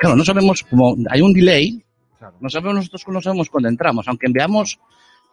Claro, 0.00 0.16
no 0.16 0.24
sabemos 0.24 0.64
cómo 0.68 0.96
hay 1.10 1.20
un 1.20 1.32
delay, 1.32 1.84
no 2.40 2.48
sabemos 2.48 2.76
nosotros 2.76 3.04
no 3.08 3.20
sabemos 3.20 3.50
cuándo 3.50 3.68
entramos, 3.68 4.06
aunque 4.08 4.26
veamos 4.30 4.78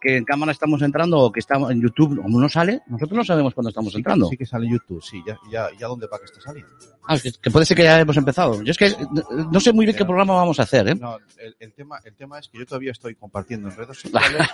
que 0.02 0.16
en 0.16 0.24
cámara 0.24 0.50
estamos 0.50 0.82
entrando 0.82 1.18
o 1.20 1.30
que 1.30 1.38
estamos 1.38 1.70
en 1.70 1.80
YouTube, 1.80 2.20
como 2.20 2.40
no 2.40 2.48
sale, 2.48 2.82
nosotros 2.88 3.16
no 3.16 3.24
sabemos 3.24 3.54
cuándo 3.54 3.68
estamos 3.68 3.94
entrando. 3.94 4.26
Sí 4.28 4.36
que 4.36 4.44
sale 4.44 4.66
en 4.66 4.72
YouTube, 4.72 5.00
sí. 5.00 5.22
Ya, 5.24 5.38
ya, 5.50 5.68
ya 5.78 5.86
dónde 5.86 6.08
va 6.08 6.18
que 6.18 6.24
está 6.24 6.40
saliendo. 6.40 6.72
Ah, 7.06 7.16
que, 7.18 7.30
que 7.40 7.50
puede 7.52 7.64
ser 7.64 7.76
que 7.76 7.84
ya 7.84 8.00
hemos 8.00 8.16
empezado. 8.16 8.62
Yo 8.62 8.72
es 8.72 8.78
que 8.78 8.90
no, 8.90 9.44
no 9.50 9.60
sé 9.60 9.72
muy 9.72 9.86
bien 9.86 9.96
qué 9.96 10.04
programa 10.04 10.34
vamos 10.34 10.58
a 10.58 10.64
hacer, 10.64 10.88
¿eh? 10.88 10.94
No, 10.96 11.18
el, 11.38 11.54
el 11.60 11.72
tema, 11.72 12.00
el 12.04 12.14
tema 12.16 12.40
es 12.40 12.48
que 12.48 12.58
yo 12.58 12.66
todavía 12.66 12.90
estoy 12.90 13.14
compartiendo 13.14 13.68
en 13.68 13.76
redes 13.76 13.96
sociales 14.00 14.48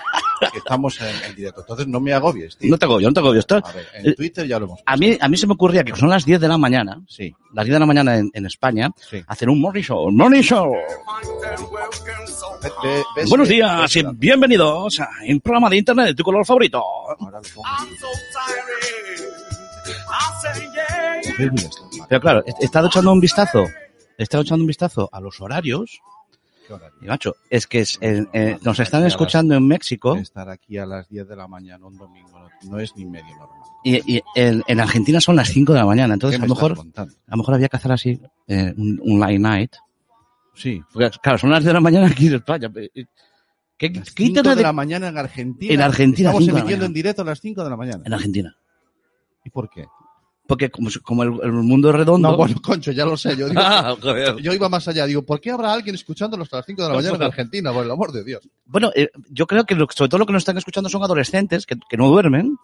que 0.52 0.58
estamos 0.58 1.00
en, 1.00 1.14
en 1.30 1.34
directo. 1.36 1.60
Entonces 1.60 1.86
no 1.86 2.00
me 2.00 2.12
agobies, 2.12 2.56
tío. 2.56 2.70
No 2.70 2.78
te 2.78 2.84
agobio, 2.84 3.08
no 3.08 3.14
te 3.14 3.20
agobio. 3.20 3.40
Está- 3.40 3.56
A 3.58 3.72
ver, 3.72 3.86
en 3.94 4.14
Twitter 4.14 4.46
ya 4.46 4.58
lo 4.58 4.66
hemos 4.66 4.80
A 4.86 4.96
mí, 4.96 5.16
a 5.20 5.28
mí 5.28 5.36
se 5.36 5.46
me 5.46 5.54
ocurría 5.54 5.84
que 5.84 5.94
son 5.94 6.08
las 6.10 6.24
10 6.24 6.40
de 6.40 6.48
la 6.48 6.58
mañana, 6.58 7.00
Sí, 7.06 7.34
las 7.52 7.64
10 7.64 7.74
de 7.74 7.80
la 7.80 7.86
mañana 7.86 8.16
en, 8.18 8.30
en 8.32 8.46
España, 8.46 8.90
sí. 8.96 9.22
hacer 9.26 9.48
un 9.48 9.60
morning 9.60 9.82
show. 9.82 10.10
¡Morning 10.10 10.42
show! 10.42 10.72
Buenos 13.28 13.48
días 13.48 13.96
y 13.96 14.02
bienvenidos 14.14 15.00
a 15.00 15.08
un 15.28 15.40
programa 15.40 15.70
de 15.70 15.76
internet 15.78 16.06
de 16.08 16.14
tu 16.14 16.22
color 16.22 16.44
favorito. 16.44 16.78
Ahora 17.18 17.40
lo 17.40 17.44
esto. 21.56 21.88
Pero 22.08 22.20
claro, 22.20 22.44
he 22.46 22.64
estado 22.64 22.86
echando 22.88 23.12
un 23.12 23.20
vistazo, 23.20 23.64
he 24.16 24.22
estado 24.22 24.42
echando 24.42 24.62
un 24.62 24.68
vistazo 24.68 25.08
a 25.12 25.20
los 25.20 25.40
horarios. 25.40 26.00
Y 27.00 27.06
macho, 27.06 27.36
es 27.50 27.66
que 27.66 27.80
es, 27.80 27.98
eh, 28.00 28.26
eh, 28.32 28.58
nos 28.62 28.78
están 28.80 29.04
escuchando 29.06 29.54
en 29.54 29.66
México 29.66 30.16
Estar 30.16 30.48
aquí 30.48 30.78
a 30.78 30.86
las 30.86 31.08
10 31.08 31.28
de 31.28 31.36
la 31.36 31.46
mañana 31.48 31.86
un 31.86 31.96
domingo 31.96 32.48
no, 32.68 32.78
es 32.80 32.94
ni 32.96 33.04
medio 33.04 33.34
normal. 33.36 33.58
y, 33.84 34.16
y 34.16 34.22
en, 34.34 34.62
en 34.66 34.80
Argentina 34.80 35.20
son 35.20 35.36
las 35.36 35.48
5 35.48 35.72
de 35.72 35.78
la 35.78 35.86
mañana, 35.86 36.14
entonces 36.14 36.38
¿Qué 36.40 36.44
a 36.44 36.48
lo 36.48 36.54
mejor, 36.54 36.74
contando? 36.76 37.14
a 37.26 37.30
lo 37.30 37.36
mejor 37.38 37.54
había 37.54 37.68
que 37.68 37.76
hacer 37.76 37.92
así 37.92 38.20
eh, 38.48 38.74
un, 38.76 39.00
un 39.02 39.20
light 39.20 39.40
night. 39.40 39.76
Sí. 40.54 40.82
Porque, 40.92 41.10
claro, 41.22 41.38
son 41.38 41.50
las 41.50 41.60
10 41.60 41.68
de 41.68 41.72
la 41.74 41.80
mañana 41.80 42.06
aquí 42.08 42.26
en 42.26 42.34
España. 42.34 42.68
¿Qué, 43.76 43.90
Las 43.90 44.10
qué 44.12 44.24
5 44.24 44.28
internet 44.28 44.50
de 44.52 44.56
de- 44.56 44.62
la 44.62 44.72
mañana 44.72 45.06
en 45.08 45.18
Argentina. 45.18 45.72
En 45.72 45.80
Argentina, 45.82 46.30
Estamos 46.30 46.44
cinco 46.46 46.58
emitiendo 46.58 46.86
en 46.86 46.92
directo 46.92 47.22
a 47.22 47.24
las 47.26 47.40
5 47.40 47.62
de 47.62 47.70
la 47.70 47.76
mañana. 47.76 48.02
En 48.04 48.12
Argentina. 48.12 48.56
¿Y 49.44 49.50
por 49.50 49.70
qué? 49.70 49.86
Porque 50.48 50.70
como, 50.70 50.88
como 51.02 51.22
el, 51.24 51.38
el 51.42 51.52
mundo 51.52 51.90
es 51.90 51.94
redondo... 51.94 52.30
No, 52.30 52.36
bueno, 52.38 52.56
concho, 52.62 52.90
ya 52.90 53.04
lo 53.04 53.18
sé. 53.18 53.36
Yo, 53.36 53.50
digo, 53.50 53.60
Ah, 53.62 53.94
yo 54.42 54.52
iba 54.54 54.68
más 54.70 54.88
allá. 54.88 55.04
Digo, 55.04 55.20
¿por 55.22 55.42
qué 55.42 55.50
habrá 55.50 55.74
alguien 55.74 55.94
escuchándonos 55.94 56.50
a 56.54 56.56
las 56.56 56.64
5 56.66 56.82
de 56.82 56.88
la 56.88 56.94
mañana 56.94 57.16
en 57.16 57.22
Argentina? 57.22 57.70
Por 57.70 57.84
el 57.84 57.90
amor 57.90 58.12
de 58.12 58.24
Dios. 58.24 58.48
Bueno, 58.64 58.90
eh, 58.96 59.10
yo 59.30 59.46
creo 59.46 59.64
que 59.64 59.74
lo- 59.74 59.86
sobre 59.94 60.08
todo 60.08 60.18
lo 60.20 60.24
que 60.26 60.32
nos 60.32 60.40
están 60.40 60.56
escuchando 60.56 60.88
son 60.88 61.02
adolescentes 61.02 61.66
que, 61.66 61.76
que 61.88 61.96
no 61.98 62.08
duermen 62.08 62.56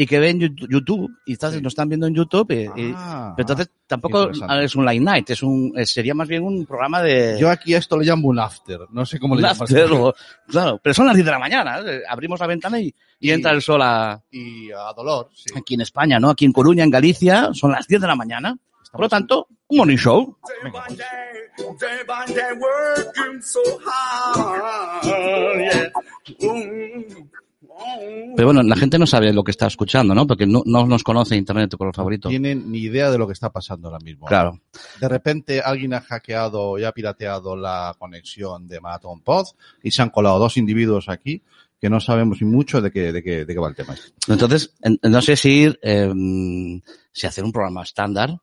y 0.00 0.06
que 0.06 0.20
ven 0.20 0.38
YouTube 0.38 1.10
y 1.26 1.32
estás- 1.32 1.54
Sí. 1.54 1.60
nos 1.60 1.72
están 1.72 1.88
viendo 1.88 2.06
en 2.06 2.14
YouTube. 2.14 2.52
y- 2.52 2.80
y- 2.80 2.94
Ah, 2.96 3.32
pero 3.36 3.42
entonces 3.48 3.68
tampoco 3.88 4.30
es 4.30 4.76
un 4.76 4.84
light 4.84 5.02
night, 5.02 5.30
es 5.30 5.42
un, 5.42 5.72
eh, 5.76 5.84
sería 5.86 6.14
más 6.14 6.28
bien 6.28 6.44
un 6.44 6.64
programa 6.66 7.02
de... 7.02 7.36
Yo 7.40 7.50
aquí 7.50 7.74
a 7.74 7.78
esto 7.78 7.98
le 7.98 8.04
llamo 8.06 8.28
un 8.28 8.38
after. 8.38 8.80
No 8.90 9.04
sé 9.04 9.18
cómo 9.18 9.34
le 9.34 9.40
un 9.42 9.48
llamas. 9.48 9.60
after 9.62 9.90
o- 9.92 10.14
claro, 10.46 10.78
pero 10.80 10.94
son 10.94 11.06
las 11.06 11.16
10 11.16 11.24
de 11.26 11.32
la 11.32 11.38
mañana, 11.40 11.80
¿eh? 11.84 12.02
abrimos 12.08 12.38
la 12.38 12.46
ventana 12.46 12.78
y, 12.80 12.86
y 12.86 12.94
Y- 13.28 13.30
entra 13.32 13.50
el 13.50 13.60
sol 13.60 13.82
a- 13.82 14.22
Y 14.30 14.70
a 14.70 14.92
dolor, 14.96 15.30
sí. 15.34 15.52
aquí 15.56 15.74
en 15.74 15.80
España, 15.80 16.20
¿no? 16.20 16.30
Aquí 16.30 16.44
en 16.44 16.52
Coruña, 16.52 16.84
en 16.84 16.90
Galicia, 16.90 17.50
son 17.52 17.72
las 17.72 17.88
10 17.88 18.00
de 18.00 18.06
la 18.06 18.14
mañana. 18.14 18.56
Por 18.92 19.00
lo 19.02 19.08
tanto, 19.08 19.48
un 19.66 19.76
morning 19.78 19.96
show. 19.96 20.38
By 20.62 20.96
day, 20.96 21.06
day 21.78 21.98
by 22.06 22.32
day, 22.32 22.52
working 22.58 23.42
so 23.42 23.60
hard. 23.84 25.04
Yeah. 25.04 25.90
Mm. 26.40 27.28
Pero 28.36 28.48
bueno, 28.48 28.62
la 28.62 28.76
gente 28.76 28.98
no 28.98 29.06
sabe 29.06 29.32
lo 29.32 29.42
que 29.44 29.50
está 29.50 29.66
escuchando, 29.66 30.14
¿no? 30.14 30.26
Porque 30.26 30.46
no, 30.46 30.62
no 30.64 30.86
nos 30.86 31.02
conoce 31.02 31.36
Internet, 31.36 31.70
tu 31.70 31.78
color 31.78 31.94
favorito. 31.94 32.28
tienen 32.28 32.70
ni 32.70 32.78
idea 32.80 33.10
de 33.10 33.18
lo 33.18 33.26
que 33.26 33.32
está 33.32 33.50
pasando 33.50 33.88
ahora 33.88 33.98
mismo. 34.04 34.26
Claro. 34.26 34.60
De 35.00 35.08
repente 35.08 35.60
alguien 35.60 35.94
ha 35.94 36.00
hackeado 36.00 36.78
y 36.78 36.84
ha 36.84 36.92
pirateado 36.92 37.56
la 37.56 37.94
conexión 37.98 38.68
de 38.68 38.80
Marathon 38.80 39.20
Pod 39.22 39.46
y 39.82 39.90
se 39.90 40.02
han 40.02 40.10
colado 40.10 40.38
dos 40.38 40.56
individuos 40.56 41.08
aquí 41.08 41.42
que 41.80 41.88
no 41.90 42.00
sabemos 42.00 42.42
ni 42.42 42.48
mucho 42.48 42.80
de 42.80 42.90
qué, 42.90 43.12
de 43.12 43.22
qué, 43.22 43.44
de 43.44 43.54
qué 43.54 43.60
va 43.60 43.68
el 43.68 43.76
tema. 43.76 43.94
Entonces, 44.26 44.74
en- 44.82 44.98
no 45.02 45.22
sé 45.22 45.36
si 45.36 45.50
ir, 45.50 45.78
eh, 45.82 46.12
si 47.12 47.26
hacer 47.26 47.44
un 47.44 47.52
programa 47.52 47.82
estándar. 47.82 48.38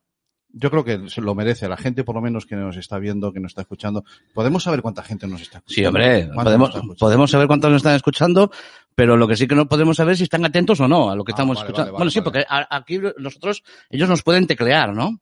Yo 0.58 0.72
creo 0.72 0.86
que 0.86 1.10
se 1.10 1.20
lo 1.20 1.36
merece. 1.36 1.68
La 1.68 1.76
gente, 1.76 2.06
por 2.06 2.16
lo 2.16 2.22
menos, 2.22 2.46
que 2.46 2.56
nos 2.56 2.78
está 2.78 2.98
viendo, 2.98 3.34
que 3.34 3.42
nos 3.42 3.52
está 3.52 3.62
escuchando. 3.64 4.06
¿Podemos 4.34 4.64
saber 4.64 4.82
cuánta 4.82 5.04
gente 5.04 5.28
nos 5.28 5.42
está 5.42 5.58
escuchando? 5.58 5.76
Sí, 5.76 5.86
hombre, 5.86 6.28
¿Cuántos 6.28 6.44
podemos, 6.46 6.70
escuchando? 6.70 6.96
podemos 6.98 7.32
saber 7.32 7.48
cuántos 7.48 7.72
nos 7.72 7.80
están 7.80 7.96
escuchando, 7.96 8.52
pero 8.96 9.18
lo 9.18 9.28
que 9.28 9.36
sí 9.36 9.48
que 9.48 9.56
no 9.56 9.68
podemos 9.68 9.98
saber 9.98 10.14
es 10.14 10.18
si 10.20 10.24
están 10.24 10.46
atentos 10.46 10.80
o 10.80 10.88
no 10.88 11.10
a 11.12 11.16
lo 11.16 11.24
que 11.24 11.32
Ah, 11.32 11.36
estamos 11.36 11.58
vale, 11.58 11.68
escuchando. 11.68 11.92
vale, 11.92 11.98
bueno, 12.00 12.12
sí, 12.12 12.22
porque 12.22 12.46
aquí 12.50 13.00
nosotros, 13.18 13.64
ellos 13.90 14.10
nos 14.10 14.24
pueden 14.24 14.48
teclear, 14.48 14.94
¿no? 14.94 15.20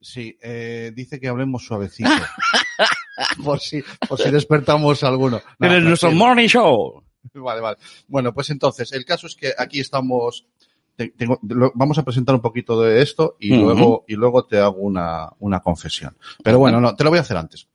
Sí, 0.00 0.36
eh, 0.40 0.92
dice 0.94 1.18
que 1.18 1.28
hablemos 1.28 1.64
suavecito. 1.66 2.08
por 3.44 3.60
si, 3.60 3.82
por 4.08 4.20
si 4.20 4.30
despertamos 4.30 5.02
alguno. 5.02 5.40
No, 5.58 5.72
es 5.74 5.82
nuestro 5.82 6.12
morning 6.12 6.46
show. 6.48 7.02
Vale, 7.34 7.60
vale. 7.60 7.76
Bueno, 8.06 8.32
pues 8.32 8.50
entonces, 8.50 8.92
el 8.92 9.04
caso 9.04 9.26
es 9.26 9.34
que 9.34 9.52
aquí 9.58 9.80
estamos. 9.80 10.46
te- 10.94 11.08
tengo- 11.08 11.40
lo- 11.42 11.72
vamos 11.74 11.98
a 11.98 12.04
presentar 12.04 12.34
un 12.36 12.40
poquito 12.40 12.80
de 12.80 13.02
esto 13.02 13.36
y 13.40 13.54
luego 13.56 14.04
y 14.06 14.14
luego 14.14 14.44
te 14.46 14.58
hago 14.60 14.76
una, 14.78 15.28
una 15.40 15.58
confesión. 15.60 16.16
Pero 16.44 16.60
bueno, 16.60 16.80
no, 16.80 16.94
te 16.94 17.02
lo 17.02 17.10
voy 17.10 17.18
a 17.18 17.22
hacer 17.22 17.36
antes. 17.36 17.66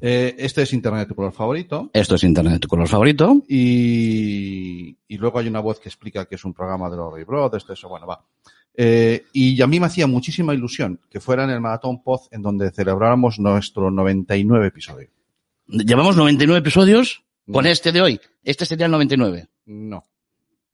Eh, 0.00 0.34
este 0.38 0.62
es 0.62 0.72
Internet 0.72 1.08
tu 1.08 1.14
color 1.14 1.32
favorito 1.32 1.90
Esto 1.92 2.16
es 2.16 2.24
Internet, 2.24 2.60
tu 2.60 2.68
color 2.68 2.86
favorito. 2.86 3.42
y, 3.48 4.96
y 5.08 5.16
luego 5.18 5.38
hay 5.38 5.48
una 5.48 5.60
voz 5.60 5.80
que 5.80 5.88
explica 5.88 6.26
que 6.26 6.34
es 6.34 6.44
un 6.44 6.52
programa 6.52 6.90
de 6.90 6.96
los 6.96 7.12
Ray 7.12 7.24
Brothers, 7.24 7.68
eso, 7.70 7.88
bueno, 7.88 8.06
va. 8.06 8.24
Eh, 8.74 9.24
y 9.32 9.60
a 9.62 9.66
mí 9.66 9.80
me 9.80 9.86
hacía 9.86 10.06
muchísima 10.06 10.52
ilusión 10.52 11.00
que 11.08 11.18
fuera 11.20 11.44
en 11.44 11.50
el 11.50 11.60
Maratón 11.62 12.02
Pod 12.02 12.20
en 12.30 12.42
donde 12.42 12.70
celebráramos 12.70 13.38
nuestro 13.38 13.90
99 13.90 14.66
episodio. 14.66 15.08
Llevamos 15.66 16.14
99 16.16 16.58
episodios 16.58 17.22
con 17.50 17.66
este 17.66 17.90
de 17.90 18.02
hoy. 18.02 18.20
Este 18.44 18.66
sería 18.66 18.86
el 18.86 18.92
99. 18.92 19.48
No. 19.66 20.06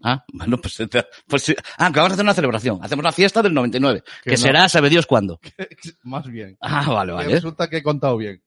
Ah, 0.03 0.25
bueno, 0.33 0.59
pues, 0.59 0.79
pues. 1.29 1.55
Ah, 1.79 1.93
que 1.93 1.99
vamos 2.01 2.11
a 2.11 2.15
hacer 2.15 2.25
una 2.25 2.35
celebración. 2.35 2.81
Hacemos 2.83 3.05
la 3.05 3.13
fiesta 3.13 3.41
del 3.41 3.55
99. 3.55 4.03
Que 4.25 4.31
Que 4.31 4.37
no. 4.37 4.37
será, 4.37 4.69
sabe 4.69 4.91
Dios 4.91 5.07
cuándo. 5.07 5.39
Más 6.03 6.27
bien. 6.27 6.57
Ah, 6.61 6.91
vale, 6.91 7.13
vale. 7.13 7.29
Resulta 7.35 7.71
que 7.71 7.77
he 7.77 7.83
contado 7.85 8.17
bien. 8.17 8.43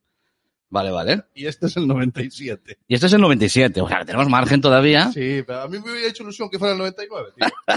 Vale, 0.68 0.90
vale. 0.90 1.22
Y 1.34 1.46
este 1.46 1.66
es 1.66 1.76
el 1.76 1.86
97. 1.86 2.78
Y 2.88 2.94
este 2.94 3.06
es 3.06 3.12
el 3.12 3.20
97. 3.20 3.80
O 3.80 3.88
sea, 3.88 4.00
que 4.00 4.06
tenemos 4.06 4.28
margen 4.28 4.60
todavía. 4.60 5.10
Sí, 5.12 5.42
pero 5.46 5.60
a 5.62 5.68
mí 5.68 5.78
me 5.78 5.92
hubiera 5.92 6.08
hecho 6.08 6.22
ilusión 6.24 6.48
que 6.50 6.58
fuera 6.58 6.72
el 6.72 6.78
99, 6.78 7.28
tío. 7.36 7.48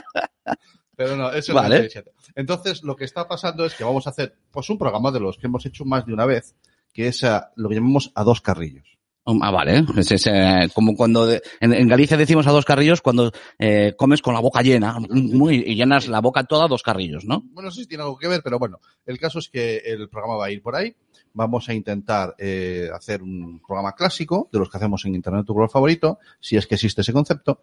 Pero 0.96 1.16
no, 1.16 1.32
es 1.32 1.48
el 1.48 1.56
Vale. 1.56 1.70
97. 1.76 2.12
Entonces, 2.36 2.84
lo 2.84 2.96
que 2.96 3.06
está 3.06 3.26
pasando 3.26 3.66
es 3.66 3.74
que 3.74 3.86
vamos 3.86 4.06
a 4.06 4.10
hacer 4.10 4.36
pues 4.52 4.70
un 4.70 4.78
programa 4.78 5.12
de 5.12 5.22
los 5.22 5.38
que 5.38 5.48
hemos 5.48 5.66
hecho 5.66 5.86
más 5.86 6.06
de 6.06 6.12
una 6.14 6.26
vez, 6.26 6.56
que 6.94 7.08
es 7.08 7.24
a- 7.24 7.52
lo 7.56 7.70
que 7.70 7.76
llamamos 7.76 8.12
a 8.16 8.24
dos 8.26 8.42
carrillos. 8.42 8.98
Um, 9.32 9.40
Ah, 9.44 9.52
vale. 9.52 9.84
Es, 9.98 10.12
es, 10.12 10.28
eh, 10.28 10.70
como 10.74 10.96
cuando 10.96 11.26
de- 11.26 11.42
en, 11.60 11.74
en 11.74 11.88
Galicia 11.88 12.18
decimos 12.18 12.48
a 12.48 12.52
dos 12.52 12.66
carrillos 12.66 13.02
cuando 13.02 13.32
eh, 13.58 13.94
comes 13.98 14.22
con 14.22 14.34
la 14.34 14.40
boca 14.40 14.62
llena 14.62 14.98
muy, 15.10 15.64
y 15.66 15.76
llenas 15.76 16.08
la 16.08 16.20
boca 16.22 16.44
toda 16.44 16.66
a 16.66 16.68
dos 16.68 16.82
carrillos, 16.84 17.26
¿no? 17.26 17.44
Bueno, 17.54 17.70
si 17.72 17.86
tiene 17.88 18.04
algo 18.04 18.18
que 18.18 18.28
ver, 18.28 18.42
pero 18.44 18.58
bueno, 18.60 18.80
el 19.06 19.20
caso 19.20 19.40
es 19.40 19.50
que 19.50 19.78
el 19.78 20.10
programa 20.10 20.36
va 20.38 20.46
a 20.48 20.52
ir 20.52 20.62
por 20.62 20.76
ahí. 20.76 20.96
Vamos 21.34 21.70
a 21.70 21.74
intentar 21.74 22.36
eh, 22.40 22.90
hacer 22.94 23.22
un 23.22 23.62
programa 23.66 23.94
clásico 23.94 24.50
de 24.52 24.60
los 24.60 24.70
que 24.70 24.78
hacemos 24.78 25.06
en 25.06 25.14
Internet 25.16 25.46
tu 25.46 25.54
color 25.54 25.70
favorito, 25.70 26.18
si 26.40 26.58
es 26.58 26.66
que 26.66 26.76
existe 26.76 27.02
ese 27.02 27.14
concepto, 27.14 27.62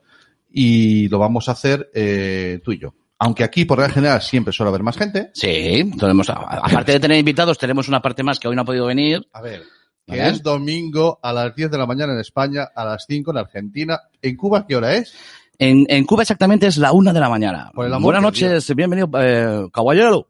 y 0.50 1.09
lo 1.09 1.19
vamos 1.19 1.48
a 1.48 1.53
hacer 1.53 1.91
eh, 1.94 2.60
tú 2.65 2.72
y 2.72 2.78
yo. 2.78 2.94
Aunque 3.19 3.44
aquí, 3.44 3.65
por 3.65 3.78
regla 3.78 3.94
general, 3.94 4.21
siempre 4.22 4.53
suele 4.53 4.69
haber 4.69 4.83
más 4.83 4.97
gente. 4.97 5.31
Sí, 5.33 5.91
tenemos, 5.98 6.28
aparte 6.28 6.93
de 6.93 7.00
tener 7.00 7.19
invitados, 7.19 7.56
tenemos 7.59 7.88
una 7.88 8.03
parte 8.03 8.22
más 8.22 8.38
que 8.38 8.47
hoy 8.47 8.54
no 8.54 8.62
ha 8.62 8.66
podido 8.66 8.84
venir. 8.87 9.27
A 9.33 9.41
ver, 9.41 9.62
que 10.06 10.19
Vale. 10.19 10.31
es 10.31 10.43
domingo 10.43 11.19
a 11.21 11.33
las 11.33 11.55
10 11.55 11.71
de 11.71 11.78
la 11.78 11.87
mañana 11.87 12.12
en 12.12 12.21
España, 12.21 12.69
a 12.75 12.84
las 12.84 13.05
5 13.09 13.31
en 13.33 13.37
Argentina. 13.39 14.00
¿En 14.22 14.37
Cuba 14.37 14.65
qué 14.67 14.77
hora 14.77 14.94
es? 14.94 15.12
En, 15.59 15.84
en 15.89 16.05
Cuba 16.05 16.22
exactamente 16.22 16.67
es 16.69 16.77
la 16.78 16.93
una 16.93 17.12
de 17.12 17.21
la 17.21 17.28
mañana. 17.28 17.72
Buenas 17.75 18.22
noches, 18.22 18.72
bienvenido, 18.77 19.09
eh, 19.21 19.69
caballero. 19.72 20.28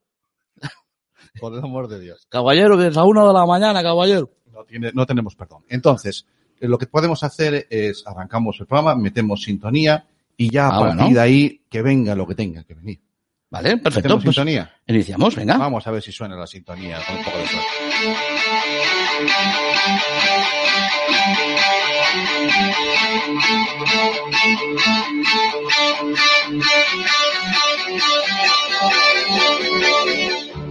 Por 1.41 1.53
el 1.53 1.59
amor 1.60 1.89
de 1.89 2.01
Dios. 2.01 2.27
Caballero, 2.30 2.78
que 2.78 2.86
es 2.86 2.97
la 2.97 3.04
una 3.04 3.27
de 3.27 3.33
la 3.34 3.45
mañana, 3.45 3.83
caballero. 3.83 4.30
No, 4.51 4.65
tiene, 4.65 4.91
no 4.95 5.04
tenemos 5.04 5.36
perdón. 5.36 5.65
Entonces, 5.68 6.24
eh, 6.59 6.66
lo 6.68 6.78
que 6.78 6.86
podemos 6.86 7.22
hacer 7.22 7.66
es 7.68 8.03
arrancamos 8.06 8.59
el 8.60 8.66
programa, 8.66 8.95
metemos 8.97 9.42
sintonía 9.42 10.06
y 10.39 10.48
ya 10.51 10.68
a 10.68 10.77
Ah, 10.77 10.80
partir 10.80 10.97
bueno. 11.01 11.15
de 11.15 11.21
ahí 11.21 11.60
que 11.68 11.83
venga 11.83 12.15
lo 12.15 12.27
que 12.27 12.34
tenga 12.34 12.65
que 12.65 12.74
venir. 12.74 13.01
Vale, 13.48 13.77
perfecto. 13.78 14.09
¿Metemos 14.09 14.25
Pues 14.25 14.34
sintonía? 14.34 14.71
iniciamos, 14.87 15.37
venga. 15.37 15.57
Vamos 15.57 15.87
a 15.87 15.91
ver 15.93 16.03
si 16.03 16.10
suena 16.13 16.37
la 16.37 16.47
sintonía 16.47 16.98
con 17.07 17.16
un 17.16 17.25
poco 17.25 17.39
de 17.39 17.47
suerte. 17.47 18.77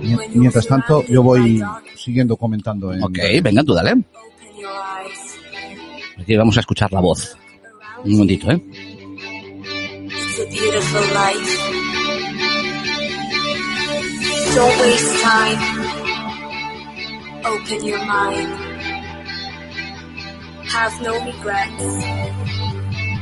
Mien- 0.02 0.20
Mientras 0.34 0.68
tanto, 0.68 1.04
yo 1.08 1.24
voy 1.24 1.62
siguiendo 1.96 2.38
comentando 2.38 2.94
en... 2.94 3.04
Ok, 3.04 3.18
venga, 3.42 3.64
tú 3.64 3.74
dale. 3.74 3.94
Aquí 6.20 6.36
vamos 6.36 6.58
a 6.58 6.60
escuchar 6.60 6.92
la 6.94 7.00
voz. 7.02 7.36
Un 8.04 8.14
momentito, 8.14 8.52
¿eh? 8.52 8.62
It's 10.08 10.40
a 10.40 10.46
beautiful 10.50 11.02
life. 11.14 11.75
Don't 14.56 14.80
waste 14.80 15.22
time. 15.22 15.60
Open 17.44 17.86
your 17.86 18.00
mind. 18.06 18.52
Have 20.72 20.96
no 21.04 21.12
regrets. 21.28 21.84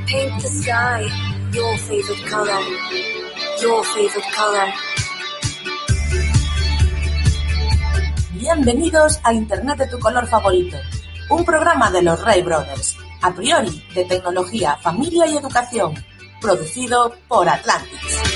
Paint 0.05 0.33
the 0.43 0.49
sky 0.61 1.09
your 1.53 1.77
favorite 1.89 2.25
color. 2.29 2.61
Your 3.63 3.83
favorite 3.83 4.29
color. 4.35 4.69
Bienvenidos 8.33 9.19
a 9.23 9.33
Internet 9.33 9.77
de 9.79 9.87
tu 9.87 9.97
color 9.97 10.27
favorito, 10.27 10.77
un 11.29 11.43
programa 11.43 11.89
de 11.89 12.03
los 12.03 12.21
Ray 12.21 12.43
Brothers, 12.43 12.95
a 13.23 13.33
priori 13.33 13.83
de 13.95 14.05
tecnología, 14.05 14.77
familia 14.77 15.25
y 15.25 15.37
educación, 15.37 15.95
producido 16.39 17.15
por 17.27 17.49
Atlantis. 17.49 18.32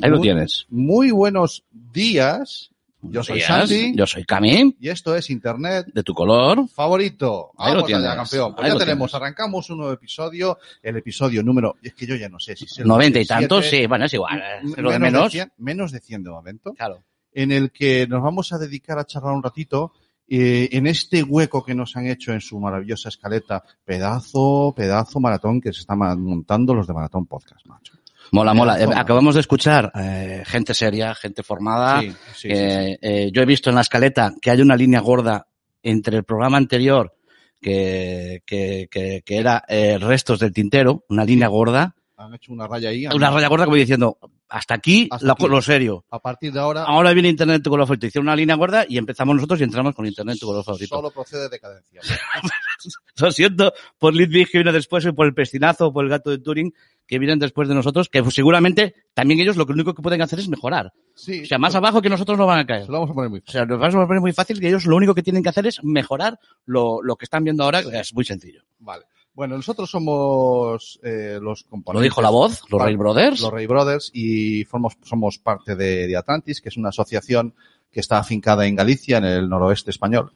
Ahí 0.00 0.10
lo 0.10 0.20
tienes. 0.20 0.66
Muy 0.70 1.10
buenos 1.10 1.64
días. 1.72 2.70
Yo 3.00 3.22
soy. 3.22 3.40
Santi 3.40 3.94
Yo 3.94 4.06
soy 4.08 4.24
Cami, 4.24 4.76
y 4.80 4.88
esto 4.88 5.14
es 5.14 5.30
Internet 5.30 5.86
de 5.94 6.02
tu 6.02 6.14
color. 6.14 6.68
favorito. 6.68 7.52
Ahí 7.56 7.70
lo 7.70 7.76
Vamos 7.76 7.86
tienes. 7.86 8.04
allá, 8.06 8.16
campeón. 8.16 8.54
Pues 8.54 8.64
Ahí 8.64 8.70
ya 8.70 8.74
lo 8.74 8.80
tenemos, 8.80 9.10
tienes. 9.10 9.22
arrancamos 9.22 9.70
un 9.70 9.78
nuevo 9.78 9.92
episodio, 9.92 10.58
el 10.82 10.96
episodio 10.96 11.42
número, 11.44 11.76
es 11.82 11.94
que 11.94 12.06
yo 12.06 12.16
ya 12.16 12.28
no 12.28 12.40
sé 12.40 12.56
si 12.56 12.64
es 12.64 12.78
el 12.78 12.88
90 12.88 13.20
y 13.20 13.24
97, 13.24 13.40
tantos, 13.48 13.66
sí, 13.70 13.86
bueno, 13.86 14.04
es 14.06 14.14
igual. 14.14 14.42
lo 14.76 14.90
de 14.90 14.98
menos, 14.98 15.00
menos. 15.00 15.32
100, 15.32 15.52
menos 15.58 15.92
de 15.92 16.00
100 16.00 16.24
de 16.24 16.30
momento, 16.30 16.72
Claro. 16.74 17.04
en 17.32 17.52
el 17.52 17.70
que 17.70 18.06
nos 18.08 18.20
vamos 18.20 18.52
a 18.52 18.58
dedicar 18.58 18.98
a 18.98 19.04
charlar 19.06 19.32
un 19.32 19.42
ratito 19.44 19.92
eh, 20.30 20.68
en 20.72 20.86
este 20.88 21.22
hueco 21.22 21.64
que 21.64 21.74
nos 21.76 21.96
han 21.96 22.06
hecho 22.08 22.32
en 22.32 22.40
su 22.40 22.58
maravillosa 22.58 23.08
escaleta, 23.10 23.62
pedazo, 23.84 24.74
pedazo 24.76 25.20
maratón 25.20 25.60
que 25.60 25.72
se 25.72 25.80
está 25.80 25.94
montando 25.94 26.74
los 26.74 26.86
de 26.88 26.94
Maratón 26.94 27.26
Podcast, 27.26 27.64
macho. 27.66 27.94
Mola, 28.32 28.54
mola. 28.54 28.80
Eh, 28.80 28.86
acabamos 28.94 29.34
de 29.34 29.40
escuchar 29.40 29.90
eh, 29.94 30.42
gente 30.46 30.74
seria, 30.74 31.14
gente 31.14 31.42
formada. 31.42 32.00
Sí, 32.00 32.10
sí, 32.10 32.16
sí, 32.36 32.48
Eh, 32.50 32.98
sí. 33.00 33.08
eh, 33.08 33.30
yo 33.32 33.42
he 33.42 33.46
visto 33.46 33.70
en 33.70 33.76
la 33.76 33.80
escaleta 33.82 34.32
que 34.40 34.50
hay 34.50 34.60
una 34.60 34.76
línea 34.76 35.00
gorda 35.00 35.46
entre 35.82 36.16
el 36.16 36.24
programa 36.24 36.56
anterior 36.58 37.14
que, 37.60 38.42
que, 38.46 38.88
que, 38.90 39.22
que 39.24 39.36
era 39.38 39.64
eh, 39.68 39.98
restos 39.98 40.38
del 40.40 40.52
tintero, 40.52 41.04
una 41.08 41.24
línea 41.24 41.48
gorda, 41.48 41.94
Han 42.16 42.34
hecho 42.34 42.52
una 42.52 42.66
raya 42.66 42.90
ahí. 42.90 43.06
una 43.06 43.30
raya 43.30 43.48
gorda 43.48 43.64
como 43.64 43.76
diciendo, 43.76 44.18
hasta 44.48 44.74
aquí, 44.74 45.08
Hasta 45.10 45.26
lo, 45.26 45.32
aquí. 45.32 45.46
lo 45.48 45.62
serio. 45.62 46.04
A 46.10 46.18
partir 46.20 46.52
de 46.52 46.60
ahora, 46.60 46.84
Ahora 46.84 47.12
viene 47.12 47.28
Internet 47.28 47.62
tu 47.62 47.70
color 47.70 47.86
favorito. 47.86 48.06
Hicieron 48.06 48.26
una 48.28 48.36
línea 48.36 48.56
gorda 48.56 48.84
y 48.88 48.96
empezamos 48.98 49.34
nosotros 49.36 49.60
y 49.60 49.64
entramos 49.64 49.94
con 49.94 50.06
Internet 50.06 50.38
tu 50.40 50.46
color 50.46 50.64
favorito. 50.64 50.96
solo 50.96 51.10
procede 51.10 51.48
decadencia. 51.48 52.00
Lo 53.20 53.32
siento 53.32 53.72
por 53.98 54.14
Lidwig 54.14 54.48
que 54.50 54.58
viene 54.58 54.72
después 54.72 55.04
y 55.04 55.12
por 55.12 55.26
el 55.26 55.34
pestinazo 55.34 55.88
o 55.88 55.92
por 55.92 56.04
el 56.04 56.10
gato 56.10 56.30
de 56.30 56.38
Turing 56.38 56.72
que 57.06 57.18
vienen 57.18 57.38
después 57.38 57.68
de 57.68 57.74
nosotros, 57.74 58.08
que 58.08 58.22
seguramente 58.30 58.94
también 59.14 59.40
ellos 59.40 59.56
lo 59.56 59.64
único 59.64 59.94
que 59.94 60.02
pueden 60.02 60.20
hacer 60.22 60.38
es 60.38 60.48
mejorar. 60.48 60.92
Sí, 61.14 61.42
O 61.42 61.46
sea, 61.46 61.58
más 61.58 61.74
abajo 61.74 62.00
que 62.02 62.08
nosotros 62.10 62.38
no 62.38 62.46
van 62.46 62.60
a 62.60 62.66
caer. 62.66 62.84
se 62.84 62.92
lo 62.92 62.98
vamos 63.00 63.10
a 63.10 63.14
poner 63.14 63.30
muy 63.30 63.40
O 63.40 63.50
sea, 63.50 63.64
nos 63.64 63.80
vamos 63.80 63.94
a 63.96 64.06
poner 64.06 64.20
muy 64.20 64.32
fácil 64.32 64.60
que 64.60 64.68
ellos 64.68 64.84
lo 64.86 64.94
único 64.94 65.14
que 65.14 65.22
tienen 65.22 65.42
que 65.42 65.48
hacer 65.48 65.66
es 65.66 65.82
mejorar 65.82 66.38
lo, 66.66 67.02
lo 67.02 67.16
que 67.16 67.24
están 67.24 67.42
viendo 67.44 67.64
ahora, 67.64 67.82
que 67.82 67.98
es 67.98 68.14
muy 68.14 68.24
sencillo. 68.24 68.62
Vale. 68.78 69.04
Bueno, 69.38 69.54
nosotros 69.54 69.88
somos 69.88 70.98
eh, 71.04 71.38
los 71.40 71.62
componentes. 71.62 71.94
Lo 71.94 72.02
dijo 72.02 72.20
la 72.22 72.30
voz, 72.30 72.60
los 72.68 72.82
Ray 72.82 72.96
Brothers. 72.96 73.40
Los 73.40 73.52
Ray 73.52 73.66
Brothers 73.68 74.10
y 74.12 74.64
formos, 74.64 74.94
somos 75.04 75.38
parte 75.38 75.76
de, 75.76 76.08
de 76.08 76.16
Atlantis, 76.16 76.60
que 76.60 76.70
es 76.70 76.76
una 76.76 76.88
asociación 76.88 77.54
que 77.88 78.00
está 78.00 78.18
afincada 78.18 78.66
en 78.66 78.74
Galicia, 78.74 79.18
en 79.18 79.26
el 79.26 79.48
noroeste 79.48 79.92
español, 79.92 80.32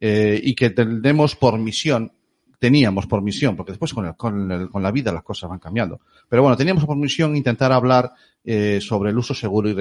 eh, 0.00 0.40
y 0.42 0.54
que 0.54 0.70
tenemos 0.70 1.36
por 1.36 1.58
misión, 1.58 2.12
teníamos 2.58 3.06
por 3.06 3.20
misión, 3.20 3.56
porque 3.56 3.72
después 3.72 3.92
con, 3.92 4.06
el- 4.06 4.16
con, 4.16 4.50
el- 4.50 4.70
con 4.70 4.82
la 4.82 4.90
vida 4.90 5.12
las 5.12 5.22
cosas 5.22 5.50
van 5.50 5.58
cambiando, 5.58 6.00
pero 6.26 6.40
bueno, 6.40 6.56
teníamos 6.56 6.86
por 6.86 6.96
misión 6.96 7.36
intentar 7.36 7.72
hablar 7.72 8.10
eh, 8.42 8.78
sobre 8.80 9.10
el 9.10 9.18
uso 9.18 9.34
seguro 9.34 9.68
y, 9.68 9.74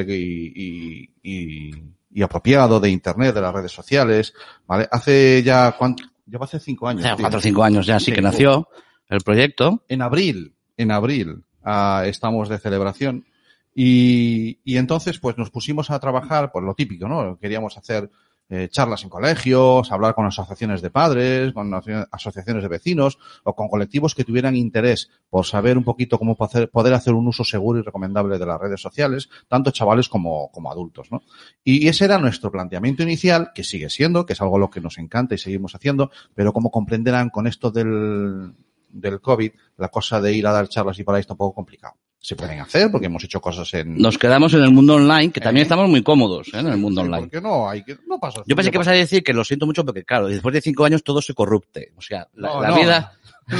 y- 0.54 1.10
y- 1.24 1.72
y 2.13 2.22
apropiado 2.22 2.81
de 2.81 2.89
Internet, 2.89 3.36
de 3.36 3.42
las 3.42 3.54
redes 3.54 3.72
sociales, 3.72 4.33
¿vale? 4.68 4.86
Hace 4.92 5.42
ya, 5.45 5.74
¿cuánto? 5.80 6.04
Lleva 6.25 6.45
hace 6.45 6.60
cinco 6.60 6.88
años. 6.88 7.06
Hace 7.06 7.22
cuatro 7.22 7.39
o 7.39 7.42
cinco 7.42 7.63
años 7.63 7.86
ya 7.86 8.00
sí 8.00 8.06
Sí, 8.06 8.12
que 8.13 8.22
nació 8.22 8.68
el 9.10 9.22
proyecto. 9.22 9.83
en 9.88 10.01
abril, 10.01 10.56
en 10.77 10.92
abril, 10.92 11.44
ah, 11.63 12.04
estamos 12.06 12.50
de 12.50 12.57
celebración 12.57 13.25
y, 13.74 14.60
y 14.63 14.77
entonces 14.77 15.19
pues 15.19 15.38
nos 15.38 15.51
pusimos 15.51 15.92
a 15.92 16.00
trabajar, 16.00 16.51
pues 16.51 16.63
lo 16.66 16.74
típico, 16.74 17.07
¿no? 17.07 17.38
Queríamos 17.39 17.77
hacer 17.77 18.10
eh, 18.50 18.68
charlas 18.70 19.04
en 19.04 19.10
colegios, 19.10 19.92
hablar 19.92 20.14
con 20.14 20.26
asociaciones 20.26 20.82
de 20.82 20.92
padres, 20.92 21.54
con 21.54 21.74
aso- 21.74 22.08
asociaciones 22.12 22.64
de 22.64 22.70
vecinos 22.70 23.18
o 23.44 23.56
con 23.56 23.70
colectivos 23.70 24.14
que 24.14 24.24
tuvieran 24.24 24.56
interés 24.56 25.10
por 25.30 25.46
saber 25.46 25.78
un 25.78 25.84
poquito 25.84 26.20
cómo 26.20 26.36
poder 26.36 26.94
hacer 26.94 27.14
un 27.14 27.28
uso 27.28 27.44
seguro 27.44 27.80
y 27.80 27.82
recomendable 27.82 28.38
de 28.38 28.46
las 28.46 28.60
redes 28.62 28.82
sociales, 28.82 29.30
tanto 29.48 29.72
chavales 29.72 30.10
como, 30.10 30.52
como 30.52 30.72
adultos, 30.72 31.12
¿no? 31.12 31.22
Y 31.64 31.88
ese 31.88 32.06
era 32.06 32.20
nuestro 32.20 32.52
planteamiento 32.52 33.04
inicial, 33.04 33.52
que 33.56 33.64
sigue 33.64 33.90
siendo, 33.90 34.26
que 34.26 34.34
es 34.34 34.42
algo 34.42 34.60
lo 34.60 34.70
que 34.70 34.82
nos 34.82 34.98
encanta 34.98 35.36
y 35.36 35.38
seguimos 35.40 35.74
haciendo, 35.76 36.12
pero 36.34 36.54
como 36.54 36.70
comprenderán 36.72 37.30
con 37.30 37.48
esto 37.48 37.72
del, 37.72 38.54
del 38.90 39.22
COVID, 39.22 39.52
la 39.78 39.90
cosa 39.90 40.22
de 40.22 40.34
ir 40.34 40.46
a 40.48 40.52
dar 40.52 40.68
charlas 40.68 41.00
y 41.00 41.04
para 41.04 41.18
ahí 41.18 41.22
está 41.22 41.34
un 41.34 41.38
poco 41.38 41.56
complicado. 41.56 41.96
Se 42.25 42.36
pueden 42.36 42.60
hacer 42.60 42.89
porque 42.89 43.06
hemos 43.06 43.24
hecho 43.24 43.39
cosas 43.39 43.72
en... 43.75 43.98
Nos 44.00 44.18
quedamos 44.18 44.51
en 44.56 44.62
el 44.63 44.72
mundo 44.72 44.95
online, 44.95 45.31
que 45.31 45.39
también 45.39 45.62
Eh. 45.62 45.68
estamos 45.68 45.88
muy 45.88 46.01
cómodos 46.01 46.48
¿eh? 46.56 46.57
en 46.60 46.68
el 46.69 46.77
mundo 46.77 47.01
Sí, 47.01 47.06
online. 47.06 47.27
porque 47.27 47.39
no 47.42 47.69
hay 47.69 47.83
que... 47.83 47.98
No 48.07 48.19
pasa. 48.19 48.42
Yo 48.48 48.56
pensé 48.56 48.72
que 48.72 48.80
vas 48.80 48.88
a 48.88 48.94
decir 48.94 49.24
que 49.24 49.31
lo 49.31 49.44
siento 49.44 49.68
mucho 49.68 49.86
porque, 49.86 50.04
claro, 50.04 50.27
después 50.27 50.51
de 50.54 50.62
cinco 50.62 50.86
años 50.86 51.04
todo 51.04 51.22
se 51.22 51.36
corrupte. 51.36 51.92
O 51.95 52.01
sea, 52.01 52.27
la, 52.33 52.48
No, 52.50 52.62
la 52.63 52.69
no. 52.69 52.75
vida... 52.77 53.13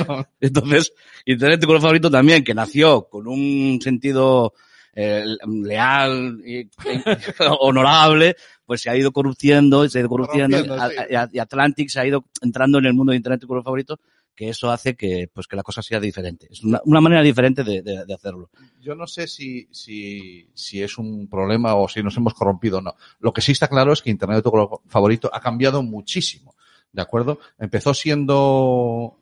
No. 0.08 0.26
Entonces, 0.42 0.94
Internet 1.26 1.62
tu 1.62 1.68
color 1.68 1.80
favorito 1.82 2.10
también, 2.10 2.44
que 2.44 2.56
nació 2.56 3.08
con 3.08 3.28
un 3.28 3.80
sentido 3.84 4.56
eh, 4.96 5.24
leal 5.48 6.42
y, 6.44 6.62
y 6.62 6.70
honorable, 7.60 8.36
pues 8.66 8.82
se 8.82 8.90
ha 8.90 8.98
ido 8.98 9.12
corruptiendo, 9.12 9.88
se 9.88 10.00
ha 10.00 10.02
ido 10.02 10.10
corruptiendo, 10.10 10.58
sí. 10.64 10.70
a- 11.16 11.30
y 11.32 11.38
Atlantic 11.38 11.90
se 11.90 12.00
ha 12.00 12.08
ido 12.08 12.26
entrando 12.42 12.80
en 12.80 12.86
el 12.86 12.94
mundo 12.96 13.12
de 13.12 13.18
Internet 13.18 13.42
tu 13.42 13.48
color 13.48 13.64
favorito, 13.64 14.00
que 14.36 14.50
eso 14.50 14.70
hace 14.70 14.96
que, 14.96 15.30
pues, 15.34 15.48
que 15.48 15.56
la 15.56 15.64
cosa 15.64 15.82
sea 15.82 16.00
diferente. 16.00 16.48
Es 16.52 16.64
una, 16.64 16.82
una 16.86 17.00
manera 17.02 17.22
diferente 17.22 17.64
de, 17.64 17.82
de- 17.82 18.06
de 18.06 18.14
hacerlo. 18.14 18.50
Yo 18.82 18.94
no 18.96 19.08
sé 19.08 19.28
si, 19.28 19.68
si, 19.72 20.48
si 20.54 20.84
es 20.84 20.98
un 20.98 21.28
problema 21.28 21.76
o 21.76 21.88
si 21.88 22.04
nos 22.04 22.18
hemos 22.18 22.34
corrompido 22.34 22.80
o 22.80 22.82
no. 22.82 22.96
Lo 23.20 23.32
que 23.34 23.42
sí 23.42 23.54
está 23.54 23.68
claro 23.68 23.94
es 23.94 24.02
que 24.02 24.10
Internet 24.10 24.38
de 24.38 24.42
tu 24.44 24.52
color 24.52 24.82
favorito 24.88 25.30
ha 25.34 25.40
cambiado 25.40 25.82
muchísimo. 25.84 26.54
¿De 26.92 27.02
acuerdo? 27.02 27.40
Empezó 27.60 27.94
siendo, 27.94 29.18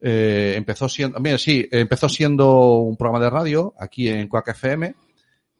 eh, 0.00 0.54
empezó 0.56 0.88
siendo, 0.88 1.18
mira, 1.20 1.38
sí, 1.38 1.68
empezó 1.70 2.08
siendo 2.08 2.78
un 2.78 2.96
programa 2.96 3.24
de 3.24 3.30
radio 3.30 3.74
aquí 3.78 4.08
en 4.08 4.28
Quack 4.28 4.48
FM 4.48 4.94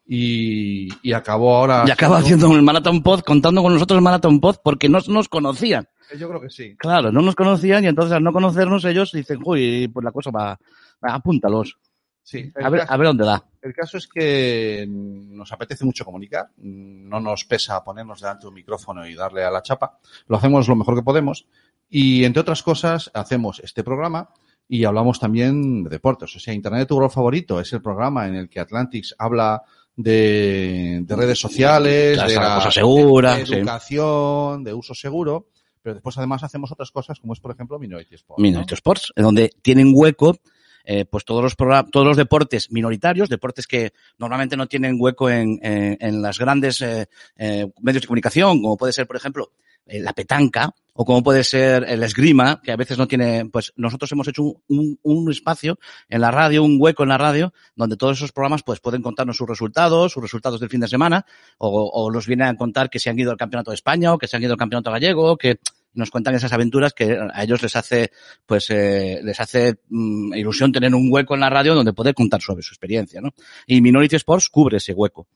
y, 0.05 0.87
y 1.01 1.13
acabó 1.13 1.55
ahora. 1.57 1.83
Y 1.87 1.91
acaba 1.91 2.19
haciendo 2.19 2.51
el 2.53 2.61
Marathon 2.61 3.03
Pod, 3.03 3.21
contando 3.21 3.61
con 3.61 3.73
nosotros 3.73 3.97
el 3.97 4.03
Marathon 4.03 4.39
Pod, 4.39 4.57
porque 4.63 4.87
no 4.89 4.99
nos 5.07 5.27
conocían. 5.27 5.87
Yo 6.17 6.29
creo 6.29 6.41
que 6.41 6.49
sí. 6.49 6.75
Claro, 6.77 7.11
no 7.11 7.21
nos 7.21 7.35
conocían 7.35 7.83
y 7.83 7.87
entonces 7.87 8.13
al 8.13 8.23
no 8.23 8.31
conocernos 8.31 8.85
ellos 8.85 9.11
dicen, 9.11 9.39
uy, 9.43 9.87
pues 9.87 10.03
la 10.03 10.11
cosa 10.11 10.31
va, 10.31 10.59
va, 11.03 11.13
apúntalos. 11.15 11.77
Sí. 12.23 12.51
A 12.61 12.69
ver, 12.69 12.83
a 12.87 12.97
ver 12.97 13.07
dónde 13.07 13.25
da. 13.25 13.43
El 13.61 13.73
caso 13.73 13.97
es 13.97 14.07
que 14.07 14.85
nos 14.89 15.51
apetece 15.53 15.85
mucho 15.85 16.03
comunicar, 16.05 16.49
no 16.57 17.19
nos 17.21 17.45
pesa 17.45 17.81
ponernos 17.83 18.19
delante 18.21 18.41
de 18.43 18.47
un 18.49 18.53
micrófono 18.53 19.07
y 19.07 19.15
darle 19.15 19.43
a 19.45 19.51
la 19.51 19.61
chapa, 19.61 19.97
lo 20.27 20.35
hacemos 20.37 20.67
lo 20.67 20.75
mejor 20.75 20.95
que 20.95 21.03
podemos 21.03 21.45
y 21.89 22.25
entre 22.25 22.41
otras 22.41 22.63
cosas 22.63 23.09
hacemos 23.13 23.59
este 23.63 23.81
programa 23.83 24.29
y 24.67 24.83
hablamos 24.83 25.19
también 25.21 25.85
de 25.85 25.89
deportes. 25.89 26.35
O 26.35 26.39
sea, 26.39 26.53
Internet 26.53 26.81
de 26.81 26.85
tu 26.87 26.95
color 26.95 27.11
favorito 27.11 27.61
es 27.61 27.71
el 27.71 27.81
programa 27.81 28.27
en 28.27 28.35
el 28.35 28.49
que 28.49 28.59
Atlantics 28.59 29.15
habla 29.17 29.63
de, 29.95 30.99
de 31.03 31.15
redes 31.15 31.39
sociales, 31.39 32.21
de, 32.27 32.35
la- 32.35 32.55
cosa 32.55 32.71
segura, 32.71 33.35
de 33.35 33.45
sí. 33.45 33.53
educación, 33.55 34.63
de 34.63 34.73
uso 34.73 34.93
seguro, 34.93 35.47
pero 35.87 35.95
después 35.95 36.17
además 36.17 36.43
hacemos 36.43 36.69
otras 36.69 36.91
cosas 36.91 37.17
como 37.17 37.31
es, 37.31 37.39
por 37.39 37.49
ejemplo, 37.51 37.79
Minority 37.79 38.15
Sport. 38.15 38.39
¿no? 38.39 38.43
Minority 38.43 38.73
Sports, 38.73 39.13
donde 39.15 39.53
tienen 39.61 39.93
hueco 39.93 40.35
eh, 40.83 41.05
pues 41.05 41.23
todos 41.23 41.41
los 41.41 41.55
todos 41.55 42.05
los 42.05 42.17
deportes 42.17 42.69
minoritarios, 42.73 43.29
deportes 43.29 43.67
que 43.67 43.93
normalmente 44.17 44.57
no 44.57 44.67
tienen 44.67 44.97
hueco 44.99 45.29
en, 45.29 45.59
en, 45.61 45.97
en 46.01 46.21
las 46.21 46.39
grandes 46.39 46.81
eh, 46.81 47.07
eh, 47.37 47.71
medios 47.79 48.01
de 48.01 48.07
comunicación, 48.07 48.61
como 48.61 48.75
puede 48.75 48.91
ser, 48.91 49.07
por 49.07 49.15
ejemplo, 49.15 49.53
eh, 49.89 50.01
la 50.01 50.11
petanca, 50.11 50.73
o 50.93 51.05
como 51.05 51.23
puede 51.23 51.45
ser 51.45 51.85
el 51.87 52.03
esgrima, 52.03 52.59
que 52.61 52.73
a 52.73 52.75
veces 52.75 52.97
no 52.97 53.07
tiene, 53.07 53.45
pues 53.45 53.71
nosotros 53.77 54.11
hemos 54.11 54.27
hecho 54.27 54.43
un, 54.43 54.57
un, 54.67 54.99
un 55.03 55.31
espacio 55.31 55.79
en 56.09 56.19
la 56.19 56.31
radio, 56.31 56.63
un 56.63 56.77
hueco 56.79 57.03
en 57.03 57.09
la 57.09 57.17
radio, 57.17 57.53
donde 57.75 57.95
todos 57.95 58.17
esos 58.17 58.33
programas 58.33 58.63
pues 58.63 58.81
pueden 58.81 59.01
contarnos 59.01 59.37
sus 59.37 59.47
resultados, 59.47 60.11
sus 60.11 60.21
resultados 60.21 60.59
del 60.59 60.69
fin 60.69 60.81
de 60.81 60.89
semana, 60.89 61.25
o, 61.57 61.89
o 61.93 62.09
los 62.09 62.27
vienen 62.27 62.47
a 62.47 62.57
contar 62.57 62.89
que 62.89 62.99
se 62.99 63.09
han 63.09 63.17
ido 63.17 63.31
al 63.31 63.37
campeonato 63.37 63.71
de 63.71 63.75
España, 63.75 64.13
o 64.13 64.17
que 64.17 64.27
se 64.27 64.35
han 64.35 64.43
ido 64.43 64.53
al 64.53 64.59
campeonato 64.59 64.91
gallego, 64.91 65.37
que 65.37 65.59
nos 65.97 66.09
cuentan 66.11 66.35
esas 66.35 66.53
aventuras 66.53 66.93
que 66.93 67.17
a 67.33 67.43
ellos 67.43 67.61
les 67.61 67.75
hace, 67.75 68.11
pues, 68.45 68.69
eh, 68.69 69.19
les 69.23 69.39
hace 69.39 69.79
mm, 69.89 70.33
ilusión 70.35 70.71
tener 70.71 70.93
un 70.95 71.11
hueco 71.11 71.33
en 71.33 71.41
la 71.41 71.49
radio 71.49 71.75
donde 71.75 71.93
poder 71.93 72.13
contar 72.13 72.41
sobre 72.41 72.63
su 72.63 72.73
experiencia, 72.73 73.19
¿no? 73.19 73.33
Y 73.65 73.81
Minority 73.81 74.15
Sports 74.15 74.49
cubre 74.49 74.77
ese 74.77 74.93
hueco. 74.93 75.27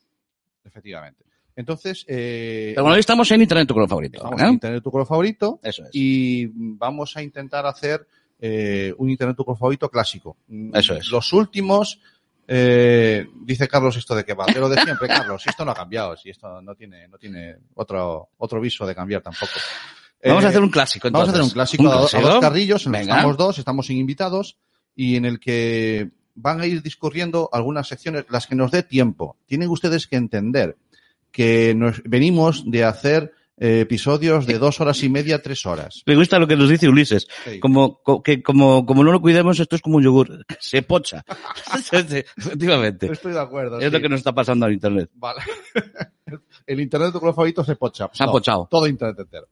Efectivamente. 0.63 1.25
Entonces, 1.55 2.05
eh, 2.07 2.71
Pero 2.73 2.83
bueno, 2.83 2.93
hoy 2.93 3.01
estamos 3.01 3.29
en 3.31 3.41
Internet 3.41 3.67
tu 3.67 3.73
color 3.73 3.89
favorito. 3.89 4.31
¿eh? 4.37 4.47
Internet 4.49 4.81
tu 4.83 4.89
color 4.89 5.05
favorito 5.05 5.59
Eso 5.61 5.83
es. 5.83 5.89
y 5.91 6.47
vamos 6.53 7.15
a 7.17 7.21
intentar 7.21 7.65
hacer 7.65 8.07
eh, 8.39 8.93
un 8.97 9.09
Internet 9.09 9.35
tu 9.35 9.43
color 9.43 9.57
favorito 9.59 9.89
clásico. 9.89 10.37
Mm, 10.47 10.75
Eso 10.75 10.95
es. 10.95 11.11
Los 11.11 11.33
últimos, 11.33 11.99
eh, 12.47 13.27
dice 13.43 13.67
Carlos 13.67 13.97
esto 13.97 14.15
de 14.15 14.23
que 14.23 14.33
va, 14.33 14.45
de 14.45 14.59
lo 14.59 14.69
de 14.69 14.81
siempre, 14.81 15.07
Carlos, 15.07 15.43
si 15.43 15.49
esto 15.49 15.65
no 15.65 15.71
ha 15.71 15.75
cambiado, 15.75 16.15
si 16.15 16.29
esto 16.29 16.61
no 16.61 16.73
tiene, 16.73 17.07
no 17.09 17.17
tiene 17.17 17.57
otro, 17.75 18.29
otro 18.37 18.61
viso 18.61 18.85
de 18.85 18.95
cambiar 18.95 19.21
tampoco. 19.21 19.51
Vamos 20.23 20.43
Eh, 20.43 20.45
a 20.47 20.49
hacer 20.49 20.61
un 20.61 20.69
clásico, 20.69 21.09
Vamos 21.11 21.29
a 21.29 21.31
hacer 21.31 21.41
un 21.41 21.47
entonces. 21.49 21.53
clásico, 21.53 21.83
a, 21.91 21.95
do- 21.95 22.05
a 22.05 22.09
clásico. 22.09 22.29
dos 22.29 22.39
carrillos, 22.41 22.85
en 22.87 22.95
estamos 22.95 23.37
dos, 23.37 23.57
estamos 23.59 23.85
sin 23.87 23.97
invitados, 23.97 24.57
y 24.95 25.15
en 25.15 25.25
el 25.25 25.39
que 25.39 26.09
van 26.35 26.61
a 26.61 26.65
ir 26.65 26.81
discurriendo 26.81 27.49
algunas 27.51 27.87
secciones, 27.87 28.25
las 28.29 28.47
que 28.47 28.55
nos 28.55 28.71
dé 28.71 28.83
tiempo. 28.83 29.37
Tienen 29.45 29.69
ustedes 29.69 30.07
que 30.07 30.15
entender 30.17 30.77
que 31.31 31.73
nos, 31.75 32.01
venimos 32.03 32.63
de 32.69 32.83
hacer 32.83 33.33
eh, 33.57 33.81
episodios 33.81 34.47
de 34.47 34.57
dos 34.57 34.81
horas 34.81 35.03
y 35.03 35.09
media, 35.09 35.41
tres 35.41 35.65
horas. 35.65 36.01
Me 36.05 36.15
gusta 36.15 36.39
lo 36.39 36.47
que 36.47 36.55
nos 36.55 36.67
dice 36.69 36.89
Ulises. 36.89 37.27
Sí. 37.45 37.59
Como, 37.59 38.01
co- 38.01 38.23
que 38.23 38.41
como, 38.41 38.85
como 38.85 39.03
no 39.03 39.11
lo 39.11 39.21
cuidemos, 39.21 39.59
esto 39.59 39.75
es 39.75 39.81
como 39.81 39.97
un 39.97 40.03
yogur. 40.03 40.45
Se 40.59 40.81
pocha. 40.81 41.23
Efectivamente. 41.91 43.11
Estoy 43.11 43.33
de 43.33 43.39
acuerdo. 43.39 43.77
Es 43.79 43.85
sí. 43.85 43.91
lo 43.91 44.01
que 44.01 44.09
nos 44.09 44.19
está 44.19 44.33
pasando 44.33 44.65
en 44.67 44.73
Internet. 44.73 45.09
Vale. 45.15 45.41
el 46.65 46.79
internet 46.79 47.07
de 47.07 47.13
tu 47.13 47.19
color 47.19 47.35
favorito 47.35 47.63
se 47.63 47.75
pocha. 47.75 48.09
Se 48.13 48.23
ha 48.23 48.27
No, 48.27 48.31
pochado. 48.31 48.67
Todo 48.69 48.87
internet 48.87 49.19
entero. 49.19 49.47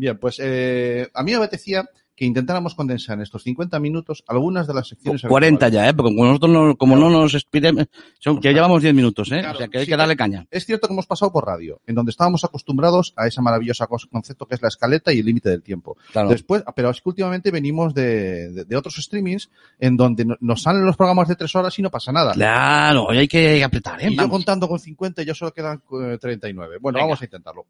Bien, 0.00 0.18
pues 0.18 0.40
eh, 0.42 1.08
a 1.12 1.22
mí 1.22 1.32
me 1.32 1.36
apetecía 1.36 1.84
que 2.16 2.26
intentáramos 2.26 2.74
condensar 2.74 3.16
en 3.16 3.22
estos 3.22 3.42
50 3.44 3.78
minutos 3.80 4.22
algunas 4.26 4.66
de 4.66 4.74
las 4.74 4.88
secciones 4.88 5.22
40 5.22 5.64
habituales. 5.66 5.72
ya, 5.86 5.88
¿eh? 5.90 5.94
Porque 5.94 6.14
como 6.14 6.26
nosotros 6.26 6.50
no, 6.52 6.76
como 6.76 6.96
no 6.96 7.08
nos 7.08 7.32
expiremos, 7.34 7.86
son- 8.18 8.40
ya 8.42 8.52
llevamos 8.52 8.82
10 8.82 8.94
minutos, 8.94 9.32
¿eh? 9.32 9.40
Claro, 9.40 9.54
o 9.54 9.58
sea 9.58 9.68
que 9.68 9.78
hay 9.78 9.84
sí, 9.86 9.90
que 9.90 9.96
darle 9.96 10.16
caña. 10.16 10.46
Es 10.50 10.66
cierto 10.66 10.86
que 10.86 10.92
hemos 10.92 11.06
pasado 11.06 11.32
por 11.32 11.46
radio, 11.46 11.80
en 11.86 11.94
donde 11.94 12.10
estábamos 12.10 12.44
acostumbrados 12.44 13.14
a 13.16 13.26
ese 13.26 13.40
maravilloso 13.40 13.86
concepto 14.10 14.44
que 14.46 14.54
es 14.54 14.60
la 14.62 14.68
escaleta 14.68 15.12
y 15.14 15.20
el 15.20 15.24
límite 15.26 15.48
del 15.48 15.62
tiempo. 15.62 15.96
Claro. 16.12 16.28
Después, 16.28 16.62
pero 16.76 16.90
es 16.90 17.00
que 17.00 17.08
últimamente 17.08 17.50
venimos 17.50 17.94
de, 17.94 18.50
de- 18.52 18.64
de 18.66 18.76
otros 18.76 18.96
streamings 18.96 19.50
en 19.78 19.96
donde 19.96 20.26
no- 20.26 20.36
nos 20.40 20.60
salen 20.62 20.84
los 20.84 20.96
programas 20.98 21.26
de 21.28 21.36
tres 21.36 21.54
horas 21.56 21.78
y 21.78 21.82
no 21.82 21.90
pasa 21.90 22.12
nada. 22.12 22.32
Claro, 22.32 23.04
hoy 23.06 23.16
hay 23.16 23.28
que 23.28 23.64
apretar, 23.64 24.02
¿eh? 24.02 24.08
Y 24.10 24.16
yo 24.16 24.28
contando 24.28 24.68
con 24.68 24.78
50 24.78 25.22
ya 25.22 25.34
solo 25.34 25.52
quedan 25.54 25.82
eh, 26.02 26.18
39. 26.20 26.76
Bueno, 26.82 26.96
Venga. 26.96 27.06
vamos 27.06 27.22
a 27.22 27.24
intentarlo. 27.24 27.64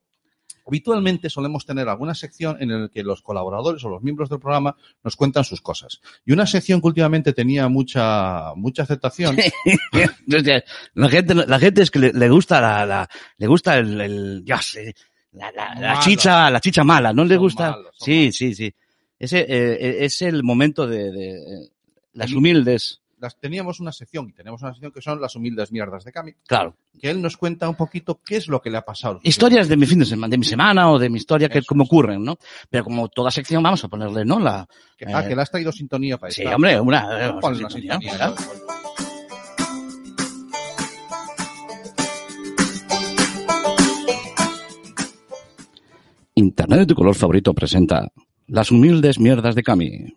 Habitualmente 0.67 1.29
solemos 1.31 1.65
tener 1.67 1.89
alguna 1.89 2.15
sección 2.15 2.57
en 2.61 2.83
la 2.83 2.89
que 2.89 3.03
los 3.03 3.23
colaboradores 3.23 3.85
o 3.85 3.89
los 3.89 4.03
miembros 4.03 4.29
del 4.29 4.39
programa 4.41 4.77
nos 5.03 5.17
cuentan 5.17 5.45
sus 5.45 5.61
cosas. 5.61 6.01
Y 6.25 6.33
una 6.33 6.47
sección 6.47 6.81
que 6.81 6.87
últimamente 6.89 7.33
tenía 7.33 7.69
mucha, 7.69 8.55
mucha 8.55 8.83
aceptación. 8.85 9.37
La 10.95 11.09
gente, 11.09 11.35
la 11.35 11.59
gente 11.59 11.83
es 11.83 11.91
que 11.91 11.99
le, 11.99 12.13
le 12.13 12.29
gusta 12.29 12.61
la, 12.61 12.87
la- 12.87 13.09
le 13.39 13.47
gusta 13.47 13.79
el, 13.79 14.01
el 14.01 14.43
ya 14.45 14.61
sé, 14.63 14.95
la, 15.33 15.51
la- 15.53 15.75
chicha, 16.01 16.51
la 16.51 16.61
chicha 16.61 16.85
mala, 16.85 17.13
¿no 17.13 17.25
le 17.25 17.37
gusta? 17.37 17.71
malos, 17.73 17.95
sí, 17.99 18.31
sí, 18.33 18.55
sí. 18.55 18.73
Ese, 19.19 19.41
eh, 19.49 20.05
es 20.05 20.23
el 20.23 20.43
momento 20.43 20.87
de, 20.87 21.11
de, 21.13 21.31
eh, 21.33 21.69
las 22.15 22.33
humildes. 22.33 23.00
Las, 23.21 23.39
teníamos 23.39 23.81
una 23.81 23.93
sección 23.93 24.29
y 24.31 24.33
tenemos 24.33 24.63
una 24.63 24.73
sección 24.73 24.93
que 24.93 25.03
son 25.03 25.21
las 25.21 25.37
humildes 25.37 25.71
mierdas 25.71 26.05
de 26.05 26.11
Cami, 26.13 26.33
Claro. 26.47 26.75
que 26.99 27.11
él 27.11 27.21
nos 27.21 27.37
cuenta 27.37 27.69
un 27.69 27.75
poquito 27.75 28.19
qué 28.25 28.37
es 28.37 28.49
lo 28.49 28.61
que 28.63 28.71
le 28.71 28.79
ha 28.79 28.83
pasado. 28.85 29.21
Historias 29.23 29.69
de 29.69 29.77
mi 29.77 29.85
fin 29.87 29.99
de 29.99 30.07
semana, 30.07 30.31
de 30.31 30.39
mi 30.39 30.45
semana 30.45 30.91
o 30.91 30.99
de 30.99 31.11
mi 31.11 31.19
historia 31.19 31.49
que 31.51 31.59
Eso 31.59 31.67
como 31.69 31.85
es. 31.85 31.89
ocurren, 31.89 32.25
¿no? 32.25 32.39
Pero 32.71 32.85
como 32.85 33.09
toda 33.09 33.31
sección 33.31 33.63
vamos 33.63 33.85
a 33.85 33.89
ponerle, 33.89 34.25
¿no? 34.25 34.41
La, 34.41 34.67
Que, 34.97 35.05
ah, 35.13 35.23
eh, 35.25 35.29
que 35.29 35.37
le 35.37 35.43
has 35.43 35.51
traído 35.51 35.71
sintonía 35.71 36.17
para 36.17 36.33
sí, 36.33 36.45
hombre, 36.47 36.81
una, 36.81 37.27
eh, 37.27 37.31
una 37.31 37.55
sintonía, 37.55 37.69
sintonía, 37.99 38.13
¿verdad? 38.13 38.35
¿no? 38.39 39.71
Internet 46.35 46.81
de 46.81 46.87
tu 46.87 46.95
color 46.95 47.15
favorito 47.15 47.53
presenta 47.55 48.09
Las 48.47 48.71
humildes 48.71 49.19
mierdas 49.19 49.55
de 49.55 49.63
Cami. 49.63 50.17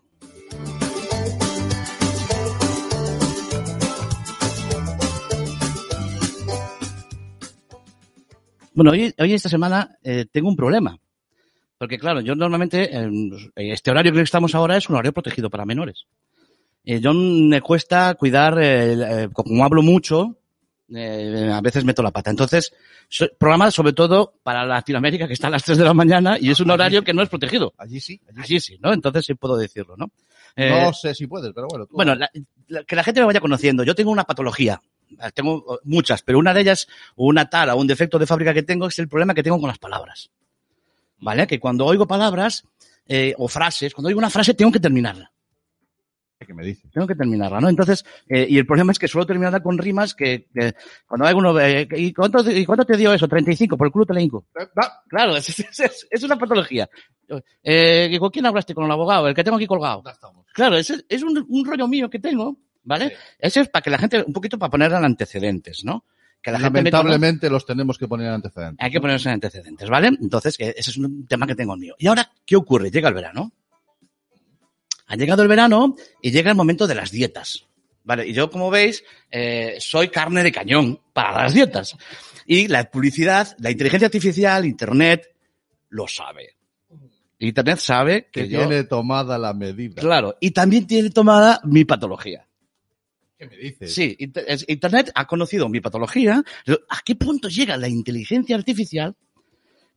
Bueno, 8.73 8.91
hoy, 8.91 9.13
hoy 9.17 9.33
esta 9.33 9.49
semana 9.49 9.97
eh, 10.03 10.25
tengo 10.31 10.49
un 10.49 10.55
problema. 10.55 10.97
Porque 11.77 11.97
claro, 11.99 12.21
yo 12.21 12.33
normalmente, 12.35 12.89
eh, 12.95 13.09
este 13.55 13.91
horario 13.91 14.13
que 14.13 14.21
estamos 14.21 14.55
ahora 14.55 14.77
es 14.77 14.89
un 14.89 14.95
horario 14.95 15.11
protegido 15.13 15.49
para 15.49 15.65
menores. 15.65 16.05
Eh, 16.85 16.99
yo 16.99 17.13
me 17.13 17.61
cuesta 17.61 18.13
cuidar, 18.15 18.57
eh, 18.61 19.29
como 19.33 19.63
hablo 19.63 19.81
mucho, 19.81 20.37
eh, 20.93 21.49
a 21.53 21.61
veces 21.61 21.83
meto 21.85 22.01
la 22.03 22.11
pata. 22.11 22.29
Entonces, 22.29 22.73
so- 23.09 23.27
programa 23.37 23.69
sobre 23.71 23.93
todo 23.93 24.33
para 24.43 24.65
Latinoamérica 24.65 25.27
que 25.27 25.33
está 25.33 25.47
a 25.47 25.51
las 25.51 25.63
3 25.63 25.77
de 25.77 25.83
la 25.85 25.93
mañana 25.93 26.37
y 26.39 26.49
es 26.49 26.59
un 26.59 26.71
horario 26.71 27.03
que 27.03 27.13
no 27.13 27.21
es 27.21 27.29
protegido. 27.29 27.73
Allí 27.77 27.99
sí, 27.99 28.19
allí 28.27 28.35
sí. 28.35 28.41
Así 28.41 28.59
sí, 28.59 28.77
¿no? 28.81 28.93
Entonces 28.93 29.25
sí 29.25 29.33
puedo 29.33 29.55
decirlo, 29.57 29.95
¿no? 29.97 30.09
Eh, 30.55 30.69
No 30.85 30.93
sé 30.93 31.15
si 31.15 31.25
puedes, 31.27 31.51
pero 31.53 31.67
bueno. 31.69 31.85
tú- 31.85 31.95
bueno, 31.95 32.15
la- 32.15 32.29
la- 32.67 32.83
que 32.83 32.95
la 32.95 33.03
gente 33.03 33.19
me 33.21 33.27
vaya 33.27 33.39
conociendo. 33.39 33.83
Yo 33.83 33.95
tengo 33.95 34.11
una 34.11 34.23
patología. 34.25 34.81
Tengo 35.33 35.79
muchas, 35.83 36.21
pero 36.21 36.39
una 36.39 36.53
de 36.53 36.61
ellas, 36.61 36.87
una 37.15 37.49
tara 37.49 37.75
o 37.75 37.79
un 37.81 37.87
defecto 37.87 38.17
de 38.19 38.25
fábrica 38.25 38.53
que 38.53 38.63
tengo 38.63 38.87
es 38.87 38.97
el 38.99 39.07
problema 39.07 39.33
que 39.33 39.43
tengo 39.43 39.59
con 39.59 39.67
las 39.67 39.79
palabras. 39.79 40.31
¿Vale? 41.19 41.47
Que 41.47 41.59
cuando 41.59 41.85
oigo 41.85 42.05
palabras 42.07 42.65
eh, 43.07 43.33
o 43.37 43.47
frases, 43.47 43.93
cuando 43.93 44.07
oigo 44.09 44.17
una 44.19 44.29
frase 44.29 44.53
tengo 44.53 44.71
que 44.71 44.79
terminarla. 44.79 45.31
¿Qué 46.45 46.53
me 46.53 46.65
dices? 46.65 46.91
Tengo 46.91 47.07
que 47.07 47.15
terminarla, 47.15 47.61
¿no? 47.61 47.69
Entonces, 47.69 48.03
eh, 48.27 48.45
y 48.49 48.57
el 48.57 48.65
problema 48.65 48.91
es 48.91 48.99
que 48.99 49.07
suelo 49.07 49.25
terminarla 49.25 49.63
con 49.63 49.77
rimas 49.77 50.13
que, 50.13 50.49
que 50.53 50.73
cuando 51.07 51.25
hay 51.25 51.33
uno, 51.33 51.57
eh, 51.57 51.87
¿y, 51.95 52.11
cuánto, 52.11 52.39
¿y 52.51 52.65
cuánto 52.65 52.83
te 52.83 52.97
dio 52.97 53.13
eso? 53.13 53.29
35, 53.29 53.77
por 53.77 53.87
el 53.87 53.93
culo 53.93 54.05
te 54.05 54.13
la 54.13 54.19
hinco. 54.21 54.45
Eh, 54.59 54.67
Claro, 55.07 55.37
es, 55.37 55.47
es- 55.47 55.79
es- 55.79 56.07
es 56.11 56.23
una 56.23 56.37
patología. 56.37 56.89
Eh, 57.63 58.09
¿y 58.11 58.19
¿Con 58.19 58.29
quién 58.29 58.45
hablaste? 58.45 58.75
Con 58.75 58.83
el 58.83 58.91
abogado, 58.91 59.29
el 59.29 59.33
que 59.33 59.41
tengo 59.45 59.55
aquí 59.55 59.67
colgado. 59.67 60.03
Claro, 60.53 60.75
es, 60.75 60.91
es 61.07 61.23
un, 61.23 61.45
un 61.47 61.65
rollo 61.65 61.87
mío 61.87 62.09
que 62.09 62.19
tengo, 62.19 62.57
¿vale? 62.83 63.09
Sí. 63.09 63.15
Eso 63.39 63.61
es 63.61 63.69
para 63.69 63.81
que 63.81 63.89
la 63.89 63.97
gente, 63.97 64.23
un 64.25 64.33
poquito 64.33 64.57
para 64.57 64.69
poner 64.69 64.91
en 64.91 65.03
antecedentes, 65.03 65.83
¿no? 65.83 66.05
Que 66.41 66.51
la 66.51 66.59
gente. 66.59 66.77
Lamentablemente 66.77 67.49
los 67.49 67.65
tenemos 67.65 67.97
que 67.97 68.07
poner 68.07 68.27
en 68.27 68.33
antecedentes. 68.33 68.83
Hay 68.83 68.91
que 68.91 68.99
ponerse 68.99 69.29
en 69.29 69.35
antecedentes, 69.35 69.89
¿vale? 69.89 70.07
Entonces, 70.07 70.57
que 70.57 70.73
ese 70.75 70.91
es 70.91 70.97
un 70.97 71.25
tema 71.25 71.47
que 71.47 71.55
tengo 71.55 71.75
mío. 71.77 71.95
Y 71.97 72.07
ahora, 72.07 72.29
¿qué 72.45 72.55
ocurre? 72.55 72.91
Llega 72.91 73.07
el 73.09 73.15
verano. 73.15 73.51
Ha 75.07 75.15
llegado 75.15 75.41
el 75.41 75.47
verano 75.47 75.95
y 76.21 76.31
llega 76.31 76.51
el 76.51 76.57
momento 76.57 76.87
de 76.87 76.95
las 76.95 77.11
dietas. 77.11 77.65
Vale, 78.03 78.27
y 78.27 78.33
yo, 78.33 78.49
como 78.49 78.69
veis, 78.69 79.03
eh, 79.31 79.77
soy 79.79 80.09
carne 80.09 80.43
de 80.43 80.51
cañón 80.51 80.99
para 81.13 81.43
las 81.43 81.53
dietas. 81.53 81.95
Y 82.45 82.67
la 82.67 82.83
publicidad, 82.89 83.55
la 83.59 83.71
inteligencia 83.71 84.07
artificial, 84.07 84.65
Internet, 84.65 85.33
lo 85.89 86.07
sabe. 86.07 86.57
Internet 87.39 87.79
sabe 87.79 88.29
que, 88.31 88.43
Que 88.43 88.49
yo... 88.49 88.59
tiene 88.59 88.83
tomada 88.83 89.37
la 89.37 89.53
medida. 89.53 90.01
Claro, 90.01 90.35
y 90.41 90.51
también 90.51 90.87
tiene 90.87 91.09
tomada 91.09 91.61
mi 91.63 91.85
patología. 91.85 92.45
¿Qué 93.49 93.55
me 93.55 93.61
dices? 93.61 93.93
Sí, 93.93 94.15
Internet 94.67 95.11
ha 95.15 95.27
conocido 95.27 95.69
mi 95.69 95.81
patología. 95.81 96.43
Pero, 96.65 96.79
¿A 96.89 96.99
qué 97.03 97.15
punto 97.15 97.49
llega 97.49 97.77
la 97.77 97.87
inteligencia 97.87 98.55
artificial 98.55 99.15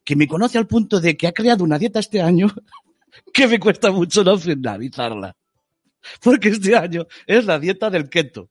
que 0.04 0.16
me 0.16 0.26
conoce 0.26 0.58
al 0.58 0.66
punto 0.66 1.00
de 1.00 1.16
que 1.16 1.26
ha 1.26 1.32
creado 1.32 1.64
una 1.64 1.78
dieta 1.78 2.00
este 2.00 2.20
año 2.20 2.48
que 3.32 3.46
me 3.46 3.58
cuesta 3.58 3.90
mucho 3.90 4.24
no 4.24 4.38
finalizarla? 4.38 5.36
Porque 6.20 6.50
este 6.50 6.76
año 6.76 7.06
es 7.26 7.44
la 7.44 7.58
dieta 7.58 7.90
del 7.90 8.08
keto. 8.08 8.50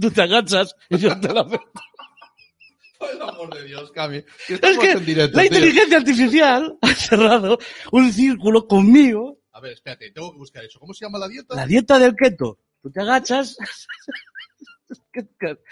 Tú 0.00 0.10
te 0.10 0.22
agachas 0.22 0.74
y 0.88 0.98
yo 0.98 1.18
te 1.20 1.32
la. 1.32 1.44
Por 2.98 3.10
el 3.10 3.22
amor 3.22 3.54
de 3.54 3.64
Dios, 3.64 3.90
Cami. 3.92 4.18
Es 4.46 4.78
que 4.78 4.96
directo, 4.96 5.36
la 5.36 5.42
tío. 5.42 5.52
inteligencia 5.56 5.96
artificial 5.96 6.78
ha 6.82 6.94
cerrado 6.94 7.58
un 7.92 8.12
círculo 8.12 8.68
conmigo. 8.68 9.40
A 9.52 9.60
ver, 9.60 9.72
espérate, 9.72 10.10
tengo 10.10 10.32
que 10.32 10.38
buscar 10.38 10.64
eso. 10.64 10.78
¿Cómo 10.78 10.92
se 10.92 11.06
llama 11.06 11.18
la 11.18 11.26
dieta? 11.26 11.54
La 11.54 11.66
dieta 11.66 11.98
del 11.98 12.14
keto. 12.14 12.58
Tú 12.82 12.90
te 12.90 13.00
agachas. 13.00 13.56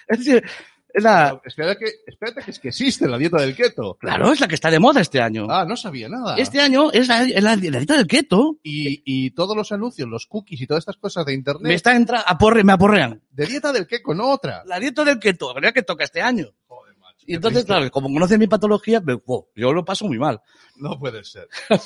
Es 0.08 0.18
decir, 0.18 0.44
es 0.92 1.02
la- 1.02 1.32
No, 1.32 1.42
espérate, 1.44 1.84
que, 1.84 1.90
espérate 2.06 2.42
que 2.42 2.50
es 2.50 2.58
que 2.58 2.68
existe 2.68 3.08
la 3.08 3.18
dieta 3.18 3.40
del 3.40 3.54
keto. 3.56 3.96
Claro, 4.00 4.32
es 4.32 4.40
la 4.40 4.46
que 4.48 4.54
está 4.54 4.70
de 4.70 4.78
moda 4.78 5.00
este 5.00 5.20
año. 5.20 5.46
Ah, 5.50 5.64
no 5.64 5.76
sabía 5.76 6.08
nada. 6.08 6.36
Este 6.36 6.60
año 6.60 6.90
es 6.92 7.08
la, 7.08 7.22
es 7.24 7.42
la- 7.42 7.56
la 7.56 7.56
dieta 7.56 7.96
del 7.96 8.06
keto. 8.06 8.58
Y, 8.62 9.02
y 9.04 9.30
todos 9.32 9.56
los 9.56 9.70
anuncios, 9.72 10.08
los 10.08 10.26
cookies 10.26 10.60
y 10.60 10.66
todas 10.66 10.82
estas 10.82 10.96
cosas 10.96 11.26
de 11.26 11.34
internet, 11.34 11.62
Me 11.64 11.74
está 11.74 11.94
entrando, 11.96 12.24
aporre, 12.28 12.62
me 12.64 12.72
aporrean. 12.72 13.20
de 13.30 13.46
dieta 13.46 13.72
del 13.72 13.86
keto, 13.86 14.14
no 14.14 14.30
otra. 14.30 14.62
La 14.66 14.78
dieta 14.78 15.04
del 15.04 15.18
keto, 15.18 15.52
la 15.58 15.72
que 15.72 15.82
toca 15.82 16.04
este 16.04 16.20
año. 16.22 16.46
Joder, 16.66 16.96
macho. 16.98 17.24
Y 17.26 17.34
entonces, 17.34 17.64
triste. 17.64 17.72
claro, 17.74 17.90
como 17.90 18.08
conoce 18.12 18.38
mi 18.38 18.46
patología, 18.46 19.00
me- 19.00 19.20
yo 19.56 19.72
lo 19.72 19.84
paso 19.84 20.06
muy 20.06 20.18
mal. 20.18 20.40
No 20.76 20.98
puede 20.98 21.24
ser. 21.24 21.48
lo 21.68 21.76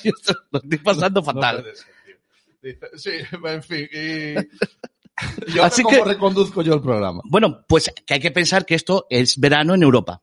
estoy 0.61 0.79
pasando 0.79 1.21
No 1.21 1.25
fatal. 1.25 1.62
puede 1.62 1.76
ser, 1.76 1.87
tío. 2.05 2.76
Sí, 2.99 3.11
en 3.47 3.62
fin. 3.62 3.88
Y, 3.93 4.35
y 5.49 5.52
ahora 5.52 5.67
Así 5.67 5.83
cómo 5.83 5.97
que- 5.99 6.05
reconduzco 6.05 6.62
yo 6.62 6.75
el 6.75 6.81
programa. 6.81 7.21
Bueno, 7.25 7.64
pues 7.69 7.91
que 8.07 8.14
hay 8.14 8.21
que 8.21 8.31
pensar 8.31 8.64
que 8.67 8.75
esto 8.75 9.07
es 9.11 9.38
verano 9.38 9.75
en 9.75 9.83
Europa. 9.83 10.23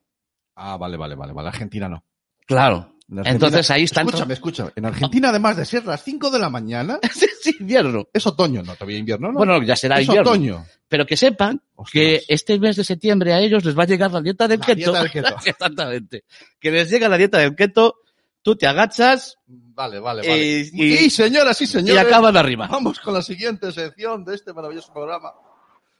Ah, 0.56 0.76
vale, 0.76 0.96
vale, 0.96 1.14
vale, 1.14 1.32
vale. 1.32 1.48
Argentina 1.48 1.88
no. 1.88 2.04
Claro. 2.46 2.94
En 3.08 3.18
Argentina- 3.18 3.30
Entonces 3.48 3.70
ahí 3.70 3.82
están. 3.84 4.06
Escúchame, 4.06 4.34
escúchame. 4.34 4.70
En 4.76 4.84
Argentina, 4.86 5.30
además 5.30 5.56
de 5.56 5.64
ser 5.64 5.84
las 5.84 6.02
5 6.04 6.30
de 6.30 6.38
la 6.38 6.48
mañana, 6.50 6.98
sí, 7.42 7.56
invierno. 7.58 8.06
es 8.12 8.24
otoño. 8.26 8.62
No, 8.62 8.74
todavía 8.74 8.98
invierno, 8.98 9.32
¿no? 9.32 9.38
Bueno, 9.38 9.60
ya 9.62 9.74
será 9.74 9.98
es 9.98 10.06
invierno. 10.06 10.30
otoño. 10.30 10.64
Pero 10.88 11.06
que 11.06 11.16
sepan 11.16 11.60
Ostras. 11.74 11.92
que 11.92 12.22
este 12.28 12.58
mes 12.60 12.76
de 12.76 12.84
septiembre 12.84 13.32
a 13.32 13.40
ellos 13.40 13.64
les 13.64 13.76
va 13.78 13.82
a 13.84 13.86
llegar 13.86 14.12
la 14.12 14.20
dieta 14.20 14.46
del 14.46 14.60
La 14.60 14.66
keto. 14.66 14.76
dieta 14.76 15.02
del 15.02 15.10
keto. 15.10 15.34
Exactamente. 15.44 16.24
Que 16.60 16.70
les 16.70 16.90
llega 16.90 17.08
la 17.08 17.16
dieta 17.16 17.38
del 17.38 17.54
keto, 17.56 17.96
tú 18.42 18.56
te 18.56 18.66
agachas 18.66 19.36
Vale, 19.46 19.98
vale, 19.98 20.26
vale. 20.28 20.46
Y- 20.46 20.70
y- 20.74 20.94
y 21.06 21.10
señoras 21.10 21.60
y 21.60 21.64
y 21.64 21.66
señores, 21.66 22.04
acaban 22.04 22.36
arriba. 22.36 22.66
vamos 22.70 23.00
con 23.00 23.14
la 23.14 23.22
siguiente 23.22 23.72
sección 23.72 24.24
de 24.24 24.34
este 24.34 24.52
maravilloso 24.52 24.92
programa. 24.92 25.32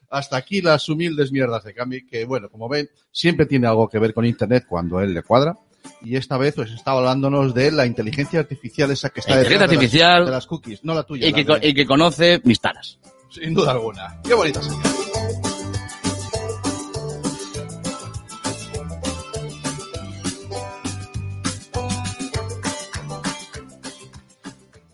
hasta 0.09 0.35
aquí 0.37 0.61
las 0.61 0.87
humildes 0.89 1.31
mierdas 1.31 1.63
de 1.63 1.73
Cami, 1.73 2.05
que 2.05 2.25
bueno, 2.25 2.49
como 2.49 2.67
ven, 2.67 2.89
siempre 3.11 3.45
tiene 3.45 3.65
algo 3.67 3.87
que 3.87 3.97
ver 3.97 4.13
con 4.13 4.25
Internet 4.25 4.65
cuando 4.67 4.97
a 4.97 5.03
él 5.03 5.13
le 5.13 5.23
cuadra. 5.23 5.55
Y 6.03 6.15
esta 6.17 6.37
vez 6.37 6.53
pues 6.55 6.69
está 6.71 6.91
hablándonos 6.91 7.53
de 7.53 7.71
la 7.71 7.85
inteligencia 7.85 8.41
artificial 8.41 8.91
esa 8.91 9.09
que 9.09 9.21
está 9.21 9.31
La 9.35 9.37
detrás 9.37 9.57
de 9.59 9.65
inteligencia 9.65 9.99
las- 9.99 10.09
artificial. 10.09 10.25
de 10.25 10.31
las 10.31 10.47
cookies, 10.47 10.83
no 10.83 10.93
la 10.93 11.03
tuya. 11.03 11.27
Y 11.27 11.31
la 11.43 11.59
que, 11.59 11.67
y 11.69 11.73
que 11.73 11.85
conoce 11.85 12.41
mis 12.43 12.59
taras. 12.59 12.99
Sin 13.31 13.53
duda 13.53 13.71
alguna. 13.71 14.19
Qué 14.23 14.33
bonita 14.33 14.61
señal. 14.61 14.81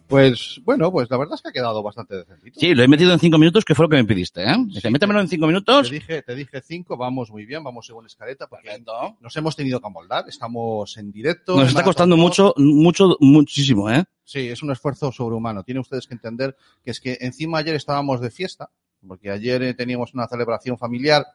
Pues 0.07 0.61
bueno, 0.63 0.91
pues 0.91 1.09
la 1.09 1.17
verdad 1.17 1.35
es 1.35 1.41
que 1.41 1.49
ha 1.49 1.51
quedado 1.51 1.83
bastante 1.83 2.15
decentito. 2.15 2.59
Sí, 2.59 2.73
lo 2.73 2.83
he 2.83 2.87
metido 2.87 3.11
en 3.13 3.19
cinco 3.19 3.37
minutos, 3.37 3.65
que 3.65 3.75
fue 3.75 3.85
lo 3.85 3.89
que 3.89 3.97
me 3.97 4.05
pediste, 4.05 4.43
¿eh? 4.43 4.55
Dice, 4.67 4.89
métemelo 4.89 5.19
en 5.19 5.27
cinco 5.27 5.45
Te 5.45 5.47
minutos. 5.47 5.91
dije, 5.91 6.21
te 6.21 6.33
dije 6.35 6.61
cinco, 6.61 6.95
vamos 6.95 7.29
muy 7.29 7.45
bien, 7.45 7.63
vamos 7.63 7.85
según 7.85 8.05
escaleta, 8.05 8.47
porque 8.47 8.69
Perfecto. 8.69 9.17
nos 9.19 9.35
hemos 9.35 9.55
tenido 9.55 9.79
que 9.81 9.87
amoldar, 9.87 10.25
estamos 10.29 10.95
en 10.97 11.11
directo. 11.11 11.55
Nos 11.55 11.63
en 11.63 11.69
está 11.69 11.83
costando 11.83 12.15
mucho, 12.15 12.53
mucho, 12.57 13.17
muchísimo, 13.19 13.89
¿eh? 13.91 14.05
Sí, 14.23 14.47
es 14.47 14.63
un 14.63 14.71
esfuerzo 14.71 15.11
sobrehumano. 15.11 15.63
Tienen 15.63 15.81
ustedes 15.81 16.07
que 16.07 16.13
entender 16.13 16.55
que 16.83 16.91
es 16.91 16.99
que 16.99 17.17
encima 17.21 17.59
ayer 17.59 17.75
estábamos 17.75 18.21
de 18.21 18.29
fiesta, 18.31 18.69
porque 19.07 19.29
ayer 19.29 19.61
eh, 19.63 19.73
teníamos 19.73 20.13
una 20.13 20.27
celebración 20.27 20.77
familiar 20.77 21.25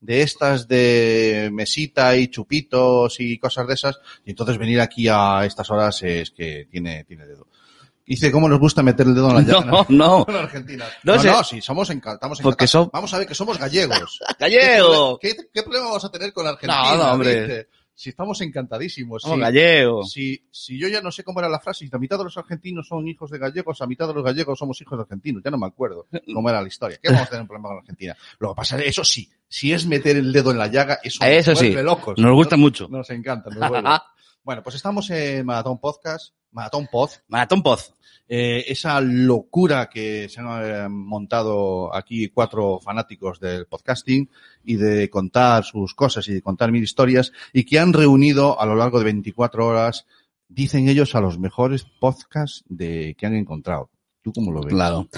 de 0.00 0.22
estas 0.22 0.66
de 0.66 1.50
mesita 1.52 2.16
y 2.16 2.28
chupitos 2.28 3.20
y 3.20 3.38
cosas 3.38 3.68
de 3.68 3.74
esas, 3.74 4.00
y 4.24 4.30
entonces 4.30 4.56
venir 4.58 4.80
aquí 4.80 5.06
a 5.08 5.44
estas 5.44 5.70
horas 5.70 6.02
es 6.02 6.30
que 6.30 6.66
tiene, 6.70 7.04
tiene 7.04 7.26
dedo. 7.26 7.46
Dice, 8.10 8.32
¿cómo 8.32 8.48
nos 8.48 8.58
gusta 8.58 8.82
meter 8.82 9.06
el 9.06 9.14
dedo 9.14 9.28
en 9.30 9.36
la 9.36 9.42
llaga? 9.60 9.70
No, 9.70 9.86
no. 9.88 10.26
Argentina. 10.28 10.84
No 11.04 11.14
No, 11.14 11.22
sé. 11.22 11.28
no, 11.30 11.44
sí, 11.44 11.60
somos 11.60 11.88
enca- 11.90 12.14
estamos 12.14 12.40
Porque 12.40 12.64
encantados. 12.64 12.70
son- 12.70 12.90
Vamos 12.92 13.14
a 13.14 13.18
ver 13.18 13.26
que 13.28 13.34
somos 13.36 13.56
gallegos. 13.58 14.18
¡Gallego! 14.38 15.18
¿Qué, 15.20 15.36
qué 15.54 15.62
problema 15.62 15.86
vamos 15.86 16.04
a 16.04 16.10
tener 16.10 16.32
con 16.32 16.46
Argentina? 16.46 16.82
No, 16.90 16.96
no, 16.96 17.12
hombre. 17.12 17.40
dice? 17.42 17.68
Si 17.94 18.08
estamos 18.08 18.40
encantadísimos. 18.40 19.20
Somos 19.22 19.36
sí. 19.36 19.40
gallegos. 19.42 20.10
Si, 20.10 20.48
si 20.50 20.76
yo 20.78 20.88
ya 20.88 21.02
no 21.02 21.12
sé 21.12 21.22
cómo 21.22 21.38
era 21.38 21.48
la 21.50 21.60
frase, 21.60 21.84
si 21.84 21.90
la 21.92 21.98
mitad 21.98 22.16
de 22.18 22.24
los 22.24 22.36
argentinos 22.36 22.88
son 22.88 23.06
hijos 23.06 23.30
de 23.30 23.38
gallegos, 23.38 23.80
a 23.82 23.86
mitad 23.86 24.08
de 24.08 24.14
los 24.14 24.24
gallegos 24.24 24.58
somos 24.58 24.80
hijos 24.80 24.98
de 24.98 25.02
argentinos, 25.02 25.42
ya 25.44 25.50
no 25.50 25.58
me 25.58 25.66
acuerdo 25.66 26.06
cómo 26.34 26.48
era 26.48 26.62
la 26.62 26.66
historia. 26.68 26.98
¿Qué 27.00 27.10
vamos 27.10 27.26
a 27.26 27.30
tener 27.30 27.42
un 27.42 27.46
problema 27.48 27.68
con 27.68 27.78
Argentina? 27.78 28.16
Lo 28.38 28.48
que 28.48 28.54
pasa 28.56 28.78
es 28.78 28.86
eso 28.86 29.04
sí, 29.04 29.30
si 29.46 29.72
es 29.72 29.86
meter 29.86 30.16
el 30.16 30.32
dedo 30.32 30.50
en 30.50 30.58
la 30.58 30.66
llaga, 30.68 30.98
eso, 31.02 31.22
Eso 31.24 31.54
sí. 31.54 31.66
vuelve 31.66 31.82
locos. 31.84 32.18
Nos 32.18 32.32
gusta 32.32 32.56
mucho. 32.56 32.88
Nos 32.88 33.08
encanta, 33.10 33.50
nos 33.50 33.68
vuelve. 33.68 33.88
Bueno, 34.42 34.62
pues 34.62 34.74
estamos 34.76 35.10
en 35.10 35.44
Maratón 35.44 35.78
Podcast, 35.78 36.34
Maratón 36.52 36.88
Pod, 36.90 37.10
Maratón 37.28 37.62
Poz. 37.62 37.94
eh, 38.26 38.64
esa 38.68 39.00
locura 39.00 39.90
que 39.90 40.28
se 40.30 40.40
han 40.40 40.46
eh, 40.64 40.88
montado 40.88 41.94
aquí 41.94 42.28
cuatro 42.28 42.80
fanáticos 42.80 43.38
del 43.38 43.66
podcasting 43.66 44.30
y 44.64 44.76
de 44.76 45.10
contar 45.10 45.64
sus 45.64 45.94
cosas 45.94 46.26
y 46.28 46.32
de 46.34 46.42
contar 46.42 46.72
mil 46.72 46.82
historias 46.82 47.32
y 47.52 47.64
que 47.64 47.78
han 47.78 47.92
reunido 47.92 48.58
a 48.58 48.64
lo 48.64 48.76
largo 48.76 48.98
de 48.98 49.04
24 49.04 49.66
horas, 49.66 50.06
dicen 50.48 50.88
ellos, 50.88 51.14
a 51.14 51.20
los 51.20 51.38
mejores 51.38 51.84
podcasts 51.84 52.64
de, 52.66 53.14
que 53.18 53.26
han 53.26 53.34
encontrado. 53.34 53.90
¿Tú 54.32 54.40
cómo 54.40 54.52
lo 54.52 54.60
ves? 54.62 54.72
Claro. 54.72 55.08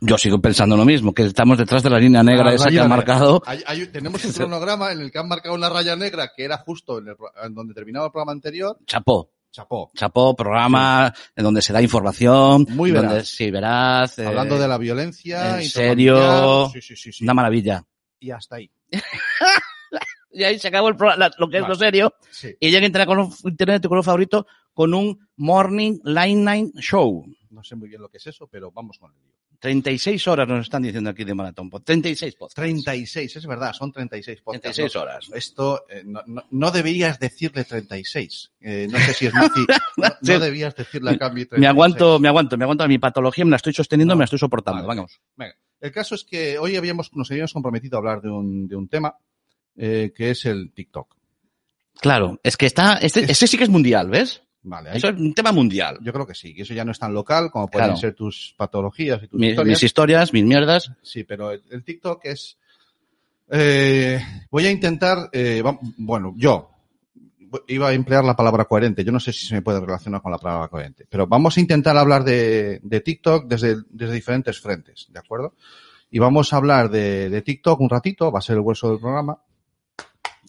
Yo 0.00 0.16
sigo 0.18 0.40
pensando 0.40 0.76
lo 0.76 0.84
mismo, 0.84 1.12
que 1.12 1.24
estamos 1.24 1.58
detrás 1.58 1.82
de 1.82 1.90
la 1.90 1.98
línea 1.98 2.22
negra 2.22 2.44
La 2.44 2.54
esa 2.54 2.68
que 2.70 2.80
han 2.80 2.88
marcado. 2.88 3.42
Hay- 3.46 3.62
hay- 3.66 3.86
tenemos 3.86 4.24
un 4.24 4.32
cronograma 4.32 4.92
en 4.92 5.00
el 5.00 5.10
que 5.10 5.18
han 5.18 5.28
marcado 5.28 5.54
una 5.54 5.68
raya 5.68 5.96
negra 5.96 6.30
que 6.36 6.44
era 6.44 6.58
justo 6.58 6.98
en, 6.98 7.08
el 7.08 7.16
en 7.44 7.54
donde 7.54 7.74
terminaba 7.74 8.06
el 8.06 8.12
programa 8.12 8.32
anterior. 8.32 8.78
Chapó. 8.86 9.30
Chapó. 9.50 9.90
Chapó, 9.94 10.34
programa 10.34 11.12
en 11.36 11.44
donde 11.44 11.60
se 11.60 11.74
da 11.74 11.82
información. 11.82 12.66
Muy 12.70 12.90
donde, 12.90 13.08
veraz. 13.12 13.28
Sí, 13.28 13.50
veraz. 13.50 14.18
eh, 14.18 14.26
Hablando 14.26 14.58
de 14.58 14.66
la 14.66 14.78
violencia. 14.78 15.60
en 15.60 15.68
serio. 15.68 16.70
Sí, 16.72 16.80
sí, 16.80 16.96
sí, 16.96 17.12
sí. 17.12 17.24
Una 17.24 17.34
maravilla. 17.34 17.84
Y 18.18 18.30
hasta 18.30 18.56
ahí. 18.56 18.70
Y 20.34 20.44
ahí 20.44 20.58
se 20.58 20.68
acabó 20.68 20.88
el 20.88 20.96
programa, 20.96 21.28
lo 21.36 21.48
que 21.50 21.58
es 21.58 21.62
Vale. 21.62 21.74
lo 21.74 21.78
serio. 21.78 22.14
Sí. 22.30 22.54
Y 22.58 22.70
llega 22.70 22.86
Internet, 22.86 23.06
con, 23.06 23.30
Internet 23.44 23.82
tu 23.82 23.90
color 23.90 24.02
favorito 24.02 24.46
con 24.72 24.94
un 24.94 25.28
Morning 25.36 25.98
Line 26.04 26.42
Night 26.42 26.74
Show. 26.78 27.26
No 27.62 27.64
sé 27.64 27.76
muy 27.76 27.88
bien 27.88 28.02
lo 28.02 28.08
que 28.08 28.16
es 28.16 28.26
eso, 28.26 28.48
pero 28.48 28.72
vamos 28.72 28.98
con 28.98 29.12
el 29.12 29.20
lío. 29.22 29.30
36 29.60 30.26
horas 30.26 30.48
nos 30.48 30.62
están 30.66 30.82
diciendo 30.82 31.10
aquí 31.10 31.22
de 31.22 31.32
Maratón 31.32 31.70
Pod. 31.70 31.82
36 31.84 32.34
podcasts. 32.34 32.56
36, 32.56 33.36
es 33.36 33.46
verdad, 33.46 33.72
son 33.72 33.92
36 33.92 34.40
podcasts. 34.42 34.62
36 34.74 34.94
¿no? 34.96 35.00
horas. 35.00 35.30
Esto, 35.32 35.84
eh, 35.88 36.02
no, 36.04 36.20
no- 36.26 36.42
no 36.50 36.70
deberías 36.72 37.20
decirle 37.20 37.62
36. 37.62 38.50
Eh, 38.60 38.88
no 38.90 38.98
sé 38.98 39.14
si 39.14 39.26
es 39.26 39.34
nazi. 39.34 39.60
No, 39.96 40.08
no 40.20 40.38
debías 40.40 40.74
decirle 40.74 41.12
a 41.12 41.18
cambio 41.18 41.46
36. 41.46 41.60
Me 41.60 41.68
aguanto, 41.68 42.18
me 42.18 42.26
aguanto, 42.26 42.56
me 42.58 42.64
aguanto. 42.64 42.88
Mi 42.88 42.98
patología 42.98 43.44
me 43.44 43.50
la 43.52 43.58
estoy 43.58 43.72
sosteniendo, 43.74 44.14
No. 44.14 44.16
me 44.18 44.22
la 44.22 44.24
estoy 44.24 44.40
soportando. 44.40 44.84
Vale. 44.84 44.98
Vamos. 44.98 45.20
Venga, 45.36 45.54
el 45.80 45.92
caso 45.92 46.16
es 46.16 46.24
que 46.24 46.58
hoy 46.58 46.74
habíamos, 46.74 47.14
nos 47.14 47.30
habíamos 47.30 47.52
comprometido 47.52 47.96
a 47.96 48.00
hablar 48.00 48.22
de 48.22 48.30
un, 48.30 48.66
de 48.66 48.74
un 48.74 48.88
tema 48.88 49.14
eh, 49.76 50.12
que 50.12 50.30
es 50.30 50.44
el 50.46 50.72
TikTok. 50.72 51.14
Claro, 52.00 52.40
es 52.42 52.56
que 52.56 52.66
está, 52.66 52.94
este, 52.94 53.20
Es- 53.20 53.30
ese 53.30 53.46
sí 53.46 53.56
que 53.56 53.62
es 53.64 53.70
mundial, 53.70 54.08
¿ves? 54.10 54.42
Vale, 54.64 54.90
hay- 54.90 54.96
Eso 54.98 55.08
es 55.08 55.16
un 55.18 55.34
tema 55.34 55.50
mundial. 55.52 55.98
yo 56.02 56.12
creo 56.12 56.26
que 56.26 56.34
sí, 56.34 56.54
que 56.54 56.62
eso 56.62 56.72
ya 56.74 56.84
no 56.84 56.92
es 56.92 56.98
tan 56.98 57.12
local 57.12 57.50
como 57.50 57.68
pueden 57.68 57.88
Claro. 57.88 58.00
ser 58.00 58.14
tus 58.14 58.54
patologías 58.56 59.20
y 59.22 59.26
tus 59.28 59.40
historias. 59.42 59.66
mis 59.66 59.82
historias, 59.82 60.32
mis 60.32 60.44
mierdas. 60.44 60.92
Sí, 61.02 61.24
pero 61.24 61.50
el, 61.50 61.62
el 61.70 61.82
TikTok 61.82 62.20
es. 62.24 62.58
eh, 63.50 64.20
voy 64.50 64.66
a 64.66 64.70
intentar. 64.70 65.28
eh, 65.32 65.62
bueno, 65.98 66.32
yo 66.36 66.68
iba 67.68 67.88
a 67.88 67.92
emplear 67.92 68.24
la 68.24 68.34
palabra 68.36 68.64
coherente. 68.64 69.04
Yo 69.04 69.12
no 69.12 69.20
sé 69.20 69.32
si 69.32 69.46
se 69.46 69.54
me 69.54 69.62
puede 69.62 69.80
relacionar 69.80 70.22
con 70.22 70.32
la 70.32 70.38
palabra 70.38 70.68
coherente, 70.68 71.06
pero 71.08 71.26
vamos 71.26 71.56
a 71.56 71.60
intentar 71.60 71.96
hablar 71.98 72.24
de, 72.24 72.80
de 72.82 73.00
TikTok 73.00 73.46
desde, 73.46 73.76
desde 73.90 74.14
diferentes 74.14 74.58
frentes, 74.60 75.06
¿de 75.10 75.18
acuerdo? 75.18 75.54
Y 76.10 76.18
vamos 76.18 76.52
a 76.52 76.56
hablar 76.56 76.88
de, 76.88 77.28
de 77.28 77.42
TikTok 77.42 77.80
un 77.80 77.90
ratito, 77.90 78.30
va 78.30 78.38
a 78.38 78.42
ser 78.42 78.54
el 78.56 78.60
hueso 78.62 78.90
del 78.90 79.00
programa. 79.00 79.38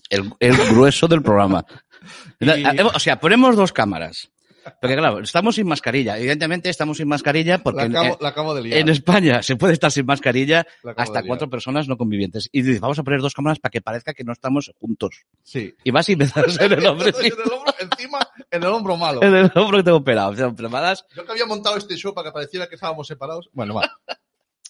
El, 0.09 0.31
el 0.39 0.55
grueso 0.55 1.07
del 1.07 1.21
programa. 1.23 1.65
Y- 2.39 2.63
O 2.93 2.99
sea, 2.99 3.19
ponemos 3.19 3.55
dos 3.55 3.71
cámaras. 3.73 4.29
Porque 4.79 4.95
claro, 4.95 5.19
estamos 5.19 5.55
sin 5.55 5.67
mascarilla. 5.67 6.17
Evidentemente 6.17 6.69
estamos 6.69 6.95
sin 6.95 7.05
mascarilla 7.09 7.57
porque 7.57 7.81
la, 7.81 7.85
en, 7.85 7.97
acabo, 7.97 8.17
la 8.21 8.29
acabo 8.29 8.55
de 8.55 8.61
liar. 8.61 8.79
en 8.79 8.87
España 8.87 9.43
se 9.43 9.57
puede 9.57 9.73
estar 9.73 9.91
sin 9.91 10.05
mascarilla 10.05 10.65
hasta 10.95 11.23
cuatro 11.23 11.49
personas 11.49 11.89
no 11.89 11.97
convivientes. 11.97 12.47
Y 12.53 12.61
dices, 12.61 12.79
vamos 12.79 12.97
a 12.97 13.03
poner 13.03 13.19
dos 13.19 13.33
cámaras 13.33 13.59
para 13.59 13.71
que 13.71 13.81
parezca 13.81 14.13
que 14.13 14.23
no 14.23 14.31
estamos 14.31 14.71
juntos. 14.79 15.25
Sí. 15.43 15.75
Y 15.83 15.91
vas 15.91 16.07
y 16.07 16.15
me 16.15 16.27
das 16.27 16.57
en 16.61 16.71
el 16.71 16.85
hombro, 16.87 17.07
en 17.09 17.25
el 17.25 17.51
hombro, 17.51 17.73
encima, 17.77 18.19
en 18.49 18.63
el 18.63 18.69
hombro 18.69 18.95
malo. 18.95 19.21
en 19.23 19.35
el 19.35 19.51
hombro 19.53 19.79
que 19.79 19.83
tengo 19.83 19.97
operado. 19.97 20.31
O 20.31 20.35
sea, 20.37 20.49
preparadas. 20.51 21.05
Yo 21.13 21.25
que 21.25 21.31
había 21.33 21.45
montado 21.45 21.75
este 21.75 21.97
show 21.97 22.13
para 22.13 22.29
que 22.29 22.33
pareciera 22.33 22.67
que 22.69 22.75
estábamos 22.75 23.05
separados. 23.05 23.49
Bueno, 23.51 23.73
va. 23.73 23.91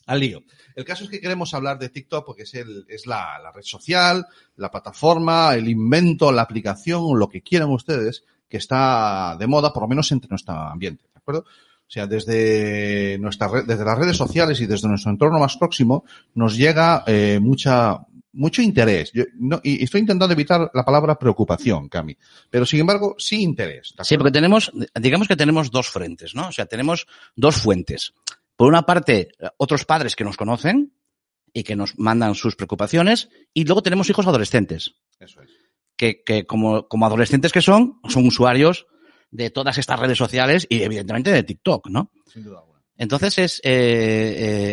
Al 0.06 0.20
lío. 0.20 0.44
El 0.76 0.86
caso 0.86 1.06
es 1.06 1.10
que 1.10 1.22
queremos 1.22 1.54
hablar 1.54 1.80
de 1.80 1.90
TikTok 1.90 2.26
porque 2.26 2.44
es, 2.44 2.54
el, 2.56 2.86
es 2.90 3.08
la, 3.08 3.40
la 3.42 3.52
red 3.52 3.64
social, 3.64 4.26
la 4.58 4.70
plataforma, 4.70 5.56
el 5.56 5.70
invento, 5.70 6.32
la 6.32 6.42
aplicación, 6.42 7.18
lo 7.18 7.30
que 7.30 7.42
quieran 7.42 7.70
ustedes, 7.70 8.24
que 8.50 8.58
está 8.58 9.36
de 9.40 9.48
moda, 9.48 9.72
por 9.72 9.84
lo 9.84 9.88
menos 9.88 10.12
entre 10.12 10.30
nuestro 10.30 10.54
ambiente, 10.54 11.06
¿de 11.06 11.18
acuerdo? 11.18 11.46
O 11.88 11.92
sea, 11.94 12.08
desde, 12.08 13.18
nuestra 13.20 13.48
red, 13.48 13.66
desde 13.66 13.86
las 13.86 13.98
redes 13.98 14.18
sociales 14.18 14.60
y 14.62 14.66
desde 14.66 14.88
nuestro 14.88 15.12
entorno 15.12 15.40
más 15.40 15.58
próximo 15.58 16.06
nos 16.34 16.58
llega 16.58 17.04
eh, 17.06 17.40
mucha, 17.42 18.00
mucho 18.32 18.62
interés. 18.62 19.12
Yo, 19.14 19.26
no, 19.36 19.60
y 19.64 19.84
estoy 19.84 20.02
intentando 20.02 20.34
evitar 20.34 20.72
la 20.74 20.84
palabra 20.84 21.20
preocupación, 21.20 21.90
Cami. 21.90 22.18
Pero 22.50 22.66
sin 22.66 22.80
embargo, 22.80 23.16
sí 23.18 23.42
interés. 23.42 23.94
¿de 23.98 24.04
Sí, 24.04 24.18
porque 24.18 24.32
tenemos, 24.32 24.72
digamos 25.00 25.28
que 25.28 25.36
tenemos 25.36 25.72
dos 25.72 25.90
frentes, 25.90 26.34
¿no? 26.34 26.48
O 26.48 26.52
sea, 26.52 26.66
tenemos 26.66 27.06
dos 27.36 27.58
fuentes. 27.58 28.14
Por 28.56 28.68
una 28.68 28.84
parte, 28.84 29.30
otros 29.58 29.86
padres 29.86 30.16
que 30.16 30.24
nos 30.24 30.38
conocen 30.38 30.94
y 31.54 31.64
que 31.64 31.76
nos 31.76 31.98
mandan 32.00 32.36
sus 32.36 32.56
preocupaciones, 32.56 33.30
y 33.54 33.66
luego 33.66 33.82
tenemos 33.84 34.10
hijos 34.10 34.26
adolescentes, 34.28 34.96
Eso 35.20 35.42
es. 35.42 35.50
que, 35.98 36.24
que 36.24 36.46
como, 36.46 36.88
como 36.88 37.06
adolescentes 37.06 37.52
que 37.52 37.62
son, 37.62 38.00
son 38.08 38.26
usuarios 38.28 38.88
de 39.32 39.50
todas 39.50 39.78
estas 39.78 40.00
redes 40.00 40.18
sociales 40.18 40.66
y 40.70 40.82
evidentemente 40.84 41.32
de 41.32 41.44
TikTok, 41.44 41.90
¿no? 41.90 42.12
Sin 42.32 42.44
duda 42.44 42.60
alguna. 42.60 42.74
Entonces 42.96 43.38
es, 43.40 43.60
eh, 43.64 43.64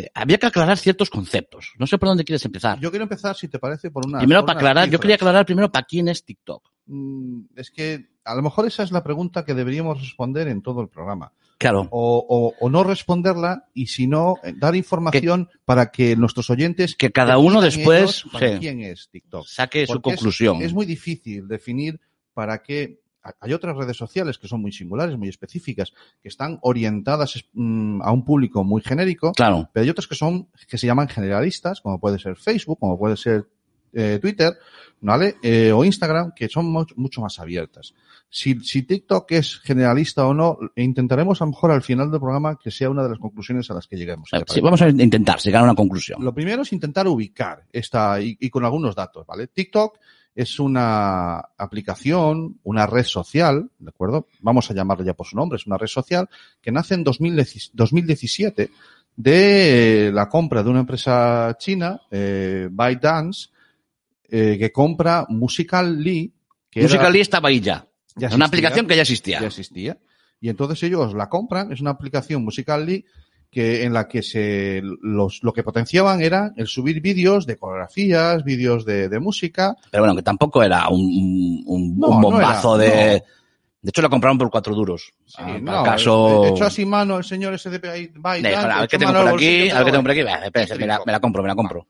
eh, 0.05 0.11
había 0.15 0.37
que 0.37 0.47
aclarar 0.47 0.77
ciertos 0.77 1.09
conceptos. 1.09 1.73
No 1.79 1.87
sé 1.87 1.97
por 1.97 2.09
dónde 2.11 2.25
quieres 2.25 2.45
empezar. 2.45 2.79
Yo 2.79 2.91
quiero 2.91 3.05
empezar, 3.05 3.35
si 3.35 3.49
te 3.49 3.59
parece, 3.59 3.91
por 3.91 4.07
una. 4.07 4.19
primero 4.19 4.41
por 4.43 4.49
para 4.49 4.59
aclarar, 4.59 4.91
yo 4.91 5.01
quería 5.01 5.17
aclarar 5.17 5.47
primero 5.47 5.73
para 5.73 5.87
quién 5.87 6.09
es 6.09 6.25
TikTok. 6.25 6.63
Mm, 6.87 7.45
Es 7.57 7.71
que 7.71 8.11
a 8.25 8.35
lo 8.35 8.43
mejor 8.43 8.67
esa 8.67 8.83
es 8.83 8.93
la 8.93 9.03
pregunta 9.03 9.45
que 9.47 9.55
deberíamos 9.55 10.01
responder 10.01 10.49
en 10.49 10.61
todo 10.61 10.83
el 10.83 10.89
programa. 10.89 11.33
Claro. 11.61 11.89
O, 11.91 12.25
o- 12.27 12.55
o 12.59 12.71
no 12.71 12.83
responderla 12.85 13.67
y 13.75 13.89
si 13.89 14.07
no, 14.07 14.37
eh, 14.43 14.55
dar 14.57 14.75
información 14.75 15.51
para 15.67 15.91
que 15.91 16.17
nuestros 16.17 16.49
oyentes. 16.49 16.97
Que 16.97 17.13
cada 17.13 17.37
uno 17.37 17.61
después, 17.61 18.01
ellos 18.23 18.27
para 18.33 18.53
sí. 18.55 18.59
quién 18.61 18.81
es 18.81 19.11
TikTok. 19.11 19.47
Saque 19.47 19.87
su 19.87 19.93
Porque 19.93 20.11
conclusión. 20.11 20.63
Es, 20.63 20.73
muy 20.73 20.87
difícil 20.87 21.47
definir 21.47 22.01
para 22.33 22.63
qué. 22.63 23.01
Hay 23.41 23.53
otras 23.53 23.77
redes 23.77 23.99
sociales 23.99 24.39
que 24.39 24.49
son 24.49 24.63
muy 24.63 24.73
singulares, 24.73 25.19
muy 25.19 25.29
específicas, 25.29 25.93
que 26.23 26.29
están 26.31 26.59
orientadas 26.63 27.45
mm, 27.53 28.01
a 28.01 28.11
un 28.11 28.25
público 28.25 28.65
muy 28.65 28.81
genérico. 28.81 29.33
Claro. 29.33 29.69
Pero 29.75 29.85
hay 29.85 29.91
otras 29.91 30.07
que 30.07 30.15
son, 30.15 30.49
que 30.67 30.79
se 30.79 30.87
llaman 30.87 31.09
generalistas, 31.09 31.83
como 31.83 32.01
puede 32.01 32.19
ser 32.19 32.37
Facebook, 32.37 32.79
como 32.81 32.99
puede 32.99 33.19
ser 33.19 33.47
eh, 33.93 34.19
Twitter, 34.21 34.53
¿vale? 35.01 35.37
Eh, 35.43 35.73
o 35.73 35.85
Instagram, 35.85 36.33
que 36.35 36.49
son 36.49 36.67
much- 36.73 36.95
mucho 36.97 37.21
más 37.21 37.39
abiertas. 37.39 37.95
Si, 38.29 38.61
si 38.61 38.83
TikTok 38.83 39.33
es 39.33 39.59
generalista 39.59 40.25
o 40.27 40.33
no, 40.35 40.57
intentaremos 40.77 41.41
a 41.43 41.45
lo 41.47 41.51
mejor 41.51 41.73
al 41.73 41.83
final 41.83 42.11
del 42.11 42.21
programa 42.21 42.57
que 42.63 42.71
sea 42.71 42.89
una 42.91 43.03
de 43.03 43.09
las 43.11 43.19
conclusiones 43.19 43.69
a 43.71 43.75
las 43.75 43.87
que 43.89 43.97
lleguemos. 43.97 44.29
¿Qué 44.31 44.39
te 44.39 44.45
Sí, 44.55 44.61
parece? 44.61 44.61
vamos 44.61 44.83
a 44.83 44.89
intentar 44.89 45.41
llegar 45.41 45.63
a 45.63 45.65
una 45.65 45.75
conclusión. 45.75 46.25
Lo 46.25 46.33
primero 46.33 46.63
es 46.63 46.73
intentar 46.73 47.09
ubicar 47.09 47.65
esta, 47.73 48.21
y, 48.21 48.37
y 48.39 48.49
con 48.51 48.65
algunos 48.65 48.95
datos, 48.95 49.27
¿vale? 49.27 49.49
TikTok 49.49 49.99
es 50.33 50.61
una 50.61 51.39
aplicación, 51.59 52.61
una 52.63 52.87
red 52.87 53.03
social, 53.03 53.69
¿de 53.81 53.89
acuerdo? 53.89 54.29
Vamos 54.41 54.71
a 54.71 54.75
llamarla 54.75 55.05
ya 55.05 55.15
por 55.15 55.27
su 55.27 55.35
nombre, 55.37 55.57
es 55.57 55.67
una 55.67 55.77
red 55.77 55.89
social 55.89 56.29
que 56.63 56.71
nace 56.71 56.95
en 56.95 57.03
2010 57.03 57.71
2017 57.75 58.71
de 59.17 60.11
la 60.15 60.29
compra 60.29 60.63
de 60.63 60.71
una 60.71 60.81
empresa 60.81 61.57
china, 61.59 62.01
eh, 62.11 62.69
ByteDance, 62.71 63.49
eh, 64.31 64.57
que 64.59 64.73
compra 64.73 65.27
Musical.ly, 65.29 66.33
Musical.ly 66.77 67.21
estaba 67.21 67.49
ahí 67.49 67.61
ya. 67.61 67.87
ya 68.17 68.29
Es 68.29 68.35
una 68.35 68.47
aplicación 68.47 68.87
que 68.87 68.97
ya 68.97 69.03
existía. 69.03 69.41
ya 69.41 69.47
existía. 69.47 69.99
Y 70.41 70.49
entonces 70.49 70.83
ellos 70.85 71.13
la 71.15 71.29
compran, 71.29 71.73
es 71.73 71.81
una 71.81 71.91
aplicación 71.91 72.43
Musical.ly 72.45 73.05
que 73.51 73.83
en 73.83 73.93
la 73.93 74.07
que 74.07 74.23
se 74.23 74.81
los 75.03 75.43
lo 75.43 75.53
que 75.53 75.65
potenciaban 75.65 76.21
era 76.23 76.53
el 76.57 76.69
subir 76.69 77.01
vídeos 77.01 77.47
de 77.47 77.57
coreografías, 77.57 78.45
vídeos 78.45 78.85
de, 78.85 79.09
de 79.09 79.19
música. 79.19 79.77
Pero 79.91 80.03
bueno, 80.05 80.15
que 80.15 80.23
tampoco 80.23 80.63
era 80.63 80.89
un, 80.89 81.01
un- 81.01 81.63
un- 81.67 81.99
No, 81.99 82.09
un 82.11 82.21
no 82.21 82.31
bombazo 82.31 82.81
era, 82.81 82.95
de... 82.95 83.19
no. 83.19 83.25
De 83.83 83.89
hecho, 83.89 84.03
lo 84.03 84.11
compraron 84.11 84.37
por 84.37 84.51
cuatro 84.51 84.75
duros. 84.75 85.11
Ah, 85.39 85.57
no, 85.59 85.73
para 85.73 85.93
caso... 85.93 86.45
echó 86.55 86.65
así 86.67 86.85
mano 86.85 87.17
el 87.17 87.25
señor 87.25 87.59
SDP 87.59 87.85
ahí, 87.87 88.07
va 88.09 88.39
y 88.39 88.43
De, 88.43 88.53
tal, 88.53 88.71
a 88.71 88.81
ver 88.81 88.89
qué 88.91 88.99
tengo 88.99 89.13
por 89.15 89.29
aquí, 89.29 89.71
a 89.71 89.75
ver 89.79 89.85
qué 89.87 89.91
tengo 89.91 90.03
por 90.03 90.11
aquí. 90.13 90.23
Me 91.07 91.13
la 91.13 91.19
compro, 91.21 91.43
me 91.43 91.49
la 91.49 91.55
compro. 91.55 91.87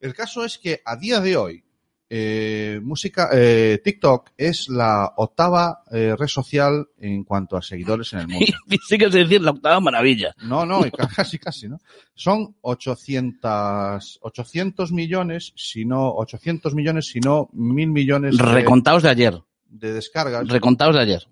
El 0.00 0.14
caso 0.14 0.44
es 0.44 0.58
que 0.58 0.80
a 0.84 0.96
día 0.96 1.20
de 1.20 1.36
hoy, 1.36 1.64
eh, 2.12 2.80
música, 2.82 3.28
eh, 3.32 3.80
TikTok 3.84 4.30
es 4.36 4.68
la 4.68 5.12
octava 5.16 5.84
eh, 5.92 6.16
red 6.18 6.26
social 6.26 6.88
en 6.98 7.22
cuanto 7.22 7.56
a 7.56 7.62
seguidores 7.62 8.12
en 8.14 8.18
el 8.20 8.28
mundo. 8.28 8.46
Y 8.68 8.78
sigues 8.78 9.12
decir 9.12 9.40
la 9.42 9.52
octava 9.52 9.78
maravilla. 9.80 10.34
No, 10.42 10.66
no, 10.66 10.80
casi, 11.16 11.38
casi, 11.38 11.68
¿no? 11.68 11.78
Son 12.14 12.56
800, 12.62 14.18
800 14.22 14.92
millones, 14.92 15.52
si 15.56 15.84
no, 15.84 16.10
800 16.14 16.74
millones, 16.74 17.06
si 17.06 17.20
no, 17.20 17.48
mil 17.52 17.88
millones 17.90 18.36
de, 18.36 18.42
Recontados 18.44 19.02
de 19.02 19.10
ayer. 19.10 19.40
de 19.68 19.92
descargas 19.92 20.48
Recontados 20.48 20.96
de 20.96 21.02
ayer. 21.02 21.26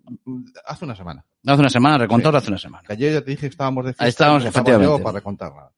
hace 0.66 0.85
una 0.85 0.94
semana. 0.94 1.24
Hace 1.46 1.61
una 1.61 1.70
semana, 1.70 1.98
recontados 1.98 2.35
Sí. 2.35 2.44
hace 2.44 2.50
una 2.50 2.59
semana. 2.59 2.85
Que 2.87 2.92
ayer 2.92 3.12
ya 3.14 3.20
te 3.22 3.31
dije 3.31 3.40
que 3.42 3.46
estábamos 3.46 3.85
de 3.85 3.90
fiesta. 3.92 4.04
Ahí 4.04 4.09
estábamos, 4.11 4.44
efectivamente. 4.44 5.02
para 5.02 5.14
recontarla. 5.18 5.72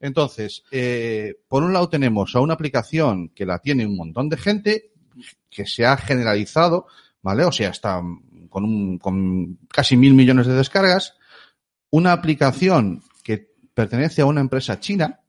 Entonces, 0.00 0.62
eh, 0.70 1.34
por 1.46 1.62
un 1.62 1.72
lado 1.72 1.88
tenemos 1.88 2.34
a 2.34 2.40
una 2.40 2.54
aplicación 2.54 3.28
que 3.28 3.44
la 3.46 3.58
tiene 3.58 3.86
un 3.86 3.96
montón 3.96 4.28
de 4.28 4.36
gente, 4.38 4.92
que 5.50 5.66
se 5.66 5.84
ha 5.84 5.96
generalizado, 5.98 6.86
¿vale? 7.22 7.44
O 7.44 7.52
sea, 7.52 7.68
está 7.70 8.00
con, 8.48 8.64
un, 8.64 8.98
con 8.98 9.58
casi 9.70 9.96
mil 9.96 10.14
millones 10.14 10.46
de 10.46 10.54
descargas. 10.54 11.14
Una 11.90 12.12
aplicación 12.12 13.02
que 13.22 13.50
pertenece 13.74 14.22
a 14.22 14.26
una 14.26 14.40
empresa 14.40 14.80
china, 14.80 15.20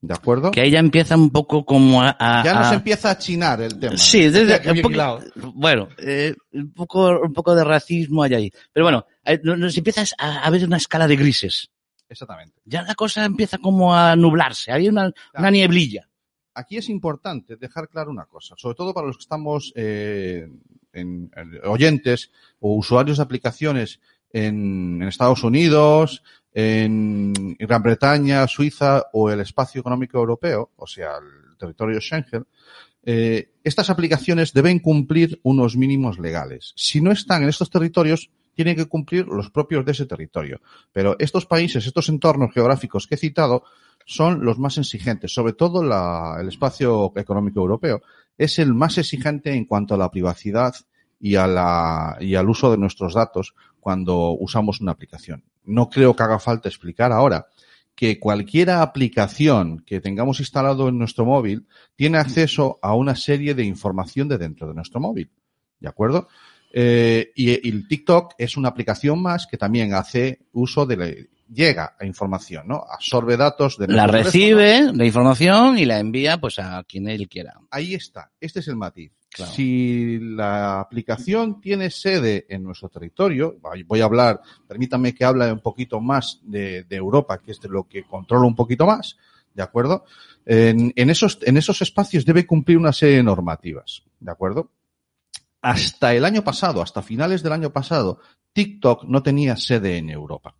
¿de 0.00 0.14
acuerdo? 0.14 0.50
Que 0.50 0.60
ahí 0.62 0.70
ya 0.70 0.78
empieza 0.78 1.16
un 1.16 1.30
poco 1.30 1.64
como 1.66 2.02
a... 2.02 2.16
a- 2.18 2.42
Ya 2.44 2.54
nos 2.54 2.66
a- 2.68 2.74
empieza 2.74 3.10
a 3.10 3.18
chinar 3.18 3.60
el 3.60 3.78
tema. 3.78 3.96
Sí, 3.98 4.28
desde, 4.30 4.56
un 4.70 4.80
poco- 4.82 4.94
bueno, 5.54 5.88
eh, 5.98 6.34
un 6.52 6.72
poco, 6.72 7.20
un 7.20 7.32
poco 7.32 7.54
de 7.54 7.64
racismo 7.64 8.22
hay 8.22 8.34
ahí. 8.34 8.52
Pero 8.72 8.86
bueno, 8.86 9.06
eh, 9.24 9.40
nos 9.42 9.58
nos 9.58 9.76
empieza 9.76 10.04
a, 10.18 10.38
a 10.46 10.50
ver 10.50 10.64
una 10.64 10.76
escala 10.78 11.06
de 11.08 11.16
grises. 11.16 11.70
Exactamente. 12.08 12.60
Ya 12.64 12.82
la 12.82 12.94
cosa 12.94 13.24
empieza 13.24 13.58
como 13.58 13.94
a 13.94 14.14
nublarse. 14.16 14.72
Hay 14.72 14.88
una, 14.88 15.10
una 15.36 15.50
nieblilla. 15.50 16.08
aquí 16.54 16.76
es 16.76 16.88
importante 16.88 17.56
dejar 17.56 17.88
claro 17.88 18.10
una 18.10 18.26
cosa, 18.26 18.54
sobre 18.56 18.76
todo 18.76 18.94
para 18.94 19.06
los 19.06 19.16
que 19.16 19.22
estamos 19.22 19.72
eh, 19.74 20.48
en, 20.92 21.30
en 21.34 21.60
oyentes 21.66 22.30
o 22.60 22.76
usuarios 22.76 23.16
de 23.18 23.24
aplicaciones 23.24 24.00
en, 24.30 25.02
en 25.02 25.08
Estados 25.08 25.42
Unidos, 25.42 26.22
en 26.52 27.32
Gran 27.58 27.82
Bretaña, 27.82 28.46
Suiza 28.46 29.04
o 29.12 29.30
el 29.30 29.40
espacio 29.40 29.80
económico 29.80 30.18
europeo, 30.18 30.70
o 30.76 30.86
sea, 30.86 31.18
el 31.18 31.56
territorio 31.56 32.00
Schengen, 32.00 32.46
eh, 33.02 33.52
estas 33.62 33.90
aplicaciones 33.90 34.52
deben 34.52 34.78
cumplir 34.78 35.40
unos 35.42 35.76
mínimos 35.76 36.18
legales. 36.18 36.72
Si 36.76 37.00
no 37.00 37.12
están 37.12 37.42
en 37.42 37.48
estos 37.48 37.70
territorios, 37.70 38.30
tienen 38.54 38.76
que 38.76 38.86
cumplir 38.86 39.26
los 39.26 39.50
propios 39.50 39.84
de 39.84 39.92
ese 39.92 40.06
territorio. 40.06 40.60
Pero 40.92 41.16
estos 41.18 41.46
países, 41.46 41.86
estos 41.86 42.08
entornos 42.08 42.52
geográficos 42.52 43.06
que 43.06 43.16
he 43.16 43.18
citado, 43.18 43.64
son 44.06 44.44
los 44.44 44.58
más 44.58 44.78
exigentes, 44.78 45.32
sobre 45.32 45.54
todo 45.54 45.82
el 45.82 46.48
espacio 46.48 47.12
económico 47.16 47.60
europeo. 47.60 48.02
Es 48.36 48.58
el 48.58 48.74
más 48.74 48.98
exigente 48.98 49.54
en 49.54 49.64
cuanto 49.64 49.94
a 49.94 49.98
la 49.98 50.10
privacidad 50.10 50.74
y, 51.20 51.36
a 51.36 51.46
la, 51.46 52.16
y 52.20 52.34
al 52.34 52.48
uso 52.48 52.70
de 52.70 52.78
nuestros 52.78 53.14
datos 53.14 53.54
cuando 53.80 54.30
usamos 54.30 54.80
una 54.80 54.92
aplicación. 54.92 55.44
No 55.64 55.88
creo 55.88 56.14
que 56.14 56.22
haga 56.22 56.38
falta 56.38 56.68
explicar 56.68 57.12
ahora 57.12 57.46
que 57.94 58.18
cualquier 58.18 58.70
aplicación 58.70 59.80
que 59.86 60.00
tengamos 60.00 60.40
instalado 60.40 60.88
en 60.88 60.98
nuestro 60.98 61.24
móvil 61.24 61.66
tiene 61.94 62.18
acceso 62.18 62.78
a 62.82 62.94
una 62.94 63.14
serie 63.14 63.54
de 63.54 63.64
información 63.64 64.28
de 64.28 64.38
dentro 64.38 64.66
de 64.66 64.74
nuestro 64.74 65.00
móvil. 65.00 65.30
¿De 65.78 65.88
acuerdo? 65.88 66.28
Eh, 66.76 67.30
y, 67.36 67.68
y 67.68 67.70
el 67.70 67.86
TikTok 67.86 68.34
es 68.36 68.56
una 68.56 68.68
aplicación 68.70 69.22
más 69.22 69.46
que 69.46 69.56
también 69.56 69.94
hace 69.94 70.40
uso 70.52 70.84
de 70.86 70.96
la, 70.96 71.08
llega 71.52 71.94
a 71.98 72.04
información, 72.04 72.66
¿no? 72.66 72.84
Absorbe 72.90 73.36
datos 73.36 73.78
de 73.78 73.88
La 73.88 74.06
recibe, 74.06 74.92
la 74.92 75.04
información, 75.04 75.78
y 75.78 75.84
la 75.84 75.98
envía 76.00 76.38
pues 76.38 76.58
a 76.58 76.82
quien 76.84 77.08
él 77.08 77.28
quiera. 77.28 77.54
ahí 77.70 77.94
está. 77.94 78.32
Este 78.40 78.60
es 78.60 78.68
el 78.68 78.76
matiz. 78.76 79.12
Claro. 79.30 79.52
Si 79.52 80.18
la 80.20 80.80
aplicación 80.80 81.60
tiene 81.60 81.90
sede 81.90 82.46
en 82.48 82.62
nuestro 82.62 82.88
territorio, 82.88 83.56
voy 83.86 84.00
a 84.00 84.04
hablar, 84.04 84.40
permítanme 84.68 85.12
que 85.12 85.24
hable 85.24 85.50
un 85.50 85.60
poquito 85.60 86.00
más 86.00 86.40
de, 86.42 86.84
de 86.84 86.96
Europa, 86.96 87.38
que 87.38 87.50
es 87.50 87.60
de 87.60 87.68
lo 87.68 87.88
que 87.88 88.04
controlo 88.04 88.46
un 88.46 88.54
poquito 88.54 88.86
más, 88.86 89.16
¿de 89.52 89.62
acuerdo? 89.62 90.04
En, 90.46 90.92
en 90.94 91.10
esos, 91.10 91.38
en 91.42 91.56
esos 91.56 91.82
espacios 91.82 92.24
debe 92.24 92.46
cumplir 92.46 92.78
una 92.78 92.92
serie 92.92 93.16
de 93.16 93.22
normativas, 93.24 94.04
¿de 94.20 94.30
acuerdo? 94.30 94.70
Hasta 95.64 96.14
el 96.14 96.26
año 96.26 96.44
pasado, 96.44 96.82
hasta 96.82 97.00
finales 97.00 97.42
del 97.42 97.54
año 97.54 97.72
pasado, 97.72 98.20
TikTok 98.52 99.04
no 99.04 99.22
tenía 99.22 99.56
sede 99.56 99.96
en 99.96 100.10
Europa. 100.10 100.54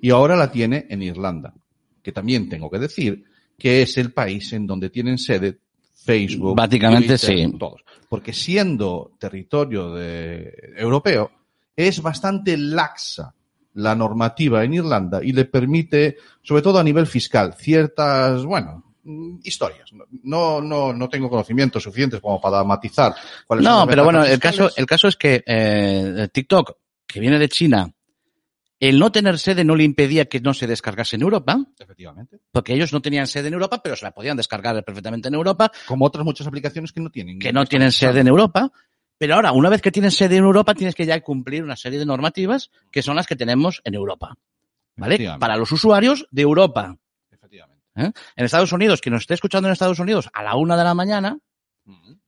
Y 0.00 0.10
ahora 0.10 0.34
la 0.34 0.50
tiene 0.50 0.84
en 0.90 1.00
Irlanda, 1.00 1.54
que 2.02 2.10
también 2.10 2.48
tengo 2.48 2.68
que 2.68 2.80
decir 2.80 3.22
que 3.56 3.82
es 3.82 3.96
el 3.98 4.12
país 4.12 4.52
en 4.52 4.66
donde 4.66 4.90
tienen 4.90 5.16
sede 5.16 5.60
Facebook. 5.94 6.56
Básicamente, 6.56 7.16
Twitter, 7.16 7.50
sí. 7.50 7.56
Todos. 7.56 7.84
Porque 8.08 8.32
siendo 8.32 9.12
territorio 9.20 9.94
de, 9.94 10.74
europeo, 10.76 11.30
es 11.76 12.02
bastante 12.02 12.56
laxa 12.56 13.32
la 13.74 13.94
normativa 13.94 14.64
en 14.64 14.74
Irlanda 14.74 15.22
y 15.22 15.30
le 15.30 15.44
permite, 15.44 16.16
sobre 16.42 16.62
todo 16.62 16.80
a 16.80 16.84
nivel 16.84 17.06
fiscal, 17.06 17.54
ciertas, 17.54 18.44
bueno, 18.44 18.87
historias. 19.42 19.90
No, 20.22 20.60
no, 20.60 20.92
no 20.92 21.08
tengo 21.08 21.30
conocimientos 21.30 21.82
suficientes 21.82 22.20
como 22.20 22.40
para 22.40 22.62
matizar 22.64 23.14
cuáles 23.46 23.64
son 23.64 23.74
No, 23.74 23.86
pero 23.86 24.04
bueno, 24.04 24.24
el 24.24 24.38
caso, 24.38 24.70
el 24.76 24.86
caso 24.86 25.08
es 25.08 25.16
que 25.16 25.42
eh, 25.46 26.28
TikTok, 26.32 26.76
que 27.06 27.20
viene 27.20 27.38
de 27.38 27.48
China, 27.48 27.90
el 28.80 28.98
no 28.98 29.10
tener 29.10 29.38
sede 29.38 29.64
no 29.64 29.74
le 29.74 29.84
impedía 29.84 30.26
que 30.26 30.40
no 30.40 30.54
se 30.54 30.66
descargase 30.66 31.16
en 31.16 31.22
Europa, 31.22 31.58
Efectivamente. 31.78 32.38
porque 32.52 32.74
ellos 32.74 32.92
no 32.92 33.00
tenían 33.00 33.26
sede 33.26 33.48
en 33.48 33.54
Europa, 33.54 33.80
pero 33.82 33.96
se 33.96 34.04
la 34.04 34.12
podían 34.12 34.36
descargar 34.36 34.84
perfectamente 34.84 35.28
en 35.28 35.34
Europa, 35.34 35.72
Como 35.86 36.04
otras 36.04 36.24
muchas 36.24 36.46
aplicaciones 36.46 36.92
que 36.92 37.00
no 37.00 37.10
tienen. 37.10 37.38
que 37.38 37.52
no 37.52 37.64
tienen 37.64 37.90
sede 37.92 38.20
en 38.20 38.28
Europa. 38.28 38.70
Pero 39.18 39.34
ahora, 39.34 39.50
una 39.50 39.68
vez 39.68 39.82
que 39.82 39.90
tienes 39.90 40.14
sede 40.14 40.36
en 40.36 40.44
Europa, 40.44 40.74
tienes 40.74 40.94
que 40.94 41.04
ya 41.04 41.20
cumplir 41.20 41.64
una 41.64 41.74
serie 41.74 41.98
de 41.98 42.06
normativas 42.06 42.70
que 42.92 43.02
son 43.02 43.16
las 43.16 43.26
que 43.26 43.34
tenemos 43.34 43.80
en 43.84 43.94
Europa. 43.94 44.36
¿Vale? 44.96 45.36
Para 45.40 45.56
los 45.56 45.72
usuarios 45.72 46.26
de 46.30 46.42
Europa. 46.42 46.96
¿Eh? 47.98 48.12
En 48.36 48.44
Estados 48.44 48.72
Unidos, 48.72 49.00
quien 49.00 49.12
nos 49.14 49.22
esté 49.22 49.34
escuchando 49.34 49.68
en 49.68 49.72
Estados 49.72 49.98
Unidos 49.98 50.28
a 50.32 50.42
la 50.42 50.54
una 50.56 50.76
de 50.76 50.84
la 50.84 50.94
mañana, 50.94 51.38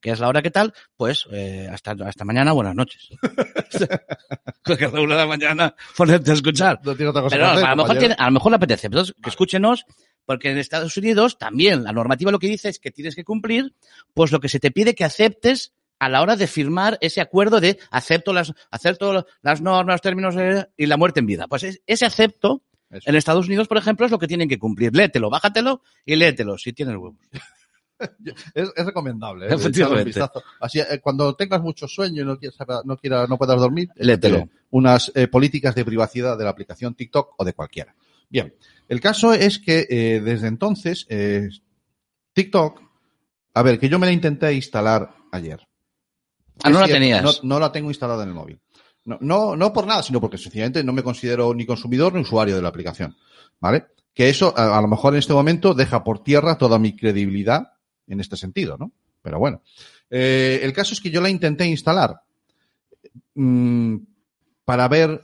que 0.01 0.11
es 0.11 0.21
la 0.21 0.29
hora 0.29 0.41
que 0.41 0.51
tal, 0.51 0.73
pues 0.97 1.27
eh, 1.33 1.69
hasta, 1.71 1.95
hasta 2.07 2.25
mañana, 2.25 2.53
buenas 2.53 2.75
noches. 2.75 3.09
Porque 4.65 4.85
a 4.87 4.91
la 4.91 5.01
una 5.01 5.15
de 5.17 5.21
la 5.23 5.27
mañana 5.27 5.75
ponerte 5.97 6.31
a 6.31 6.35
escuchar. 6.35 6.81
No 6.85 6.95
tiene 6.95 7.11
otra 7.11 7.23
cosa 7.23 7.37
Pero 7.37 7.47
que 7.47 7.53
hacer, 7.53 7.65
a, 7.67 7.71
lo 7.71 7.77
mejor 7.77 7.89
compañero. 7.89 8.01
tiene- 8.01 8.17
a 8.19 8.27
lo 8.27 8.33
mejor 8.33 8.53
le 8.53 8.57
apetece. 8.57 8.87
Entonces, 8.87 9.15
que 9.15 9.21
Vale. 9.23 9.31
escúchenos, 9.31 9.85
porque 10.25 10.51
en 10.51 10.59
Estados 10.59 10.97
Unidos 10.97 11.39
también 11.39 11.85
la 11.85 11.93
normativa 11.93 12.31
lo 12.31 12.39
que 12.39 12.47
dice 12.49 12.69
es 12.69 12.79
que 12.79 12.91
tienes 12.91 13.15
que 13.15 13.25
cumplir, 13.25 13.75
pues 14.15 14.33
lo 14.33 14.41
que 14.41 14.49
se 14.49 14.61
te 14.61 14.71
pide 14.71 14.95
que 14.95 15.05
aceptes 15.05 15.73
a 15.99 16.09
la 16.09 16.23
hora 16.23 16.37
de 16.37 16.47
firmar 16.47 16.97
ese 17.03 17.21
acuerdo 17.21 17.61
de 17.61 17.79
acepto 17.91 18.33
las, 18.33 18.55
acepto 18.71 19.27
las 19.43 19.61
normas, 19.61 19.95
los 19.95 20.01
términos 20.01 20.35
eh, 20.39 20.67
y 20.79 20.87
la 20.87 20.97
muerte 20.97 21.21
en 21.21 21.27
vida. 21.27 21.47
Pues 21.49 21.65
es- 21.65 21.83
ese 21.87 22.07
acepto 22.07 22.63
Eso. 22.91 23.09
en 23.09 23.15
Estados 23.15 23.47
Unidos, 23.47 23.69
por 23.69 23.79
ejemplo, 23.79 24.05
es 24.05 24.13
lo 24.13 24.19
que 24.19 24.27
tienen 24.27 24.49
que 24.49 24.59
cumplir. 24.59 24.95
Léetelo, 24.95 25.31
bájatelo 25.31 25.83
y 26.05 26.17
léetelo 26.17 26.59
si 26.59 26.73
tienes 26.73 26.97
huevos. 26.97 27.19
Es, 28.55 28.73
es 28.75 28.87
recomendable. 28.87 29.45
¿eh? 29.45 29.49
Efectivamente. 29.55 30.19
Así, 30.59 30.81
eh, 30.81 31.01
cuando 31.03 31.35
tengas 31.35 31.61
mucho 31.61 31.87
sueño 31.87 32.23
y 32.23 32.25
no 32.25 32.39
quieras, 32.39 32.57
no 32.87 32.97
quieras, 32.97 33.29
no 33.29 33.37
puedas 33.37 33.61
dormir, 33.61 33.91
Léetelo. 33.95 34.49
unas 34.71 35.13
eh, 35.15 35.29
políticas 35.29 35.75
de 35.75 35.85
privacidad 35.85 36.39
de 36.39 36.45
la 36.45 36.49
aplicación 36.49 36.95
TikTok 36.95 37.35
o 37.37 37.45
de 37.45 37.53
cualquiera. 37.53 37.95
Bien. 38.31 38.55
El 38.89 39.03
caso 39.03 39.35
es 39.35 39.59
que 39.59 39.87
eh, 39.91 40.23
desde 40.25 40.47
entonces 40.47 41.07
TikTok 42.33 42.81
a 43.55 43.63
ver, 43.63 43.79
que 43.79 43.89
yo 43.89 43.99
me 43.99 44.07
la 44.07 44.13
intenté 44.13 44.53
instalar 44.55 45.15
ayer. 45.33 45.67
Ah, 46.63 46.71
no 46.71 46.81
la 46.81 46.87
cierto, 46.87 47.01
tenías. 47.01 47.23
No, 47.23 47.33
no 47.43 47.61
la 47.61 47.73
tengo 47.73 47.91
instalada 47.91 48.23
en 48.23 48.31
el 48.31 48.35
móvil. 48.35 48.61
No, 49.21 49.57
no, 49.57 49.73
por 49.73 49.87
nada, 49.87 50.03
sino 50.03 50.21
porque 50.21 50.39
sencillamente 50.39 50.85
no 50.85 50.93
me 50.93 51.03
considero 51.03 51.55
ni 51.55 51.67
consumidor 51.67 52.15
ni 52.15 52.21
usuario 52.21 52.57
de 52.57 52.63
la 52.63 52.69
aplicación. 52.69 53.17
¿Vale? 53.61 53.87
Que 54.15 54.29
eso, 54.29 54.55
a, 54.57 54.81
lo 54.81 54.89
mejor 54.89 55.15
en 55.15 55.19
este 55.19 55.33
momento, 55.33 55.75
deja 55.75 56.05
por 56.05 56.23
tierra 56.23 56.59
toda 56.59 56.79
mi 56.79 56.97
credibilidad 56.97 57.73
en 58.07 58.21
este 58.21 58.37
sentido, 58.37 58.77
¿no? 58.79 58.93
Pero 59.23 59.39
bueno. 59.39 59.63
Eh, 60.11 60.61
el 60.63 60.73
caso 60.73 60.95
es 60.95 61.01
que 61.01 61.11
yo 61.11 61.21
la 61.21 61.31
intenté 61.31 61.65
instalar 61.67 62.21
mm, 63.35 63.97
para 64.65 64.89
ver, 64.89 65.21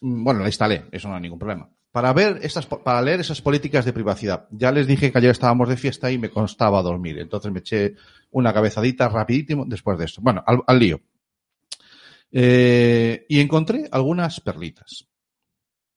mm, 0.00 0.24
bueno, 0.24 0.40
la 0.40 0.46
instalé, 0.46 0.86
eso 0.90 1.08
no 1.08 1.16
hay 1.16 1.20
ningún 1.20 1.38
problema. 1.38 1.68
Para 1.92 2.12
ver 2.12 2.38
estas, 2.42 2.66
para 2.66 3.02
leer 3.02 3.20
esas 3.20 3.42
políticas 3.42 3.84
de 3.84 3.92
privacidad. 3.92 4.46
Ya 4.50 4.70
les 4.70 4.86
dije 4.86 5.10
que 5.10 5.18
ayer 5.18 5.32
estábamos 5.32 5.68
de 5.68 5.76
fiesta 5.76 6.10
y 6.10 6.18
me 6.18 6.30
constaba 6.30 6.82
dormir. 6.82 7.18
Entonces 7.18 7.50
me 7.50 7.58
eché 7.58 7.96
una 8.30 8.54
cabezadita 8.54 9.08
rapidísimo 9.08 9.64
después 9.66 9.98
de 9.98 10.04
esto. 10.04 10.20
Bueno, 10.22 10.44
al 10.46 10.78
lío. 10.78 11.00
Eh, 12.32 13.26
y 13.28 13.40
encontré 13.40 13.88
algunas 13.90 14.40
perlitas 14.40 15.08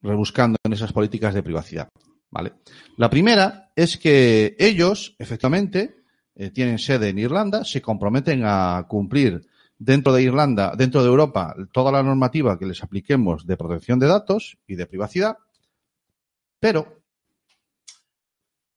rebuscando 0.01 0.57
en 0.63 0.73
esas 0.73 0.91
políticas 0.91 1.33
de 1.33 1.43
privacidad. 1.43 1.89
¿Vale? 2.29 2.53
La 2.97 3.09
primera 3.09 3.71
es 3.75 3.97
que 3.97 4.55
ellos, 4.57 5.15
efectivamente, 5.19 6.03
eh, 6.35 6.49
tienen 6.49 6.79
sede 6.79 7.09
en 7.09 7.19
Irlanda, 7.19 7.63
se 7.63 7.81
comprometen 7.81 8.41
a 8.43 8.85
cumplir 8.87 9.45
dentro 9.77 10.13
de 10.13 10.23
Irlanda, 10.23 10.73
dentro 10.75 11.03
de 11.03 11.09
Europa, 11.09 11.55
toda 11.71 11.91
la 11.91 12.01
normativa 12.01 12.57
que 12.57 12.65
les 12.65 12.81
apliquemos 12.81 13.45
de 13.45 13.57
protección 13.57 13.99
de 13.99 14.07
datos 14.07 14.57
y 14.65 14.75
de 14.75 14.87
privacidad, 14.87 15.37
pero, 16.59 17.03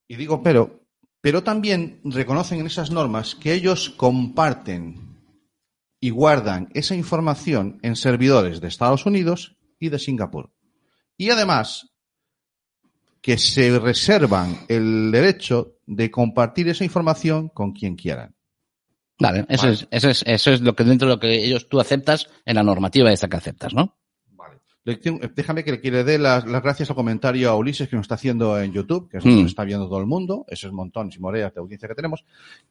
y 0.08 0.16
digo 0.16 0.42
pero, 0.42 0.80
pero 1.20 1.42
también 1.42 2.00
reconocen 2.04 2.60
en 2.60 2.66
esas 2.66 2.90
normas 2.90 3.34
que 3.34 3.54
ellos 3.54 3.90
comparten 3.90 5.05
y 6.06 6.10
guardan 6.10 6.68
esa 6.72 6.94
información 6.94 7.80
en 7.82 7.96
servidores 7.96 8.60
de 8.60 8.68
Estados 8.68 9.06
Unidos 9.06 9.56
y 9.80 9.88
de 9.88 9.98
Singapur. 9.98 10.52
Y 11.16 11.30
además, 11.30 11.90
que 13.20 13.36
se 13.38 13.76
reservan 13.80 14.56
el 14.68 15.10
derecho 15.10 15.80
de 15.84 16.08
compartir 16.08 16.68
esa 16.68 16.84
información 16.84 17.48
con 17.48 17.72
quien 17.72 17.96
quieran. 17.96 18.36
Vale, 19.18 19.46
eso, 19.48 19.64
Vale. 19.64 19.74
Es, 19.74 19.88
eso, 19.90 20.10
es, 20.10 20.22
eso 20.28 20.52
es 20.52 20.60
lo 20.60 20.76
que 20.76 20.84
dentro 20.84 21.08
de 21.08 21.14
lo 21.14 21.18
que 21.18 21.44
ellos 21.44 21.68
tú 21.68 21.80
aceptas 21.80 22.28
en 22.44 22.54
la 22.54 22.62
normativa 22.62 23.10
esta 23.10 23.26
que 23.26 23.38
aceptas, 23.38 23.74
¿no? 23.74 23.98
Le 24.86 24.96
tengo- 24.96 25.20
Déjame 25.34 25.64
que, 25.64 25.80
que 25.80 25.90
le 25.90 26.04
dé 26.04 26.16
las, 26.16 26.46
las 26.46 26.62
gracias 26.62 26.88
al 26.88 26.96
comentario 26.96 27.50
a 27.50 27.56
Ulises 27.56 27.88
que 27.88 27.96
nos 27.96 28.04
está 28.04 28.14
haciendo 28.14 28.58
en 28.60 28.72
YouTube, 28.72 29.10
que 29.10 29.18
es 29.18 29.24
Mm. 29.26 29.40
nos 29.40 29.46
está 29.50 29.64
viendo 29.64 29.86
todo 29.88 29.98
el 30.00 30.06
mundo. 30.06 30.46
Ese 30.48 30.68
es 30.68 30.72
montón 30.72 31.10
y 31.14 31.18
moreas 31.18 31.52
de 31.52 31.60
audiencia 31.60 31.88
que 31.88 31.94
tenemos. 31.96 32.24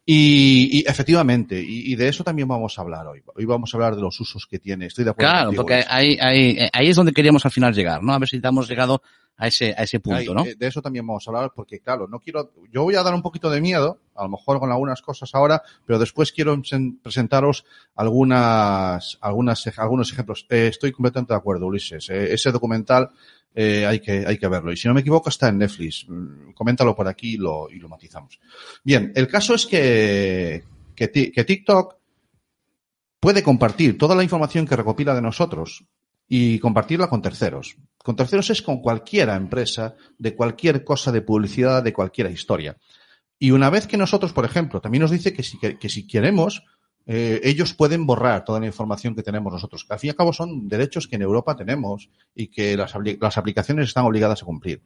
Y, 0.05 0.69
y 0.79 0.89
efectivamente, 0.89 1.61
y, 1.61 1.91
y 1.91 1.95
de 1.95 2.07
eso 2.07 2.23
también 2.23 2.47
vamos 2.47 2.77
a 2.79 2.81
hablar 2.81 3.05
hoy. 3.07 3.21
Hoy 3.35 3.45
vamos 3.45 3.73
a 3.73 3.77
hablar 3.77 3.95
de 3.95 4.01
los 4.01 4.19
usos 4.19 4.47
que 4.47 4.59
tiene. 4.59 4.85
Estoy 4.85 5.03
de 5.03 5.11
acuerdo. 5.11 5.29
Claro, 5.31 5.45
contigo, 5.47 5.63
porque 5.63 5.83
ahí, 5.89 6.17
ahí, 6.21 6.49
eh, 6.57 6.69
ahí 6.71 6.87
es 6.87 6.95
donde 6.95 7.11
queríamos 7.11 7.45
al 7.45 7.51
final 7.51 7.73
llegar, 7.73 8.01
¿no? 8.01 8.13
A 8.13 8.19
ver 8.19 8.29
si 8.29 8.39
hemos 8.41 8.69
llegado 8.69 9.01
a 9.37 9.47
ese, 9.47 9.73
a 9.77 9.83
ese 9.83 9.99
punto, 9.99 10.33
¿no? 10.33 10.45
eh, 10.45 10.55
De 10.55 10.67
eso 10.67 10.81
también 10.81 11.05
vamos 11.05 11.27
a 11.27 11.31
hablar 11.31 11.51
porque, 11.53 11.79
claro, 11.79 12.07
no 12.07 12.19
quiero, 12.19 12.51
yo 12.71 12.83
voy 12.83 12.95
a 12.95 13.03
dar 13.03 13.13
un 13.13 13.21
poquito 13.21 13.49
de 13.49 13.59
miedo, 13.59 13.99
a 14.15 14.23
lo 14.23 14.29
mejor 14.29 14.59
con 14.59 14.71
algunas 14.71 15.01
cosas 15.01 15.29
ahora, 15.33 15.61
pero 15.85 15.99
después 15.99 16.31
quiero 16.31 16.59
presentaros 17.03 17.65
algunas, 17.95 19.17
algunas, 19.21 19.77
algunos 19.77 20.11
ejemplos. 20.11 20.45
Eh, 20.49 20.67
estoy 20.67 20.91
completamente 20.91 21.33
de 21.33 21.37
acuerdo, 21.37 21.67
Ulises. 21.67 22.09
Eh, 22.09 22.33
ese 22.33 22.51
documental 22.51 23.09
eh, 23.53 23.85
hay 23.85 23.99
que, 23.99 24.25
hay 24.25 24.37
que 24.37 24.47
verlo. 24.47 24.71
Y 24.71 24.77
si 24.77 24.87
no 24.87 24.93
me 24.93 25.01
equivoco, 25.01 25.29
está 25.29 25.49
en 25.49 25.57
Netflix. 25.57 26.05
Mm, 26.07 26.51
Coméntalo 26.53 26.95
por 26.95 27.07
aquí 27.07 27.33
y 27.33 27.37
lo, 27.37 27.69
y 27.69 27.79
lo 27.79 27.89
matizamos. 27.89 28.39
Bien, 28.83 29.11
el 29.15 29.27
caso 29.27 29.55
es 29.55 29.65
que, 29.65 30.63
que, 30.95 31.09
que 31.09 31.43
TikTok 31.43 31.95
puede 33.19 33.43
compartir 33.43 33.97
toda 33.97 34.15
la 34.15 34.23
información 34.23 34.65
que 34.67 34.75
recopila 34.75 35.15
de 35.15 35.21
nosotros 35.21 35.83
y 36.27 36.59
compartirla 36.59 37.07
con 37.07 37.21
terceros. 37.21 37.77
Con 37.97 38.15
terceros 38.15 38.49
es 38.49 38.61
con 38.61 38.81
cualquier 38.81 39.29
empresa, 39.29 39.95
de 40.17 40.35
cualquier 40.35 40.83
cosa 40.83 41.11
de 41.11 41.21
publicidad, 41.21 41.83
de 41.83 41.93
cualquier 41.93 42.29
historia. 42.31 42.77
Y 43.39 43.51
una 43.51 43.69
vez 43.69 43.87
que 43.87 43.97
nosotros, 43.97 44.31
por 44.33 44.45
ejemplo, 44.45 44.81
también 44.81 45.01
nos 45.01 45.11
dice 45.11 45.33
que 45.33 45.43
si, 45.43 45.57
que, 45.59 45.89
si 45.89 46.07
queremos, 46.07 46.63
eh, 47.05 47.41
ellos 47.43 47.73
pueden 47.73 48.05
borrar 48.05 48.45
toda 48.45 48.59
la 48.59 48.65
información 48.65 49.15
que 49.15 49.23
tenemos 49.23 49.51
nosotros. 49.51 49.85
Al 49.89 49.99
fin 49.99 50.09
y 50.09 50.11
al 50.11 50.15
cabo 50.15 50.33
son 50.33 50.67
derechos 50.67 51.07
que 51.07 51.15
en 51.15 51.23
Europa 51.23 51.55
tenemos 51.55 52.09
y 52.33 52.47
que 52.47 52.77
las, 52.77 52.93
las 53.19 53.37
aplicaciones 53.37 53.87
están 53.87 54.05
obligadas 54.05 54.41
a 54.41 54.45
cumplir. 54.45 54.81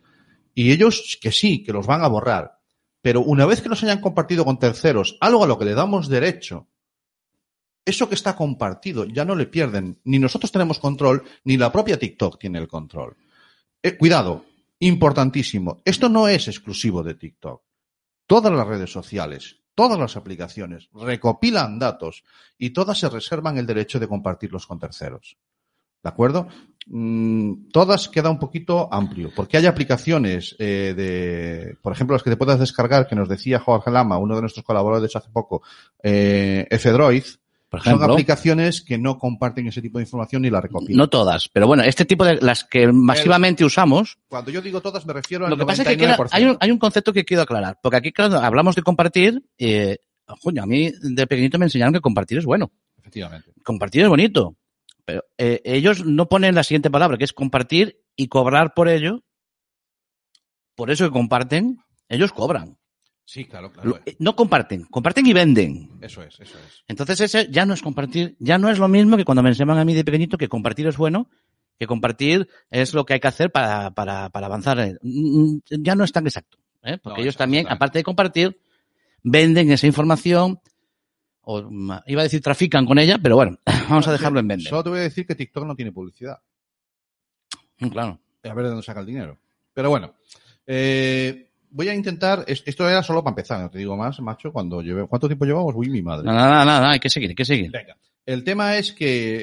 Y 0.56 0.72
ellos 0.72 1.18
que 1.22 1.32
sí, 1.32 1.64
que 1.64 1.74
los 1.74 1.88
van 1.88 2.04
a 2.04 2.08
borrar. 2.08 2.60
Pero 3.02 3.22
una 3.22 3.46
vez 3.46 3.62
que 3.62 3.70
los 3.70 3.82
hayan 3.84 4.02
compartido 4.02 4.44
con 4.44 4.60
terceros, 4.60 5.18
algo 5.22 5.44
a 5.44 5.48
lo 5.48 5.58
que 5.58 5.66
le 5.66 5.74
damos 5.74 6.10
derecho, 6.10 6.68
eso 7.86 8.08
que 8.08 8.16
está 8.16 8.36
compartido 8.36 9.06
ya 9.06 9.26
no 9.26 9.36
le 9.36 9.48
pierden. 9.48 10.00
Ni 10.04 10.20
nosotros 10.20 10.52
tenemos 10.52 10.80
control, 10.80 11.24
ni 11.44 11.58
la 11.58 11.72
propia 11.72 11.98
TikTok 11.98 12.40
tiene 12.40 12.60
el 12.60 12.68
control. 12.68 13.18
Eh, 13.82 13.98
cuidado, 13.98 14.46
importantísimo. 14.80 15.82
Esto 15.86 16.10
no 16.10 16.28
es 16.28 16.48
exclusivo 16.48 17.04
de 17.04 17.16
TikTok. 17.16 17.62
Todas 18.28 18.54
las 18.54 18.68
redes 18.68 18.92
sociales, 18.92 19.58
todas 19.74 19.98
las 19.98 20.16
aplicaciones 20.18 20.90
recopilan 20.94 21.80
datos 21.80 22.24
y 22.58 22.72
todas 22.72 23.00
se 23.00 23.10
reservan 23.10 23.58
el 23.58 23.66
derecho 23.66 24.00
de 24.00 24.08
compartirlos 24.08 24.68
con 24.68 24.80
terceros. 24.80 25.38
¿De 26.02 26.10
acuerdo? 26.10 26.48
Mm, 26.88 27.70
todas 27.72 28.08
queda 28.08 28.30
un 28.30 28.40
poquito 28.40 28.88
amplio, 28.92 29.32
porque 29.36 29.58
hay 29.58 29.66
aplicaciones 29.66 30.56
eh, 30.58 30.94
de, 30.96 31.78
por 31.82 31.92
ejemplo, 31.92 32.16
las 32.16 32.24
que 32.24 32.30
te 32.30 32.38
puedas 32.38 32.60
descargar, 32.60 33.08
que 33.08 33.16
nos 33.16 33.28
decía 33.28 33.60
Jorge 33.60 33.92
Lama, 33.92 34.18
uno 34.18 34.36
de 34.36 34.42
nuestros 34.42 34.66
colaboradores 34.66 35.16
hace 35.16 35.30
poco, 35.30 35.62
eh, 36.02 36.68
F-Droid, 36.70 37.24
Por 37.70 37.84
son 37.84 38.04
aplicaciones 38.04 38.82
que 38.82 38.98
no 38.98 39.20
comparten 39.20 39.68
ese 39.68 39.80
tipo 39.82 40.00
de 40.00 40.04
información 40.04 40.42
ni 40.42 40.50
la 40.50 40.60
recopilan. 40.60 40.98
No 40.98 41.08
todas, 41.08 41.48
pero 41.50 41.68
bueno, 41.68 41.84
este 41.84 42.04
tipo 42.04 42.26
de 42.26 42.42
las 42.42 42.64
que 42.64 42.92
masivamente 42.92 43.64
usamos, 43.64 44.18
Cuando 44.28 44.50
yo 44.50 44.60
digo 44.60 44.82
todas 44.82 45.06
me 45.06 45.14
refiero 45.14 45.46
al 45.46 45.52
lo 45.52 45.58
que 45.58 45.66
pasa 45.68 45.84
es 45.84 45.88
que 45.90 45.98
queda- 45.98 46.18
99%. 46.18 46.30
hay, 46.32 46.46
un, 46.46 46.58
hay 46.60 46.72
un 46.72 46.80
concepto 46.80 47.14
que 47.14 47.24
quiero 47.26 47.44
aclarar, 47.44 47.78
porque 47.84 47.98
aquí 47.98 48.12
claro, 48.12 48.40
hablamos 48.40 48.76
de 48.76 48.82
compartir, 48.82 49.44
eh, 49.60 49.98
coño, 50.42 50.64
a 50.64 50.66
mí 50.66 50.92
de 51.00 51.28
pequeñito 51.28 51.60
me 51.60 51.66
enseñaron 51.66 51.94
que 51.94 52.02
compartir 52.02 52.40
es 52.40 52.46
bueno, 52.46 52.72
Efectivamente. 52.98 53.52
compartir 53.64 54.02
es 54.02 54.10
bonito, 54.10 54.56
pero 55.06 55.24
eh, 55.38 55.62
ellos 55.64 56.04
no 56.04 56.28
ponen 56.28 56.56
la 56.56 56.64
siguiente 56.64 56.90
palabra, 56.90 57.20
que 57.20 57.26
es 57.26 57.34
compartir 57.34 58.02
y 58.16 58.30
cobrar 58.30 58.74
por 58.74 58.90
ello, 58.90 59.24
por 60.74 60.90
eso 60.90 61.06
que 61.06 61.12
comparten, 61.12 61.78
ellos 62.08 62.32
cobran. 62.34 62.79
Sí, 63.32 63.46
claro, 63.46 63.72
claro. 63.72 63.90
Lo- 63.92 63.98
eh, 64.08 64.16
No 64.18 64.36
comparten, 64.36 64.86
comparten 64.86 65.24
y 65.28 65.34
venden. 65.34 65.92
Eso 66.02 66.24
es, 66.24 66.40
eso 66.40 66.58
es. 66.58 66.84
Entonces 66.88 67.22
ese 67.22 67.48
ya 67.52 67.64
no 67.64 67.76
es 67.76 67.82
compartir, 67.84 68.36
ya 68.40 68.58
no 68.58 68.70
es 68.72 68.80
lo 68.80 68.88
mismo 68.88 69.18
que 69.18 69.24
cuando 69.26 69.44
me 69.44 69.50
enseñaban 69.50 69.78
a 69.78 69.86
mí 69.86 69.94
de 69.94 70.04
pequeñito 70.04 70.36
que 70.36 70.48
compartir 70.50 70.88
es 70.88 70.98
bueno, 70.98 71.30
que 71.78 71.86
compartir 71.86 72.50
es 72.72 72.96
lo 72.96 73.06
que 73.06 73.14
hay 73.14 73.20
que 73.20 73.28
hacer 73.28 73.52
para, 73.52 73.92
para, 73.92 74.30
para 74.32 74.48
avanzar. 74.48 74.98
Mm, 75.04 75.58
Ya 75.70 75.94
no 75.94 76.04
es 76.06 76.12
tan 76.12 76.26
exacto, 76.26 76.58
¿eh? 76.82 76.98
porque 76.98 77.18
No, 77.20 77.24
ellos 77.24 77.38
también, 77.38 77.68
aparte 77.70 78.00
de 78.00 78.04
compartir, 78.04 78.60
venden 79.22 79.72
esa 79.72 79.86
información, 79.86 80.60
o 81.42 81.70
iba 82.08 82.22
a 82.22 82.24
decir 82.24 82.42
trafican 82.42 82.88
con 82.88 82.98
ella, 82.98 83.20
pero 83.22 83.36
bueno, 83.36 83.60
vamos 83.90 84.08
a 84.08 84.12
dejarlo 84.12 84.40
en 84.40 84.48
vender. 84.48 84.70
Solo 84.70 84.84
te 84.86 84.90
voy 84.90 85.00
a 85.00 85.04
decir 85.04 85.28
que 85.28 85.36
TikTok 85.36 85.66
no 85.68 85.76
tiene 85.76 85.92
publicidad. 85.92 86.40
Mm, 87.78 87.90
Claro. 87.90 88.20
A 88.44 88.54
ver 88.56 88.64
de 88.64 88.70
dónde 88.70 88.84
saca 88.84 89.02
el 89.02 89.06
dinero. 89.06 89.38
Pero 89.74 89.90
bueno, 89.92 90.16
eh, 90.66 91.49
voy 91.72 91.88
a 91.90 91.94
intentar. 91.94 92.44
es- 92.48 92.64
Esto 92.66 92.88
era 92.90 93.02
solo 93.04 93.24
para 93.24 93.32
empezar, 93.32 93.60
no 93.62 93.70
te 93.70 93.78
digo 93.80 93.96
más, 93.98 94.20
macho. 94.22 94.52
Cuando 94.52 94.82
lleve, 94.82 95.08
¿Cuánto 95.08 95.28
tiempo 95.28 95.46
llevamos? 95.46 95.74
Uy, 95.76 95.90
mi 95.90 96.02
madre. 96.02 96.26
Nada, 96.26 96.50
nada, 96.50 96.66
nada, 96.66 96.92
hay 96.92 97.00
que 97.00 97.10
seguir, 97.10 97.30
hay 97.30 97.36
que 97.36 97.46
seguir. 97.46 97.72
Venga. 97.72 97.96
El 98.26 98.44
tema 98.44 98.78
es 98.78 98.92
que 98.94 99.38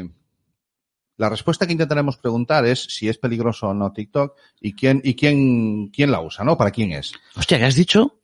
eh, 0.00 0.08
la 1.16 1.28
respuesta 1.28 1.66
que 1.66 1.72
intentaremos 1.72 2.16
preguntar 2.18 2.66
es 2.66 2.82
si 2.84 3.08
es 3.08 3.18
peligroso 3.18 3.68
o 3.68 3.74
no 3.74 3.92
TikTok 3.92 4.36
y 4.60 4.74
quién 4.74 5.00
y 5.02 5.14
quién 5.14 5.88
quién 5.88 6.10
la 6.10 6.20
usa, 6.20 6.44
¿no? 6.44 6.56
Para 6.58 6.70
quién 6.70 6.92
es. 6.92 7.12
Hostia, 7.36 7.58
¿qué 7.58 7.64
has 7.64 7.74
dicho? 7.74 8.20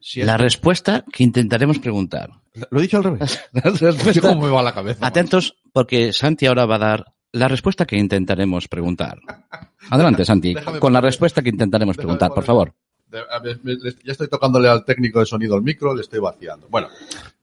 Si 0.00 0.22
La 0.22 0.36
respuesta 0.36 1.04
que 1.12 1.24
intentaremos 1.24 1.78
preguntar. 1.80 2.30
Lo 2.70 2.78
he 2.78 2.82
dicho 2.82 2.98
al 2.98 3.04
revés. 3.04 3.40
¿Cómo 4.22 4.42
me 4.46 4.50
va 4.50 4.62
la 4.62 4.72
cabeza? 4.72 5.04
Atentos, 5.06 5.56
porque 5.72 6.12
Santi 6.12 6.46
ahora 6.46 6.64
va 6.66 6.76
a 6.76 6.78
dar 6.78 7.04
la 7.36 7.48
respuesta 7.48 7.84
que 7.84 7.96
intentaremos 7.96 8.66
preguntar. 8.68 9.18
Adelante, 9.90 10.24
Santi, 10.24 10.54
Déjame 10.54 10.80
con 10.80 10.92
la 10.92 11.00
respuesta 11.00 11.42
que 11.42 11.50
intentaremos 11.50 11.96
preguntar, 11.96 12.32
por 12.32 12.44
favor. 12.44 12.74
Ya 13.10 14.12
estoy 14.12 14.28
tocándole 14.28 14.68
al 14.68 14.84
técnico 14.84 15.20
de 15.20 15.26
sonido 15.26 15.56
el 15.56 15.62
micro, 15.62 15.94
le 15.94 16.02
estoy 16.02 16.18
vaciando. 16.18 16.66
Bueno, 16.68 16.88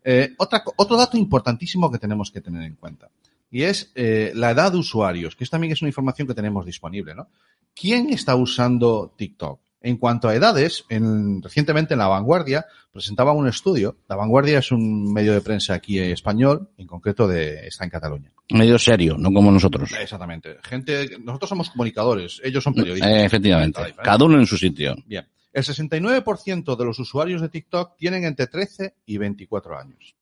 eh, 0.03 0.33
otra, 0.37 0.63
otro 0.75 0.97
dato 0.97 1.17
importantísimo 1.17 1.89
que 1.89 1.99
tenemos 1.99 2.31
que 2.31 2.41
tener 2.41 2.63
en 2.63 2.75
cuenta. 2.75 3.09
Y 3.49 3.63
es 3.63 3.91
eh, 3.95 4.31
la 4.35 4.51
edad 4.51 4.71
de 4.71 4.79
usuarios, 4.79 5.35
que 5.35 5.43
es 5.43 5.49
también 5.49 5.71
es 5.71 5.81
una 5.81 5.89
información 5.89 6.27
que 6.27 6.33
tenemos 6.33 6.65
disponible, 6.65 7.15
¿no? 7.15 7.29
¿Quién 7.73 8.09
está 8.09 8.35
usando 8.35 9.13
TikTok? 9.15 9.59
En 9.83 9.97
cuanto 9.97 10.29
a 10.29 10.33
edades, 10.35 10.85
en- 10.89 11.41
recientemente 11.41 11.93
en 11.93 11.99
La 11.99 12.07
Vanguardia 12.07 12.65
presentaba 12.91 13.33
un 13.33 13.47
estudio. 13.47 13.97
La 14.07 14.15
Vanguardia 14.15 14.59
es 14.59 14.71
un 14.71 15.11
medio 15.13 15.33
de 15.33 15.41
prensa 15.41 15.73
aquí 15.73 15.99
español, 15.99 16.69
en 16.77 16.87
concreto 16.87 17.27
de, 17.27 17.67
está 17.67 17.83
en 17.83 17.89
Cataluña. 17.89 18.31
Medio 18.51 18.79
serio, 18.79 19.17
no 19.17 19.31
como 19.33 19.51
nosotros. 19.51 19.91
Exactamente. 19.99 20.57
Gente, 20.63 21.17
nosotros 21.23 21.49
somos 21.49 21.69
comunicadores, 21.69 22.39
ellos 22.43 22.63
son 22.63 22.73
periodistas. 22.73 23.09
Eh, 23.11 23.25
efectivamente. 23.25 23.81
Cada 24.01 24.23
uno 24.25 24.39
en 24.39 24.47
su 24.47 24.57
sitio. 24.57 24.95
Bien. 25.05 25.27
El 25.51 25.63
69% 25.63 26.75
de 26.75 26.85
los 26.85 26.97
usuarios 26.99 27.41
de 27.41 27.49
TikTok 27.49 27.95
tienen 27.97 28.23
entre 28.23 28.47
13 28.47 28.95
y 29.05 29.17
24 29.17 29.77
años. 29.77 30.15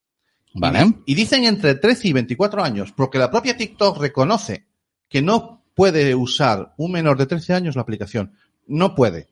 Vale. 0.54 0.94
Y 1.06 1.16
dicen 1.16 1.46
entre 1.46 1.76
13 1.76 2.10
y 2.10 2.14
24 2.14 2.64
años 2.64 2.92
porque 2.92 3.18
la 3.18 3.32
propia 3.32 3.56
TikTok 3.56 3.98
reconoce 4.02 4.66
que 5.08 5.22
no 5.22 5.64
puede 5.74 6.14
usar 6.16 6.74
un 6.78 6.92
menor 6.92 7.18
de 7.18 7.26
13 7.28 7.54
años 7.54 7.76
la 7.76 7.84
aplicación. 7.84 8.34
No 8.68 8.94
puede. 8.96 9.30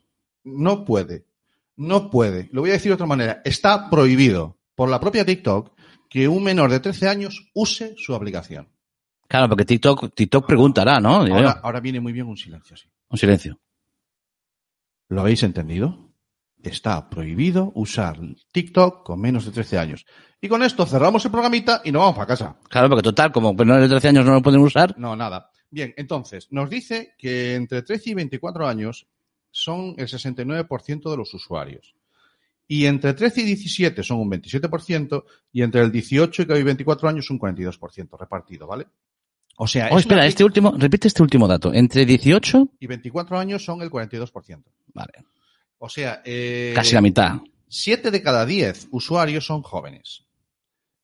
No 0.57 0.85
puede. 0.85 1.25
No 1.75 2.09
puede. 2.09 2.49
Lo 2.51 2.61
voy 2.61 2.71
a 2.71 2.73
decir 2.73 2.89
de 2.89 2.95
otra 2.95 3.05
manera. 3.05 3.41
Está 3.45 3.89
prohibido 3.89 4.57
por 4.75 4.89
la 4.89 4.99
propia 4.99 5.25
TikTok 5.25 5.71
que 6.09 6.27
un 6.27 6.43
menor 6.43 6.71
de 6.71 6.79
13 6.79 7.07
años 7.07 7.49
use 7.53 7.93
su 7.97 8.15
aplicación. 8.15 8.67
Claro, 9.27 9.47
porque 9.47 9.65
TikTok, 9.65 10.13
TikTok 10.13 10.47
preguntará, 10.47 10.99
¿no? 10.99 11.23
Ahora 11.61 11.79
viene 11.79 11.99
muy 11.99 12.11
bien 12.11 12.27
un 12.27 12.35
silencio 12.35 12.73
así. 12.73 12.89
Un 13.09 13.17
silencio. 13.17 13.59
¿Lo 15.07 15.21
habéis 15.21 15.43
entendido? 15.43 16.09
Está 16.61 17.09
prohibido 17.09 17.71
usar 17.75 18.19
TikTok 18.51 19.03
con 19.05 19.21
menos 19.21 19.45
de 19.45 19.51
13 19.51 19.77
años. 19.77 20.05
Y 20.41 20.47
con 20.47 20.63
esto 20.63 20.85
cerramos 20.85 21.23
el 21.25 21.31
programita 21.31 21.81
y 21.85 21.91
nos 21.91 22.01
vamos 22.01 22.15
para 22.15 22.27
casa. 22.27 22.57
Claro, 22.69 22.89
porque 22.89 23.03
total, 23.03 23.31
como 23.31 23.53
menores 23.53 23.83
de 23.83 23.89
13 23.89 24.07
años 24.09 24.25
no 24.25 24.33
lo 24.33 24.41
pueden 24.41 24.61
usar. 24.61 24.97
No, 24.97 25.15
nada. 25.15 25.51
Bien, 25.69 25.93
entonces, 25.97 26.47
nos 26.51 26.69
dice 26.69 27.13
que 27.17 27.55
entre 27.55 27.83
13 27.83 28.09
y 28.09 28.13
24 28.15 28.67
años 28.67 29.07
son 29.63 29.95
el 29.97 30.07
69% 30.07 31.09
de 31.11 31.17
los 31.17 31.33
usuarios. 31.33 31.95
Y 32.67 32.85
entre 32.85 33.13
13 33.13 33.41
y 33.41 33.45
17 33.45 34.03
son 34.03 34.19
un 34.19 34.29
27%, 34.29 35.23
y 35.51 35.63
entre 35.63 35.81
el 35.81 35.91
18 35.91 36.43
y 36.43 36.63
24 36.63 37.09
años 37.09 37.29
un 37.31 37.39
42% 37.39 38.17
repartido, 38.19 38.67
¿vale? 38.67 38.85
O 39.57 39.67
sea, 39.67 39.89
Oh, 39.91 39.95
es 39.97 40.01
espera, 40.01 40.21
una- 40.21 40.27
este 40.27 40.43
último, 40.43 40.73
repite 40.77 41.07
este 41.07 41.23
último 41.23 41.47
dato. 41.47 41.73
Entre 41.73 42.05
18, 42.05 42.69
y 42.79 42.87
24 42.87 43.37
años 43.39 43.63
son 43.65 43.81
el 43.81 43.89
42%. 43.89 44.63
vale, 44.93 45.13
O 45.79 45.89
sea, 45.89 46.21
eh, 46.25 46.71
casi 46.75 46.93
la 46.93 47.01
mitad. 47.01 47.37
7 47.67 48.11
de 48.11 48.21
cada 48.21 48.45
10 48.45 48.87
usuarios 48.91 49.45
son 49.45 49.61
jóvenes. 49.63 50.25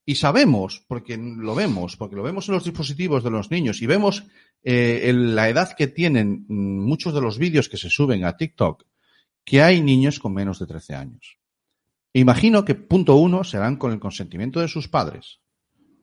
Y 0.06 0.15
sabemos, 0.15 0.84
porque 0.88 1.18
lo 1.18 1.56
vemos, 1.56 1.98
porque 1.98 2.15
lo 2.15 2.22
vemos 2.22 2.48
en 2.48 2.54
los 2.54 2.63
dispositivos 2.63 3.24
de 3.24 3.32
los 3.32 3.50
niños 3.50 3.82
y 3.82 3.88
vemos 3.88 4.24
eh, 4.63 5.10
en 5.10 5.36
la 5.36 5.50
edad 5.50 5.76
que 5.76 5.88
tienen 5.88 6.46
mm, 6.48 6.86
muchos 6.86 7.13
de 7.13 7.22
los 7.22 7.39
vídeos 7.39 7.70
que 7.70 7.78
se 7.78 7.89
suben 7.89 8.24
a 8.24 8.38
TikTok, 8.38 8.84
que 9.44 9.63
hay 9.63 9.82
niños 9.82 10.20
con 10.20 10.34
menos 10.34 10.60
de 10.60 10.68
13 10.68 10.96
años. 10.96 11.38
Imagino 12.13 12.63
que 12.63 12.76
punto 12.76 13.15
uno 13.15 13.44
serán 13.44 13.78
con 13.78 13.91
el 13.91 14.00
consentimiento 14.00 14.60
de 14.60 14.68
sus 14.68 14.88
padres. 14.88 15.39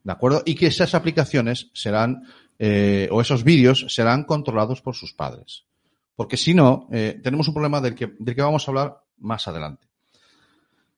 ¿De 0.02 0.12
acuerdo? 0.12 0.42
Y 0.44 0.56
que 0.56 0.66
esas 0.66 0.94
aplicaciones 0.94 1.70
serán, 1.72 2.24
eh, 2.58 3.08
o 3.12 3.20
esos 3.20 3.44
vídeos 3.44 3.86
serán 3.88 4.24
controlados 4.24 4.82
por 4.82 4.96
sus 4.96 5.14
padres. 5.14 5.64
Porque 6.16 6.36
si 6.36 6.54
no, 6.54 6.88
eh, 6.92 7.20
tenemos 7.22 7.48
un 7.48 7.54
problema 7.54 7.80
del 7.80 7.94
que, 7.94 8.14
del 8.18 8.34
que 8.34 8.42
vamos 8.42 8.66
a 8.66 8.70
hablar 8.70 9.04
más 9.18 9.46
adelante. 9.46 9.91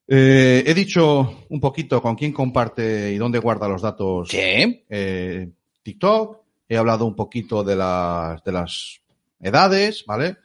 Eh, 0.06 0.62
he 0.66 0.74
dicho 0.74 1.44
un 1.48 1.60
poquito 1.60 2.02
con 2.02 2.14
quién 2.14 2.32
comparte 2.32 3.12
y 3.12 3.16
dónde 3.16 3.38
guarda 3.38 3.68
los 3.68 3.80
datos 3.80 4.28
¿Qué? 4.30 4.84
eh, 4.88 5.50
TikTok. 5.82 6.40
He 6.68 6.76
hablado 6.76 7.04
un 7.06 7.14
poquito 7.14 7.62
de 7.62 7.76
las, 7.76 8.42
de 8.42 8.52
las 8.52 9.00
edades, 9.40 10.04
¿vale? 10.06 10.36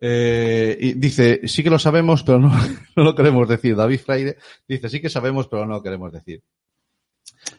Eh, 0.00 0.76
y 0.80 0.92
dice, 0.94 1.46
sí 1.46 1.62
que 1.62 1.70
lo 1.70 1.78
sabemos, 1.78 2.22
pero 2.22 2.38
no, 2.38 2.50
no 2.96 3.04
lo 3.04 3.14
queremos 3.14 3.48
decir. 3.48 3.76
David 3.76 4.00
Freire 4.00 4.36
dice, 4.66 4.88
sí 4.88 5.00
que 5.00 5.10
sabemos, 5.10 5.46
pero 5.48 5.66
no 5.66 5.74
lo 5.74 5.82
queremos 5.82 6.12
decir. 6.12 6.42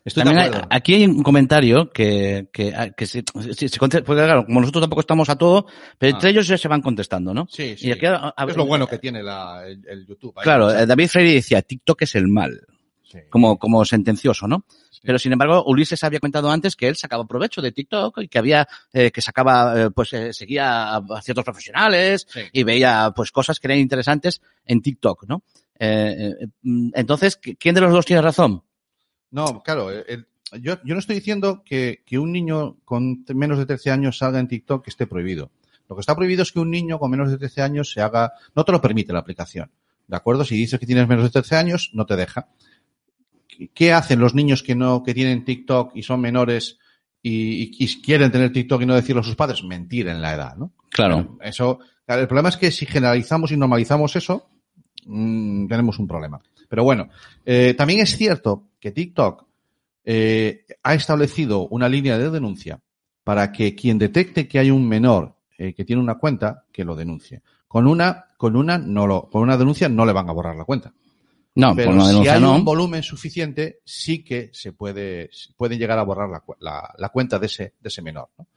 Estoy 0.06 0.24
de 0.24 0.30
También 0.30 0.54
hay- 0.54 0.62
aquí 0.70 0.94
hay 0.96 1.06
un 1.06 1.24
comentario 1.24 1.89
que, 1.91 2.50
que, 2.54 2.94
que 2.96 3.06
se, 3.06 3.24
se- 3.54 3.67
se 3.70 3.80
porque 3.80 4.04
claro, 4.24 4.46
como 4.46 4.62
nosotros 4.62 4.82
tampoco 4.84 5.02
estamos 5.02 5.30
a 5.30 5.36
todo, 5.36 5.65
pero 5.98 6.13
entre 6.15 6.30
Ah. 6.30 6.32
ellos 6.32 6.48
ya 6.48 6.58
se 6.58 6.67
van 6.67 6.82
contestando, 6.82 7.34
¿no? 7.34 7.48
Sí, 7.50 7.76
sí. 7.78 7.88
Y 7.88 7.91
aquí, 7.91 8.06
a- 8.06 8.34
a- 8.36 8.46
es 8.48 8.56
lo 8.58 8.65
bueno 8.65 8.88
que 8.88 8.98
tiene 9.00 9.24
la, 9.24 9.65
el, 9.67 9.82
el 9.88 10.06
YouTube. 10.06 10.34
Ahí, 10.38 10.44
Claro, 10.44 10.72
eh, 10.72 10.86
David 10.86 11.08
Freire 11.08 11.34
decía, 11.34 11.62
TikTok 11.62 12.02
es 12.04 12.15
el 12.15 12.28
mal, 12.28 12.62
sí. 13.04 13.20
como, 13.30 13.58
como 13.58 13.84
sentencioso, 13.86 14.48
¿no? 14.48 14.65
Sí. 14.91 15.00
Pero 15.04 15.17
sin 15.17 15.34
embargo, 15.34 15.63
Ulises 15.65 16.04
había 16.04 16.20
comentado 16.20 16.52
antes 16.52 16.76
que 16.76 16.88
él 16.88 16.96
sacaba 16.96 17.26
provecho 17.26 17.62
de 17.62 17.72
TikTok 17.72 18.20
y 18.22 18.28
que 18.28 18.38
había, 18.38 18.67
eh, 18.94 19.10
que 19.12 19.22
sacaba, 19.22 19.82
eh, 19.86 19.89
pues 19.89 20.13
eh, 20.13 20.32
seguía 20.32 20.96
a, 20.96 21.22
ciertos 21.24 21.44
profesionales 21.44 22.28
Sí. 22.30 22.41
y 22.54 22.63
veía 22.63 23.12
pues 23.15 23.32
cosas 23.32 23.60
que 23.60 23.67
eran 23.67 23.80
interesantes 23.80 24.41
en 24.65 24.82
TikTok, 24.82 25.26
¿no? 25.28 25.44
Eh, 25.80 26.36
mm, 26.62 26.91
entonces, 26.94 27.41
¿qui- 27.41 27.58
¿quién 27.60 27.74
de 27.74 27.82
los 27.82 27.91
dos 27.91 28.06
tiene 28.06 28.22
razón? 28.22 28.62
No, 29.32 29.62
claro, 29.63 29.89
el- 29.91 30.04
el- 30.08 30.62
yo, 30.62 30.76
yo 30.84 30.94
no 30.94 31.00
estoy 31.00 31.15
diciendo 31.15 31.63
que, 31.65 32.04
que 32.06 32.20
un 32.20 32.32
niño 32.32 32.78
con 32.84 33.24
menos 33.34 33.58
de 33.58 33.65
13 33.65 33.89
años 33.91 34.17
salga 34.17 34.39
en 34.39 34.48
TikTok 34.48 34.84
que 34.84 34.89
esté 34.89 35.08
prohibido. 35.08 35.52
Lo 35.89 35.96
que 35.96 36.02
está 36.02 36.15
prohibido 36.15 36.44
es 36.44 36.52
que 36.52 36.60
un 36.60 36.70
niño 36.72 37.00
con 37.00 37.10
menos 37.12 37.30
de 37.32 37.38
13 37.38 37.62
años 37.62 37.91
se 37.91 38.02
haga, 38.02 38.34
no 38.56 38.63
te 38.65 38.72
lo 38.72 38.82
permite 38.82 39.13
la 39.13 39.20
aplicación. 39.20 39.72
¿De 40.08 40.15
acuerdo? 40.17 40.44
Si 40.44 40.56
dices 40.56 40.80
que 40.80 40.86
tienes 40.86 41.08
menos 41.08 41.24
de 41.24 41.30
13 41.32 41.56
años, 41.56 41.91
no 41.94 42.06
te 42.06 42.15
deja. 42.17 42.48
¿Qué- 43.48 43.70
¿Qué 43.74 43.94
hacen 43.94 44.20
los 44.20 44.34
niños 44.36 44.63
que 44.63 44.76
no, 44.76 45.04
que 45.04 45.13
tienen 45.13 45.46
TikTok 45.46 45.91
y 45.96 46.04
son 46.04 46.20
menores 46.22 46.80
y, 47.24 47.74
y- 47.84 48.02
quieren 48.02 48.32
tener 48.32 48.52
TikTok 48.52 48.82
y 48.82 48.86
no 48.86 48.96
decirlo 48.96 49.22
a 49.22 49.26
sus 49.26 49.36
padres? 49.36 49.63
Mentir 49.63 50.08
en 50.08 50.22
la 50.22 50.34
edad, 50.34 50.56
¿no? 50.58 50.74
Claro. 50.89 51.38
Eso, 51.41 51.80
claro, 52.06 52.22
el 52.22 52.28
problema 52.28 52.50
es 52.50 52.58
que 52.58 52.72
si 52.72 52.86
generalizamos 52.86 53.52
y 53.52 53.58
normalizamos 53.58 54.15
eso, 54.17 54.50
mm, 55.06 55.68
tenemos 55.68 56.00
un 56.00 56.08
problema. 56.08 56.42
Pero 56.70 56.84
bueno, 56.84 57.10
eh, 57.46 57.74
también 57.78 58.00
es 58.00 58.16
cierto 58.18 58.70
que 58.80 58.92
TikTok 58.92 59.46
eh, 60.04 60.66
ha 60.84 60.94
establecido 60.94 61.68
una 61.68 61.88
línea 61.90 62.18
de 62.18 62.30
denuncia 62.30 62.80
para 63.24 63.52
que 63.52 63.76
quien 63.76 63.98
detecte 64.00 64.48
que 64.48 64.60
hay 64.60 64.72
un 64.72 64.88
menor 64.88 65.36
eh, 65.58 65.74
que 65.74 65.86
tiene 65.86 66.02
una 66.02 66.16
cuenta, 66.16 66.66
que 66.72 66.84
lo 66.84 66.96
denuncie. 66.96 67.42
Con 67.68 67.88
una, 67.88 68.26
con 68.38 68.56
una 68.56 68.78
no 68.78 69.06
lo, 69.08 69.30
con 69.30 69.44
una 69.44 69.58
denuncia 69.58 69.88
no 69.90 70.06
le 70.06 70.14
van 70.14 70.30
a 70.30 70.34
borrar 70.34 70.56
la 70.56 70.66
cuenta. 70.66 70.94
No, 71.54 71.76
Pero 71.76 71.92
por 71.92 72.02
si 72.04 72.28
hay 72.30 72.42
no. 72.42 72.56
un 72.56 72.64
volumen 72.66 73.04
suficiente, 73.04 73.80
sí 73.84 74.24
que 74.24 74.50
se 74.54 74.72
puede, 74.72 75.30
pueden 75.58 75.78
llegar 75.78 76.00
a 76.00 76.04
borrar 76.04 76.30
la, 76.30 76.40
cu- 76.40 76.56
la- 76.62 76.94
la 76.98 77.10
cuenta 77.10 77.38
de 77.40 77.46
ese, 77.48 77.74
de 77.80 77.90
ese 77.90 78.02
menor. 78.02 78.30
¿no? 78.38 78.48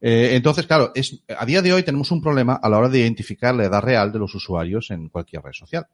Eh, 0.00 0.34
entonces, 0.34 0.66
claro, 0.66 0.92
es, 0.94 1.22
a 1.28 1.46
día 1.46 1.62
de 1.62 1.72
hoy 1.72 1.82
tenemos 1.82 2.10
un 2.10 2.20
problema 2.20 2.54
a 2.54 2.68
la 2.68 2.78
hora 2.78 2.88
de 2.88 3.00
identificar 3.00 3.54
la 3.54 3.64
edad 3.64 3.82
real 3.82 4.12
de 4.12 4.18
los 4.18 4.34
usuarios 4.34 4.90
en 4.90 5.08
cualquier 5.08 5.42
red 5.42 5.52
social. 5.52 5.86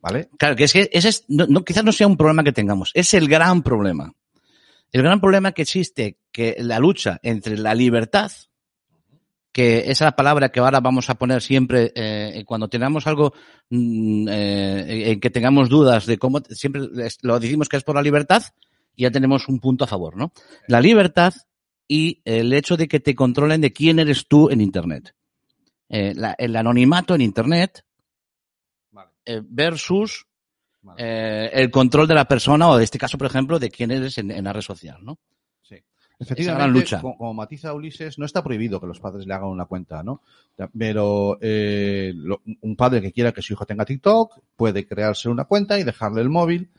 ¿Vale? 0.00 0.28
Claro, 0.36 0.56
que 0.56 0.64
es 0.64 0.72
que 0.72 0.90
ese 0.92 1.08
es, 1.08 1.24
no, 1.28 1.64
quizás 1.64 1.84
no 1.84 1.92
sea 1.92 2.08
un 2.08 2.16
problema 2.16 2.42
que 2.42 2.52
tengamos, 2.52 2.90
es 2.94 3.14
el 3.14 3.28
gran 3.28 3.62
problema. 3.62 4.12
El 4.90 5.02
gran 5.02 5.20
problema 5.20 5.52
que 5.52 5.62
existe, 5.62 6.18
que 6.32 6.56
la 6.58 6.80
lucha 6.80 7.20
entre 7.22 7.56
la 7.56 7.74
libertad, 7.74 8.32
que 9.52 9.78
esa 9.78 9.90
es 9.90 10.00
la 10.00 10.16
palabra 10.16 10.48
que 10.50 10.60
ahora 10.60 10.80
vamos 10.80 11.08
a 11.08 11.14
poner 11.14 11.40
siempre 11.40 11.92
eh, 11.94 12.42
cuando 12.46 12.68
tengamos 12.68 13.06
algo 13.06 13.32
mm, 13.70 14.28
eh, 14.28 15.12
en 15.12 15.20
que 15.20 15.30
tengamos 15.30 15.68
dudas 15.68 16.06
de 16.06 16.18
cómo, 16.18 16.40
siempre 16.50 16.82
lo 17.22 17.38
decimos 17.38 17.68
que 17.68 17.76
es 17.76 17.84
por 17.84 17.94
la 17.94 18.02
libertad 18.02 18.42
y 18.96 19.02
ya 19.02 19.10
tenemos 19.10 19.48
un 19.48 19.60
punto 19.60 19.84
a 19.84 19.86
favor, 19.86 20.16
¿no? 20.16 20.32
La 20.66 20.80
libertad 20.80 21.34
y 21.88 22.20
el 22.24 22.52
hecho 22.52 22.76
de 22.76 22.88
que 22.88 23.00
te 23.00 23.14
controlen 23.14 23.60
de 23.60 23.72
quién 23.72 23.98
eres 23.98 24.26
tú 24.26 24.48
en 24.50 24.60
Internet. 24.60 25.14
Eh, 25.88 26.14
la- 26.14 26.34
el 26.38 26.56
anonimato 26.56 27.14
en 27.14 27.20
Internet 27.20 27.84
Vale. 28.92 29.10
eh, 29.26 29.42
versus 29.44 30.26
vale. 30.80 31.02
eh, 31.04 31.50
el 31.52 31.70
control 31.70 32.08
de 32.08 32.14
la 32.14 32.24
persona 32.26 32.68
o, 32.68 32.76
en 32.76 32.82
este 32.82 32.98
caso, 32.98 33.18
por 33.18 33.26
ejemplo, 33.26 33.58
de 33.58 33.70
quién 33.70 33.90
eres 33.90 34.16
en, 34.18 34.30
en 34.30 34.44
la 34.44 34.52
red 34.54 34.62
social, 34.62 34.98
¿no? 35.04 35.18
Sí. 35.60 35.74
gran 35.74 35.84
Efectivamente, 36.18 36.78
lucha. 36.78 37.00
Como, 37.02 37.16
como 37.18 37.34
matiza 37.34 37.74
Ulises, 37.74 38.18
no 38.18 38.24
está 38.24 38.42
prohibido 38.42 38.80
que 38.80 38.86
los 38.86 39.00
padres 39.00 39.26
le 39.26 39.34
hagan 39.34 39.48
una 39.48 39.66
cuenta, 39.66 40.02
¿no? 40.02 40.22
Pero 40.78 41.36
lo- 41.42 42.42
un 42.62 42.76
padre 42.76 43.02
que 43.02 43.12
quiera 43.12 43.32
que 43.32 43.42
su 43.42 43.52
hijo 43.52 43.66
tenga 43.66 43.84
TikTok 43.84 44.38
puede 44.56 44.86
crearse 44.86 45.28
una 45.28 45.44
cuenta 45.44 45.78
y 45.78 45.84
dejarle 45.84 46.22
el 46.22 46.30
móvil. 46.30 46.70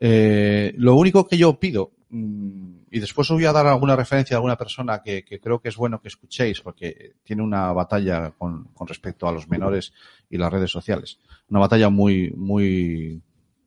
Lo 0.00 0.96
único 0.96 1.26
que 1.28 1.36
yo 1.36 1.60
pido, 1.60 1.92
mm, 2.08 2.77
y 2.90 3.00
después 3.00 3.30
os 3.30 3.36
voy 3.36 3.44
a 3.44 3.52
dar 3.52 3.66
alguna 3.66 3.96
referencia 3.96 4.36
a 4.36 4.38
alguna 4.38 4.56
persona 4.56 5.02
que, 5.02 5.24
que 5.24 5.40
creo 5.40 5.60
que 5.60 5.68
es 5.68 5.76
bueno 5.76 6.00
que 6.00 6.08
escuchéis, 6.08 6.60
porque 6.60 7.16
tiene 7.22 7.42
una 7.42 7.72
batalla 7.72 8.30
con, 8.30 8.64
con 8.74 8.86
respecto 8.86 9.28
a 9.28 9.32
los 9.32 9.48
menores 9.48 9.92
y 10.30 10.38
las 10.38 10.52
redes 10.52 10.70
sociales. 10.70 11.18
Una 11.48 11.60
batalla 11.60 11.88
muy, 11.88 12.30
muy, 12.36 13.22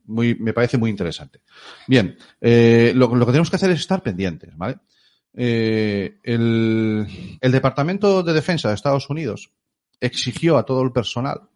muy, 0.06 0.34
me 0.36 0.52
parece 0.52 0.78
muy 0.78 0.90
interesante. 0.90 1.40
Bien, 1.86 2.16
eh, 2.40 2.92
lo, 2.94 3.14
lo 3.14 3.26
que 3.26 3.32
tenemos 3.32 3.50
que 3.50 3.56
hacer 3.56 3.70
es 3.70 3.80
estar 3.80 4.02
pendientes, 4.02 4.56
¿vale? 4.56 4.78
Eh, 5.34 6.18
el, 6.22 7.38
el 7.40 7.52
Departamento 7.52 8.22
de 8.22 8.32
Defensa 8.34 8.68
de 8.68 8.74
Estados 8.74 9.08
Unidos 9.08 9.50
exigió 9.98 10.58
a 10.58 10.64
todo 10.64 10.82
el 10.82 10.92
personal, 10.92 11.48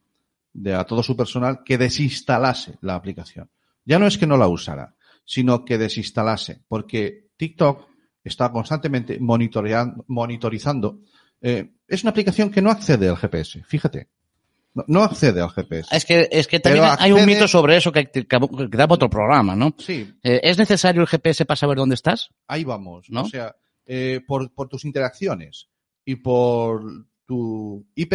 de, 0.53 0.75
a 0.75 0.85
todo 0.85 1.03
su 1.03 1.17
personal, 1.17 1.63
que 1.65 1.77
desinstalase 1.77 2.79
la 2.81 2.95
aplicación. 2.95 3.51
Ya 3.85 3.99
no 3.99 4.07
es 4.07 4.17
que 4.19 4.27
no 4.27 4.37
la 4.37 4.49
usara, 4.49 4.95
sino 5.25 5.65
que 5.65 5.77
desinstalase, 5.77 6.63
porque 6.69 7.26
TikTok 7.37 7.87
está 8.25 8.51
constantemente 8.51 9.19
monitoreando, 9.21 10.05
monitorizando. 10.09 11.01
Eh, 11.41 11.73
es 11.87 12.03
una 12.03 12.11
aplicación 12.11 12.51
que 12.51 12.63
no 12.63 12.71
accede 12.71 13.09
al 13.09 13.17
GPS, 13.17 13.63
fíjate. 13.65 14.09
No, 14.75 14.85
no 14.89 15.03
accede 15.03 15.41
al 15.41 15.51
GPS. 15.51 15.95
Es 15.95 16.05
que, 16.05 16.29
es 16.31 16.47
que 16.47 16.61
también 16.61 16.85
hay 16.99 17.13
un 17.13 17.25
mito 17.25 17.49
sobre 17.49 17.77
eso 17.77 17.93
que, 17.93 18.11
que, 18.11 18.27
que 18.27 18.77
da 18.77 18.87
otro 18.89 19.09
programa, 19.09 19.57
¿no? 19.57 19.75
Sí, 19.79 20.13
Eh, 20.23 20.41
¿Es 20.43 20.59
necesario 20.59 21.01
el 21.03 21.09
GPS 21.09 21.47
para 21.47 21.57
saber 21.57 21.79
dónde 21.79 21.95
estás? 21.95 22.31
ahí 22.47 22.65
vamos. 22.65 23.07
¿No? 23.09 23.23
O 23.23 23.29
sea, 23.29 23.55
eh, 23.87 24.21
por, 24.27 24.53
por 24.53 24.69
tus 24.69 24.85
interacciones 24.85 25.69
y 26.05 26.17
por 26.17 26.83
tu 27.25 27.87
IP, 27.95 28.15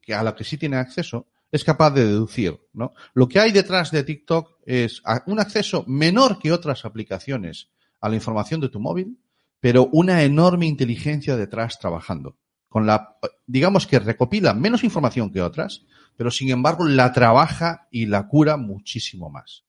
que 0.00 0.14
a 0.14 0.22
la 0.22 0.34
que 0.34 0.44
sí 0.44 0.56
tiene 0.56 0.76
acceso, 0.76 1.26
es 1.52 1.62
capaz 1.62 1.90
de 1.90 2.04
deducir, 2.04 2.58
¿no? 2.72 2.92
Lo 3.14 3.28
que 3.28 3.38
hay 3.38 3.52
detrás 3.52 3.90
de 3.90 4.02
TikTok 4.02 4.58
es 4.66 5.02
un 5.26 5.38
acceso 5.40 5.84
menor 5.86 6.38
que 6.38 6.52
otras 6.52 6.84
aplicaciones 6.84 7.70
a 8.00 8.08
la 8.08 8.14
información 8.14 8.60
de 8.60 8.68
tu 8.68 8.80
móvil, 8.80 9.18
pero 9.60 9.88
una 9.92 10.22
enorme 10.22 10.66
inteligencia 10.66 11.36
detrás 11.36 11.78
trabajando. 11.78 12.36
Con 12.68 12.86
la, 12.86 13.16
digamos 13.46 13.86
que 13.86 13.98
recopila 13.98 14.52
menos 14.52 14.84
información 14.84 15.32
que 15.32 15.40
otras, 15.40 15.84
pero 16.16 16.30
sin 16.30 16.50
embargo 16.50 16.84
la 16.86 17.12
trabaja 17.12 17.88
y 17.90 18.06
la 18.06 18.26
cura 18.28 18.56
muchísimo 18.56 19.30
más. 19.30 19.64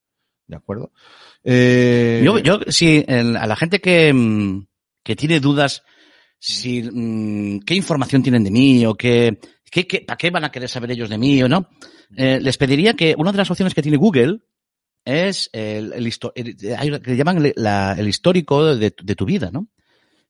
¿De 0.48 0.56
acuerdo? 0.56 0.92
Eh, 1.44 2.22
Yo, 2.24 2.40
yo, 2.40 2.60
si 2.68 3.04
el- 3.08 3.38
a 3.38 3.46
la 3.48 3.56
gente 3.56 3.80
que, 3.80 4.14
mm, 4.14 4.66
que 5.04 5.16
tiene 5.16 5.40
dudas, 5.40 5.84
si, 6.40 6.84
mm, 6.84 7.60
qué 7.62 7.76
información 7.76 8.22
tienen 8.24 8.44
de 8.44 8.52
mí 8.52 8.86
o 8.86 8.96
qué, 8.96 9.40
qué, 9.72 9.88
qué- 9.88 10.02
para 10.02 10.18
qué 10.18 10.30
van 10.30 10.44
a 10.46 10.52
querer 10.52 10.70
saber 10.70 10.92
ellos 10.92 11.10
de 11.10 11.18
mí 11.18 11.42
o 11.44 11.50
no, 11.50 11.70
eh, 12.16 12.40
les 12.42 12.58
pediría 12.58 12.94
que 12.94 13.16
una 13.18 13.32
de 13.32 13.38
las 13.38 13.50
opciones 13.52 13.74
que 13.74 13.82
tiene 13.82 13.98
Google 13.98 14.40
es 15.08 15.50
el, 15.54 15.94
el, 15.94 17.02
que 17.02 17.16
llaman 17.16 17.46
el, 17.46 17.54
la- 17.56 17.94
el 17.98 18.08
histórico 18.08 18.76
de, 18.76 18.92
tu- 18.92 19.06
de 19.06 19.16
tu 19.16 19.26
vida, 19.26 19.50
¿no? 19.52 19.68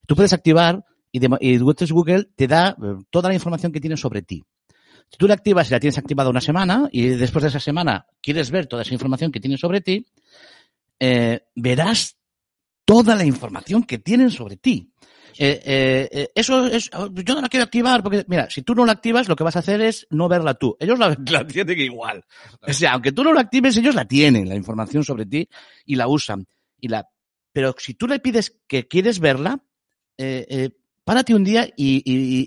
Tú 0.05 0.15
puedes 0.15 0.34
activar 0.34 0.86
y, 1.11 1.19
de- 1.19 1.38
y 1.41 1.57
Google 1.57 2.28
te 2.36 2.47
da 2.47 2.69
eh, 2.82 2.95
toda 3.09 3.30
la 3.30 3.36
información 3.36 3.71
que 3.71 3.82
tiene 3.82 3.97
sobre 3.97 4.21
ti. 4.21 4.43
Si 5.09 5.17
tú 5.17 5.28
la 5.28 5.34
activas 5.34 5.67
y 5.69 5.71
la 5.71 5.80
tienes 5.80 5.97
activada 5.97 6.30
una 6.30 6.41
semana 6.41 6.89
y 6.91 7.07
después 7.07 7.41
de 7.43 7.49
esa 7.49 7.59
semana 7.59 8.05
quieres 8.21 8.51
ver 8.51 8.67
toda 8.67 8.84
esa 8.84 8.93
información 8.93 9.32
que 9.32 9.39
tiene 9.39 9.57
sobre 9.57 9.82
ti, 9.82 10.05
eh, 10.99 11.41
verás 11.55 12.17
toda 12.86 13.15
la 13.15 13.25
información 13.25 13.84
que 13.84 13.97
tienen 13.97 14.30
sobre 14.30 14.57
ti. 14.57 14.91
Eh, 15.40 15.62
eh, 15.66 16.10
eh, 16.12 16.30
eso 16.36 16.66
es, 16.66 16.90
yo 16.92 17.36
no 17.36 17.42
la 17.42 17.50
quiero 17.50 17.64
activar 17.66 18.02
porque, 18.04 18.26
mira, 18.28 18.50
si 18.50 18.62
tú 18.62 18.74
no 18.76 18.86
la 18.86 18.94
activas, 18.94 19.28
lo 19.28 19.36
que 19.36 19.44
vas 19.44 19.56
a 19.56 19.60
hacer 19.60 19.82
es 19.82 20.08
no 20.10 20.28
verla 20.28 20.56
tú. 20.56 20.76
Ellos 20.80 20.98
la, 21.00 21.16
tienen 21.48 21.80
igual. 21.80 22.24
O 22.62 22.74
sea, 22.74 22.94
aunque 22.94 23.12
tú 23.12 23.24
no 23.24 23.34
la 23.34 23.42
actives, 23.42 23.78
ellos 23.78 23.96
la 23.96 24.06
tienen, 24.06 24.50
la 24.50 24.56
información 24.56 25.04
sobre 25.04 25.26
ti, 25.26 25.48
y 25.86 25.96
la 25.96 26.08
usan. 26.08 26.46
Y 26.80 26.88
la, 26.88 27.08
pero 27.52 27.76
si 27.78 27.94
tú 27.94 28.08
le 28.08 28.20
pides 28.20 28.60
que 28.68 28.88
quieres 28.88 29.20
verla, 29.20 29.64
párate 31.04 31.36
un 31.36 31.44
día 31.44 31.68
y- 31.76 32.02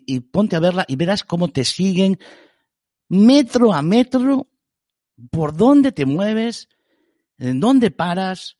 y 0.06 0.20
ponte 0.20 0.56
a 0.56 0.60
verla 0.60 0.84
y 0.88 0.96
verás 0.96 1.24
cómo 1.24 1.48
te 1.48 1.64
siguen 1.64 2.18
metro 3.08 3.72
a 3.72 3.82
metro 3.82 4.48
por 5.30 5.56
dónde 5.56 5.92
te 5.92 6.06
mueves, 6.06 6.68
en 7.38 7.60
dónde 7.60 7.90
paras, 7.90 8.56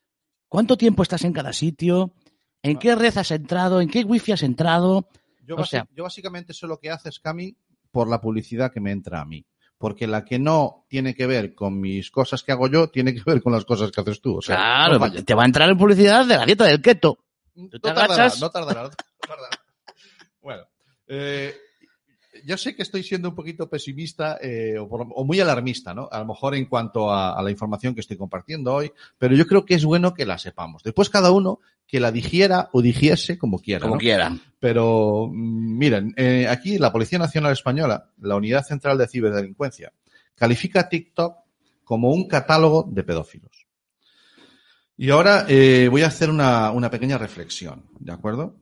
cuánto 0.48 0.76
tiempo 0.76 1.02
estás 1.02 1.24
en 1.24 1.32
cada 1.32 1.52
sitio, 1.52 2.14
en 2.62 2.78
qué 2.78 2.94
red 2.94 3.16
has 3.16 3.30
entrado, 3.30 3.80
en 3.80 3.88
qué 3.88 4.04
wifi 4.04 4.32
has 4.32 4.42
entrado. 4.42 5.08
Yo, 5.46 5.56
O 5.56 5.64
sea- 5.64 5.86
yo 5.94 6.04
básicamente 6.04 6.52
sé 6.54 6.66
lo 6.66 6.78
que 6.78 6.90
haces, 6.90 7.18
Cami, 7.20 7.56
por 7.90 8.08
la 8.08 8.20
publicidad 8.20 8.72
que 8.72 8.80
me 8.80 8.92
entra 8.92 9.20
a 9.20 9.24
mí. 9.24 9.44
Porque 9.78 10.06
la 10.06 10.24
que 10.24 10.38
no 10.38 10.84
tiene 10.88 11.14
que 11.14 11.26
ver 11.26 11.54
con 11.54 11.80
mis 11.80 12.10
cosas 12.10 12.42
que 12.42 12.52
hago 12.52 12.68
yo, 12.68 12.88
tiene 12.90 13.14
que 13.14 13.22
ver 13.24 13.42
con 13.42 13.52
las 13.52 13.64
cosas 13.64 13.90
que 13.90 14.00
haces 14.02 14.20
tú. 14.20 14.36
O 14.36 14.42
sea, 14.42 14.56
claro, 14.56 14.98
no 14.98 15.24
te 15.24 15.34
va 15.34 15.42
a 15.42 15.46
entrar 15.46 15.70
en 15.70 15.78
publicidad 15.78 16.26
de 16.26 16.36
la 16.36 16.44
dieta 16.44 16.64
del 16.64 16.82
keto. 16.82 17.18
No 17.54 17.68
te 17.70 17.78
tardará, 17.80 18.04
agachas. 18.14 18.40
no 18.40 18.50
tardará, 18.50 18.82
no 18.84 18.90
tardará. 19.26 19.58
Bueno, 20.42 20.62
eh, 21.08 21.54
yo 22.44 22.56
sé 22.56 22.76
que 22.76 22.82
estoy 22.82 23.02
siendo 23.02 23.30
un 23.30 23.34
poquito 23.34 23.68
pesimista 23.68 24.38
eh, 24.40 24.78
o, 24.78 24.88
por- 24.88 25.06
o 25.14 25.24
muy 25.24 25.40
alarmista, 25.40 25.92
¿no? 25.94 26.08
A 26.12 26.18
lo 26.20 26.26
mejor 26.26 26.54
en 26.54 26.66
cuanto 26.66 27.10
a, 27.10 27.38
a 27.38 27.42
la 27.42 27.50
información 27.50 27.94
que 27.94 28.00
estoy 28.02 28.16
compartiendo 28.18 28.74
hoy, 28.74 28.92
pero 29.18 29.34
yo 29.34 29.46
creo 29.46 29.64
que 29.64 29.74
es 29.74 29.84
bueno 29.84 30.14
que 30.14 30.26
la 30.26 30.38
sepamos. 30.38 30.82
Después 30.82 31.08
cada 31.10 31.30
uno 31.32 31.60
que 31.90 31.98
la 32.00 32.12
digiera 32.12 32.68
o 32.72 32.82
digiese 32.82 33.36
como 33.38 33.58
quiera. 33.58 33.80
Como 33.82 33.94
¿no? 33.96 34.00
quiera. 34.00 34.36
Pero 34.60 35.28
mm, 35.32 35.78
miren, 35.78 36.14
eh, 36.16 36.46
aquí 36.48 36.78
la 36.78 36.92
Policía 36.92 37.18
Nacional 37.18 37.52
Española, 37.52 38.10
la 38.20 38.36
Unidad 38.36 38.64
Central 38.64 38.96
de 38.98 39.08
Ciberdelincuencia, 39.08 39.92
califica 40.36 40.80
a 40.80 40.88
TikTok 40.88 41.36
como 41.84 42.10
un 42.12 42.28
catálogo 42.28 42.86
de 42.88 43.02
pedófilos. 43.02 43.66
Y 44.96 45.10
ahora 45.10 45.46
eh, 45.48 45.88
voy 45.90 46.02
a 46.02 46.08
hacer 46.08 46.28
una, 46.30 46.70
una 46.72 46.90
pequeña 46.90 47.16
reflexión, 47.18 47.86
¿de 47.98 48.12
acuerdo? 48.12 48.56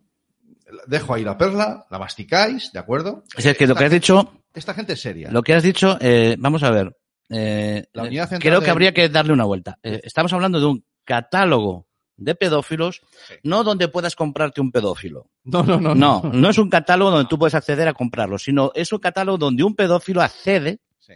Dejo 0.87 1.15
ahí 1.15 1.25
la 1.25 1.37
perla, 1.37 1.87
la 1.91 1.99
masticáis, 1.99 2.71
¿de 2.73 2.79
acuerdo? 2.79 3.25
Es 3.37 3.45
decir, 3.45 3.57
que 3.59 3.67
lo 3.67 3.75
que 3.75 3.85
has 3.87 3.91
dicho, 3.91 4.33
Esta 4.55 4.73
gente 4.75 4.93
es 4.93 5.01
seria. 5.01 5.31
lo 5.31 5.43
que 5.43 5.55
has 5.55 5.63
dicho, 5.63 5.99
eh, 6.01 6.37
vamos 6.39 6.63
a 6.63 6.71
ver. 6.71 6.97
eh, 7.31 7.87
La 7.93 8.05
unidad 8.05 8.29
central 8.29 8.41
creo 8.41 8.61
que 8.61 8.67
de- 8.67 8.71
habría 8.71 8.95
que 8.95 9.09
darle 9.09 9.33
una 9.33 9.45
vuelta. 9.45 9.79
Eh, 9.83 10.01
estamos 10.05 10.33
hablando 10.33 10.61
de 10.61 10.67
un 10.67 10.85
catálogo 11.05 11.88
de 12.19 12.35
pedófilos, 12.35 13.01
Sí. 13.29 13.35
no 13.45 13.65
donde 13.65 13.89
puedas 13.89 14.15
comprarte 14.15 14.61
un 14.61 14.71
pedófilo. 14.71 15.27
No, 15.45 15.63
no, 15.63 15.81
no. 15.81 15.95
No, 15.95 16.23
no 16.23 16.51
es 16.51 16.59
un 16.59 16.69
catálogo 16.69 17.11
donde 17.13 17.29
tú 17.29 17.39
puedes 17.39 17.55
acceder 17.55 17.89
a 17.89 17.95
comprarlo, 17.95 18.39
sino 18.39 18.71
es 18.75 18.93
un 18.93 18.99
catálogo 18.99 19.39
donde 19.39 19.63
un 19.63 19.75
pedófilo 19.75 20.21
accede 20.21 20.81
Sí. 20.99 21.15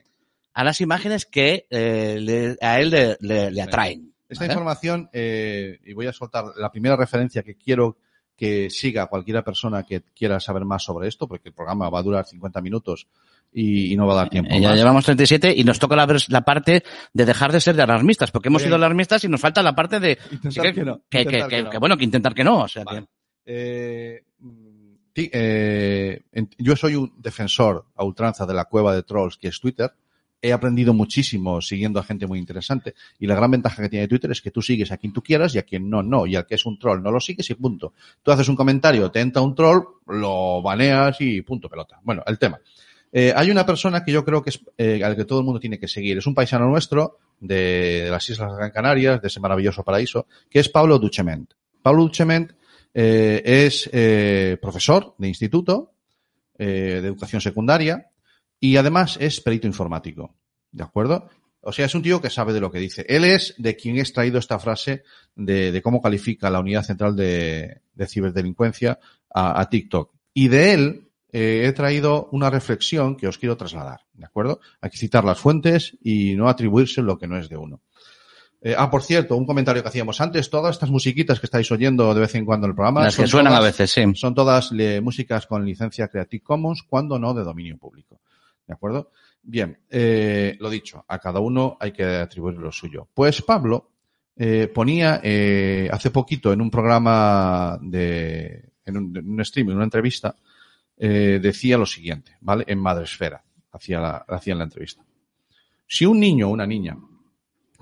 a 0.54 0.64
las 0.64 0.80
imágenes 0.80 1.26
que 1.26 1.66
eh, 1.70 2.16
le- 2.20 2.56
a 2.60 2.80
él 2.80 2.90
le, 2.90 3.16
le- 3.20 3.50
le 3.50 3.62
atraen. 3.62 4.14
Esta 4.28 4.44
¿vale? 4.44 4.52
información, 4.54 5.10
eh, 5.12 5.78
y 5.84 5.92
voy 5.92 6.06
a 6.06 6.12
soltar 6.14 6.44
la 6.56 6.70
primera 6.70 6.96
referencia 6.96 7.42
que 7.42 7.56
quiero 7.56 7.98
que 8.34 8.70
siga 8.70 9.06
cualquiera 9.06 9.44
persona 9.44 9.82
que 9.84 10.02
quiera 10.16 10.40
saber 10.40 10.64
más 10.64 10.82
sobre 10.84 11.06
esto, 11.06 11.28
porque 11.28 11.50
el 11.50 11.54
programa 11.54 11.90
va 11.90 11.98
a 11.98 12.02
durar 12.02 12.24
50 12.26 12.60
minutos 12.62 13.06
y, 13.52 13.92
y 13.92 13.96
no 13.96 14.06
va 14.06 14.14
a 14.14 14.16
dar 14.16 14.30
tiempo. 14.30 14.50
Eh, 14.52 14.60
ya 14.60 14.68
más. 14.70 14.78
llevamos 14.78 15.04
37 15.04 15.54
y 15.56 15.64
nos 15.64 15.78
toca 15.78 15.94
la, 15.96 16.06
la 16.28 16.40
parte 16.42 16.82
de 17.12 17.24
dejar 17.26 17.52
de 17.52 17.60
ser 17.60 17.76
de 17.76 17.82
alarmistas, 17.82 18.30
porque 18.30 18.48
hemos 18.48 18.62
Bien. 18.62 18.68
sido 18.68 18.76
alarmistas 18.76 19.22
y 19.24 19.28
nos 19.28 19.40
falta 19.40 19.62
la 19.62 19.74
parte 19.74 20.00
de 20.00 20.18
Intentar 20.30 20.64
que, 20.64 20.72
que 20.74 20.84
no, 20.84 21.00
que- 21.10 21.18
intentar 21.22 21.48
que- 21.50 21.56
que 21.56 21.62
no. 21.64 21.70
que 21.70 21.78
bueno, 21.78 21.96
que 21.96 22.04
intentar 22.04 22.34
que 22.34 22.44
no. 22.44 22.60
O 22.62 22.68
sea, 22.68 22.84
Vale. 22.84 23.00
que, 23.44 24.22
Eh, 25.14 25.30
eh, 25.32 26.20
en- 26.32 26.50
yo 26.58 26.76
soy 26.76 26.94
un 26.94 27.12
defensor 27.18 27.86
a 27.96 28.04
ultranza 28.04 28.46
de 28.46 28.54
la 28.54 28.64
cueva 28.64 28.94
de 28.94 29.02
trolls 29.02 29.36
que 29.36 29.48
es 29.48 29.60
Twitter. 29.60 29.90
He 30.44 30.52
aprendido 30.52 30.92
muchísimo 30.92 31.60
siguiendo 31.60 32.00
a 32.00 32.02
gente 32.02 32.26
muy 32.26 32.38
interesante 32.40 32.94
y 33.20 33.26
la 33.28 33.36
gran 33.36 33.50
ventaja 33.52 33.80
que 33.80 33.88
tiene 33.88 34.08
Twitter 34.08 34.30
es 34.32 34.40
que 34.42 34.50
tú 34.50 34.60
sigues 34.60 34.90
a 34.90 34.96
quien 34.96 35.12
tú 35.12 35.22
quieras 35.22 35.54
y 35.54 35.58
a 35.58 35.62
quien 35.62 35.88
no, 35.88 36.02
no. 36.02 36.26
Y 36.26 36.34
al 36.34 36.46
que 36.46 36.56
es 36.56 36.66
un 36.66 36.78
troll 36.80 37.00
no 37.00 37.12
lo 37.12 37.20
sigues 37.20 37.48
y 37.50 37.54
punto. 37.54 37.92
Tú 38.22 38.32
haces 38.32 38.48
un 38.48 38.56
comentario, 38.56 39.08
te 39.10 39.20
entra 39.20 39.40
un 39.42 39.54
troll, 39.54 39.84
lo 40.08 40.60
baneas 40.60 41.20
y 41.20 41.42
punto 41.42 41.68
pelota. 41.68 42.00
Bueno, 42.02 42.24
el 42.26 42.38
tema. 42.40 42.58
Eh, 43.12 43.32
hay 43.36 43.50
una 43.50 43.66
persona 43.66 44.02
que 44.04 44.12
yo 44.12 44.24
creo 44.24 44.42
que 44.42 44.50
es 44.50 44.60
eh, 44.78 45.04
al 45.04 45.14
que 45.14 45.26
todo 45.26 45.40
el 45.40 45.44
mundo 45.44 45.60
tiene 45.60 45.78
que 45.78 45.86
seguir. 45.86 46.18
Es 46.18 46.26
un 46.26 46.34
paisano 46.34 46.66
nuestro 46.66 47.18
de, 47.40 48.08
las 48.10 48.28
Islas 48.30 48.54
Gran 48.56 48.70
Canarias, 48.70 49.20
de 49.20 49.28
ese 49.28 49.40
maravilloso 49.40 49.82
paraíso, 49.82 50.26
que 50.48 50.60
es 50.60 50.68
Pablo 50.68 50.98
Duchement. 50.98 51.52
Pablo 51.82 52.04
Duchement 52.04 52.52
eh, 52.94 53.42
es 53.44 53.88
eh, 53.92 54.58
profesor 54.60 55.14
de 55.18 55.28
instituto 55.28 55.94
eh, 56.58 57.00
de 57.00 57.08
educación 57.08 57.40
secundaria 57.40 58.10
y 58.60 58.76
además 58.76 59.16
es 59.20 59.40
perito 59.40 59.66
informático. 59.66 60.34
¿De 60.70 60.84
acuerdo? 60.84 61.28
O 61.60 61.72
sea, 61.72 61.86
es 61.86 61.94
un 61.94 62.02
tío 62.02 62.20
que 62.20 62.30
sabe 62.30 62.52
de 62.52 62.60
lo 62.60 62.70
que 62.70 62.78
dice. 62.78 63.04
Él 63.08 63.24
es 63.24 63.54
de 63.58 63.76
quien 63.76 63.96
he 63.96 64.00
extraído 64.00 64.38
esta 64.38 64.58
frase 64.58 65.02
de, 65.34 65.80
cómo 65.82 66.00
califica 66.00 66.50
la 66.50 66.60
Unidad 66.60 66.82
Central 66.82 67.14
de, 67.14 67.82
de 67.94 68.06
Ciberdelincuencia 68.06 68.98
a 69.34 69.68
TikTok. 69.68 70.12
Y 70.34 70.48
de 70.48 70.74
él 70.74 71.01
eh, 71.32 71.64
he 71.66 71.72
traído 71.72 72.28
una 72.32 72.50
reflexión 72.50 73.16
que 73.16 73.26
os 73.26 73.38
quiero 73.38 73.56
trasladar. 73.56 74.00
¿De 74.12 74.24
acuerdo? 74.26 74.60
Hay 74.80 74.90
que 74.90 74.98
citar 74.98 75.24
las 75.24 75.38
fuentes 75.40 75.96
y 76.02 76.34
no 76.36 76.48
atribuirse 76.48 77.02
lo 77.02 77.18
que 77.18 77.26
no 77.26 77.38
es 77.38 77.48
de 77.48 77.56
uno. 77.56 77.80
Eh, 78.64 78.76
ah, 78.78 78.88
por 78.90 79.02
cierto, 79.02 79.34
un 79.36 79.44
comentario 79.44 79.82
que 79.82 79.88
hacíamos 79.88 80.20
antes, 80.20 80.48
todas 80.48 80.76
estas 80.76 80.88
musiquitas 80.90 81.40
que 81.40 81.46
estáis 81.46 81.68
oyendo 81.72 82.14
de 82.14 82.20
vez 82.20 82.34
en 82.36 82.44
cuando 82.44 82.66
en 82.66 82.70
el 82.70 82.76
programa. 82.76 83.02
las 83.02 83.16
que 83.16 83.22
son 83.22 83.28
suenan 83.28 83.54
a 83.54 83.56
todas- 83.58 83.72
veces, 83.78 83.90
sí. 83.90 84.04
son 84.14 84.34
todas 84.34 84.70
le- 84.70 85.00
músicas 85.00 85.46
con 85.48 85.64
licencia 85.64 86.06
Creative 86.06 86.42
Commons, 86.44 86.84
cuando 86.84 87.18
no 87.18 87.34
de 87.34 87.42
dominio 87.42 87.76
público. 87.76 88.20
¿De 88.66 88.74
acuerdo? 88.74 89.10
Bien, 89.42 89.76
eh, 89.90 90.56
lo 90.60 90.70
dicho, 90.70 91.04
a 91.08 91.18
cada 91.18 91.40
uno 91.40 91.76
hay 91.80 91.90
que 91.90 92.04
atribuir 92.04 92.56
lo 92.58 92.70
suyo. 92.70 93.08
Pues 93.12 93.42
Pablo 93.42 93.90
eh, 94.36 94.70
ponía 94.72 95.20
eh, 95.24 95.88
hace 95.90 96.10
poquito 96.12 96.52
en 96.52 96.60
un 96.60 96.70
programa 96.70 97.76
de, 97.82 98.70
en 98.86 98.96
un, 98.96 99.16
en 99.16 99.28
un 99.28 99.44
stream, 99.44 99.70
en 99.70 99.74
una 99.76 99.84
entrevista, 99.84 100.36
eh, 100.98 101.38
decía 101.42 101.76
lo 101.78 101.86
siguiente, 101.86 102.36
¿vale? 102.40 102.64
En 102.68 102.78
Madresfera, 102.78 103.44
hacía 103.72 104.00
la, 104.00 104.16
hacía 104.28 104.54
la 104.54 104.64
entrevista. 104.64 105.04
Si 105.86 106.06
un 106.06 106.20
niño 106.20 106.48
o 106.48 106.50
una 106.52 106.66
niña 106.66 106.96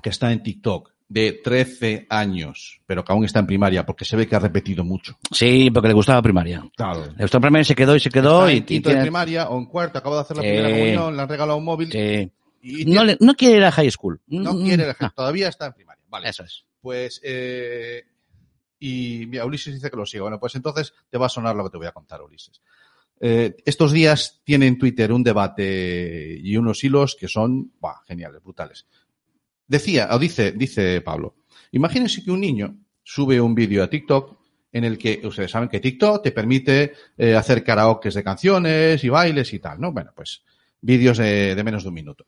que 0.02 0.10
está 0.10 0.32
en 0.32 0.42
TikTok 0.42 0.92
de 1.08 1.40
13 1.42 2.06
años, 2.08 2.80
pero 2.86 3.04
que 3.04 3.12
aún 3.12 3.24
está 3.24 3.40
en 3.40 3.46
primaria 3.46 3.84
porque 3.84 4.04
se 4.04 4.16
ve 4.16 4.26
que 4.28 4.36
ha 4.36 4.38
repetido 4.38 4.84
mucho. 4.84 5.18
Sí, 5.32 5.70
porque 5.70 5.88
le 5.88 5.94
gustaba 5.94 6.22
primaria. 6.22 6.62
Claro. 6.76 7.06
Le 7.16 7.24
gustó 7.24 7.40
primaria 7.40 7.62
y 7.62 7.64
se 7.66 7.74
quedó 7.74 7.96
y 7.96 8.00
se 8.00 8.10
quedó 8.10 8.46
Está 8.46 8.52
y, 8.52 8.56
en 8.58 8.62
y 8.62 8.66
quinto 8.66 8.88
de 8.88 8.94
tiene- 8.94 9.02
primaria 9.04 9.48
o 9.48 9.58
en 9.58 9.66
cuarto, 9.66 9.98
acaba 9.98 10.16
de 10.16 10.22
hacer 10.22 10.36
la 10.36 10.42
Sí. 10.44 10.48
primera 10.48 10.70
comunión, 10.70 11.16
le 11.16 11.22
han 11.22 11.28
regalado 11.28 11.58
un 11.58 11.64
móvil 11.64 11.90
sí. 11.90 12.32
y 12.62 12.84
no, 12.86 13.04
le- 13.04 13.16
no 13.20 13.34
quiere 13.34 13.56
ir 13.56 13.64
a 13.64 13.72
high 13.72 13.90
school. 13.90 14.20
no 14.28 14.52
quiere, 14.56 14.76
mm, 14.76 14.80
elegir, 14.86 15.10
todavía 15.10 15.48
está 15.48 15.66
en 15.66 15.72
primaria. 15.74 16.04
Vale. 16.08 16.28
Eso 16.28 16.44
es. 16.44 16.64
Pues, 16.80 17.20
eh, 17.24 18.04
y 18.78 19.26
mira, 19.26 19.44
Ulises 19.44 19.74
dice 19.74 19.90
que 19.90 19.96
lo 19.96 20.06
siga. 20.06 20.22
Bueno, 20.22 20.38
pues 20.40 20.54
entonces 20.54 20.94
te 21.10 21.18
va 21.18 21.26
a 21.26 21.28
sonar 21.28 21.54
lo 21.56 21.64
que 21.64 21.70
te 21.70 21.76
voy 21.76 21.86
a 21.88 21.92
contar, 21.92 22.22
Ulises. 22.22 22.62
Eh, 23.20 23.54
estos 23.66 23.92
días 23.92 24.40
tiene 24.44 24.66
en 24.66 24.78
Twitter 24.78 25.12
un 25.12 25.22
debate 25.22 26.38
y 26.42 26.56
unos 26.56 26.82
hilos 26.82 27.16
que 27.20 27.28
son 27.28 27.72
buah, 27.78 28.02
geniales, 28.06 28.42
brutales. 28.42 28.86
Decía, 29.66 30.08
o 30.10 30.18
dice, 30.18 30.52
dice 30.52 31.00
Pablo, 31.02 31.36
imagínense 31.72 32.24
que 32.24 32.30
un 32.30 32.40
niño 32.40 32.76
sube 33.02 33.40
un 33.40 33.54
vídeo 33.54 33.84
a 33.84 33.90
TikTok 33.90 34.38
en 34.72 34.84
el 34.84 34.96
que 34.96 35.20
ustedes 35.24 35.50
saben 35.50 35.68
que 35.68 35.80
TikTok 35.80 36.22
te 36.22 36.32
permite 36.32 36.92
eh, 37.18 37.34
hacer 37.34 37.62
karaokes 37.62 38.14
de 38.14 38.24
canciones 38.24 39.04
y 39.04 39.08
bailes 39.08 39.52
y 39.52 39.58
tal, 39.58 39.80
¿no? 39.80 39.92
Bueno, 39.92 40.12
pues 40.14 40.42
vídeos 40.80 41.18
de, 41.18 41.54
de 41.54 41.64
menos 41.64 41.82
de 41.82 41.88
un 41.88 41.94
minuto. 41.94 42.26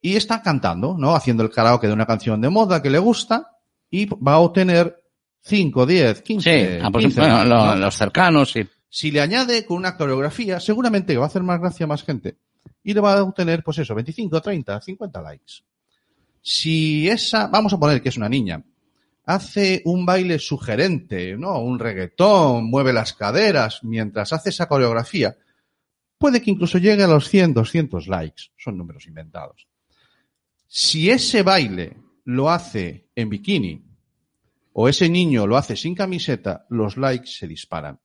y 0.00 0.16
está 0.16 0.42
cantando, 0.42 0.96
¿no? 0.98 1.14
Haciendo 1.14 1.42
el 1.42 1.50
karaoke 1.50 1.86
de 1.86 1.92
una 1.92 2.06
canción 2.06 2.40
de 2.40 2.50
moda 2.50 2.82
que 2.82 2.90
le 2.90 2.98
gusta 2.98 3.58
y 3.90 4.06
va 4.06 4.34
a 4.34 4.38
obtener 4.40 5.02
5, 5.42 5.86
10, 5.86 6.22
15, 6.22 6.76
Sí, 6.76 6.80
ah, 6.82 6.90
pues, 6.90 7.04
15 7.06 7.20
bueno, 7.20 7.76
los 7.76 7.94
cercanos, 7.96 8.50
sí. 8.52 8.66
Si 8.94 9.10
le 9.10 9.22
añade 9.22 9.64
con 9.64 9.78
una 9.78 9.96
coreografía, 9.96 10.60
seguramente 10.60 11.16
va 11.16 11.24
a 11.24 11.26
hacer 11.28 11.42
más 11.42 11.58
gracia 11.58 11.84
a 11.84 11.86
más 11.86 12.04
gente. 12.04 12.36
Y 12.84 12.92
le 12.92 13.00
va 13.00 13.14
a 13.14 13.22
obtener, 13.22 13.64
pues 13.64 13.78
eso, 13.78 13.94
25, 13.94 14.42
30, 14.42 14.82
50 14.82 15.22
likes. 15.22 15.52
Si 16.42 17.08
esa, 17.08 17.46
vamos 17.46 17.72
a 17.72 17.78
poner 17.78 18.02
que 18.02 18.10
es 18.10 18.18
una 18.18 18.28
niña, 18.28 18.62
hace 19.24 19.80
un 19.86 20.04
baile 20.04 20.38
sugerente, 20.38 21.38
¿no? 21.38 21.58
Un 21.60 21.78
reggaetón, 21.78 22.66
mueve 22.66 22.92
las 22.92 23.14
caderas 23.14 23.82
mientras 23.82 24.34
hace 24.34 24.50
esa 24.50 24.68
coreografía, 24.68 25.38
puede 26.18 26.42
que 26.42 26.50
incluso 26.50 26.76
llegue 26.76 27.04
a 27.04 27.08
los 27.08 27.30
100, 27.30 27.54
200 27.54 28.08
likes. 28.08 28.42
Son 28.58 28.76
números 28.76 29.06
inventados. 29.06 29.66
Si 30.68 31.08
ese 31.08 31.42
baile 31.42 31.96
lo 32.24 32.50
hace 32.50 33.08
en 33.16 33.30
bikini 33.30 33.82
o 34.74 34.86
ese 34.86 35.08
niño 35.08 35.46
lo 35.46 35.56
hace 35.56 35.76
sin 35.76 35.94
camiseta, 35.94 36.66
los 36.68 36.98
likes 36.98 37.28
se 37.28 37.48
disparan. 37.48 38.01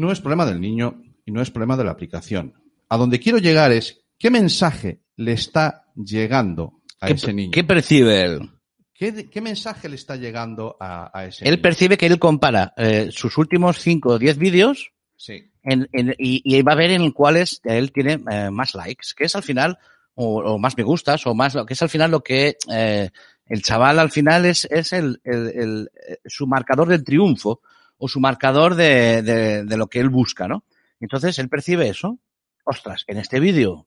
No 0.00 0.10
es 0.10 0.20
problema 0.20 0.46
del 0.46 0.60
niño 0.60 1.02
y 1.26 1.30
no 1.32 1.42
es 1.42 1.50
problema 1.50 1.76
de 1.76 1.84
la 1.84 1.90
aplicación. 1.90 2.54
A 2.88 2.96
donde 2.96 3.20
quiero 3.20 3.36
llegar 3.38 3.70
es 3.70 4.00
qué 4.18 4.30
mensaje 4.30 5.02
le 5.16 5.32
está 5.32 5.84
llegando 5.94 6.80
a 7.00 7.08
¿Qué, 7.08 7.12
ese 7.12 7.32
niño. 7.34 7.50
qué 7.52 7.64
percibe 7.64 8.22
él? 8.22 8.50
¿Qué, 8.94 9.28
qué 9.28 9.40
mensaje 9.42 9.88
le 9.90 9.96
está 9.96 10.16
llegando 10.16 10.76
a, 10.80 11.10
a 11.18 11.26
ese 11.26 11.44
Él 11.44 11.50
niño? 11.52 11.62
percibe 11.62 11.98
que 11.98 12.06
él 12.06 12.18
compara 12.18 12.72
eh, 12.78 13.08
sus 13.10 13.36
últimos 13.38 13.78
5 13.78 14.08
o 14.10 14.18
10 14.18 14.38
vídeos 14.38 14.90
Sí. 15.16 15.50
en- 15.62 15.86
en- 15.92 16.14
y, 16.18 16.40
y 16.44 16.62
va 16.62 16.72
a 16.72 16.76
ver 16.76 16.90
en 16.92 17.10
cuáles 17.12 17.60
él 17.64 17.92
tiene 17.92 18.20
eh, 18.30 18.50
más 18.50 18.74
likes, 18.74 19.08
que 19.14 19.24
es 19.24 19.36
al 19.36 19.42
final, 19.42 19.78
o, 20.14 20.40
o 20.42 20.58
más 20.58 20.76
me 20.78 20.82
gustas, 20.82 21.26
o 21.26 21.34
más, 21.34 21.54
lo 21.54 21.66
que 21.66 21.74
es 21.74 21.82
al 21.82 21.90
final 21.90 22.10
lo 22.10 22.22
que 22.22 22.56
eh, 22.72 23.10
el 23.46 23.62
chaval 23.62 23.98
al 23.98 24.10
final 24.10 24.46
es, 24.46 24.64
es 24.70 24.94
el, 24.94 25.20
el- 25.24 25.48
el- 25.54 25.90
su 26.24 26.46
marcador 26.46 26.88
del 26.88 27.04
triunfo 27.04 27.60
o 28.00 28.08
su 28.08 28.18
marcador 28.18 28.74
de, 28.74 29.22
de- 29.22 29.64
de 29.64 29.76
lo 29.76 29.86
que 29.86 30.00
él 30.00 30.08
busca, 30.08 30.48
¿no? 30.48 30.64
Entonces 30.98 31.38
él 31.38 31.48
percibe 31.48 31.88
eso. 31.88 32.18
Ostras, 32.64 33.04
en 33.06 33.18
este 33.18 33.38
vídeo 33.40 33.86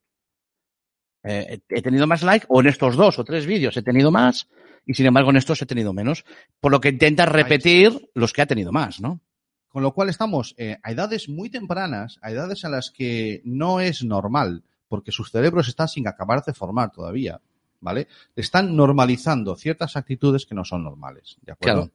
eh, 1.23 1.61
he 1.69 1.81
tenido 1.81 2.07
más 2.07 2.23
like, 2.23 2.45
o 2.49 2.61
en 2.61 2.67
estos 2.67 2.95
dos 2.95 3.17
o 3.19 3.23
tres 3.23 3.45
vídeos 3.45 3.77
he 3.77 3.81
tenido 3.81 4.11
más, 4.11 4.47
y 4.85 4.93
sin 4.93 5.05
embargo 5.05 5.29
en 5.29 5.37
estos 5.37 5.61
he 5.61 5.65
tenido 5.65 5.93
menos. 5.93 6.25
Por 6.59 6.71
lo 6.71 6.81
que 6.81 6.89
intenta 6.89 7.25
repetir 7.25 8.09
los 8.13 8.33
que 8.33 8.41
ha 8.41 8.45
tenido 8.45 8.71
más, 8.71 8.99
¿no? 8.99 9.21
Con 9.69 9.83
lo 9.83 9.93
cual 9.93 10.09
estamos 10.09 10.53
eh, 10.57 10.77
a 10.83 10.91
edades 10.91 11.29
muy 11.29 11.49
tempranas, 11.49 12.19
a 12.21 12.29
edades 12.31 12.63
a 12.65 12.69
las 12.69 12.91
que 12.91 13.41
no 13.45 13.79
es 13.79 14.03
normal, 14.03 14.63
porque 14.87 15.11
sus 15.11 15.31
cerebros 15.31 15.67
están 15.67 15.87
sin 15.87 16.07
acabar 16.07 16.43
de 16.43 16.53
formar 16.53 16.91
todavía, 16.91 17.41
¿vale? 17.79 18.07
Están 18.35 18.75
normalizando 18.75 19.55
ciertas 19.55 19.95
actitudes 19.95 20.45
que 20.45 20.53
no 20.55 20.63
son 20.65 20.83
normales, 20.83 21.37
¿de 21.41 21.53
acuerdo? 21.53 21.81
Claro. 21.83 21.93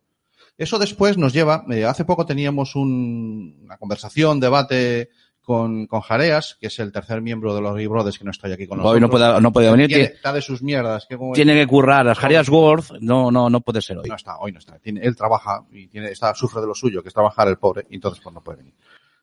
Eso 0.58 0.78
después 0.78 1.16
nos 1.16 1.32
lleva, 1.32 1.64
eh, 1.70 1.84
hace 1.86 2.04
poco 2.04 2.26
teníamos 2.26 2.74
un- 2.76 3.60
una 3.64 3.76
conversación, 3.78 4.40
debate 4.40 5.08
con, 5.40 5.86
con 5.86 6.02
Jareas, 6.02 6.58
que 6.60 6.66
es 6.66 6.78
el 6.78 6.92
tercer 6.92 7.22
miembro 7.22 7.54
de 7.54 7.62
los 7.62 7.74
Big 7.74 7.88
Brothers 7.88 8.18
que 8.18 8.24
no 8.26 8.32
está 8.32 8.48
aquí 8.48 8.66
con 8.66 8.76
nosotros. 8.78 8.94
Hoy 8.96 9.00
no 9.00 9.08
puede, 9.08 9.40
no 9.40 9.50
puede 9.50 9.70
venir, 9.70 9.86
Tiene, 9.86 10.02
está 10.04 10.30
de 10.32 10.42
sus 10.42 10.60
mierdas. 10.62 11.06
Que 11.08 11.16
como- 11.16 11.32
tiene 11.32 11.54
que 11.54 11.66
currar. 11.66 12.04
Las 12.04 12.22
Harrias 12.22 12.48
Worth 12.50 12.90
no, 13.00 13.30
no, 13.30 13.48
no 13.48 13.60
puede 13.62 13.80
ser 13.80 13.96
hoy. 13.96 14.08
no 14.10 14.14
está, 14.16 14.36
hoy 14.40 14.52
no 14.52 14.58
está. 14.58 14.78
Tiene, 14.78 15.00
él 15.02 15.16
trabaja 15.16 15.64
y 15.72 15.86
tiene, 15.86 16.10
está, 16.10 16.34
sufre 16.34 16.60
de 16.60 16.66
lo 16.66 16.74
suyo, 16.74 17.02
que 17.02 17.08
es 17.08 17.14
trabajar 17.14 17.48
el 17.48 17.56
pobre, 17.56 17.86
y 17.88 17.94
entonces 17.94 18.20
pues 18.22 18.34
no 18.34 18.42
puede 18.42 18.58
venir. 18.58 18.74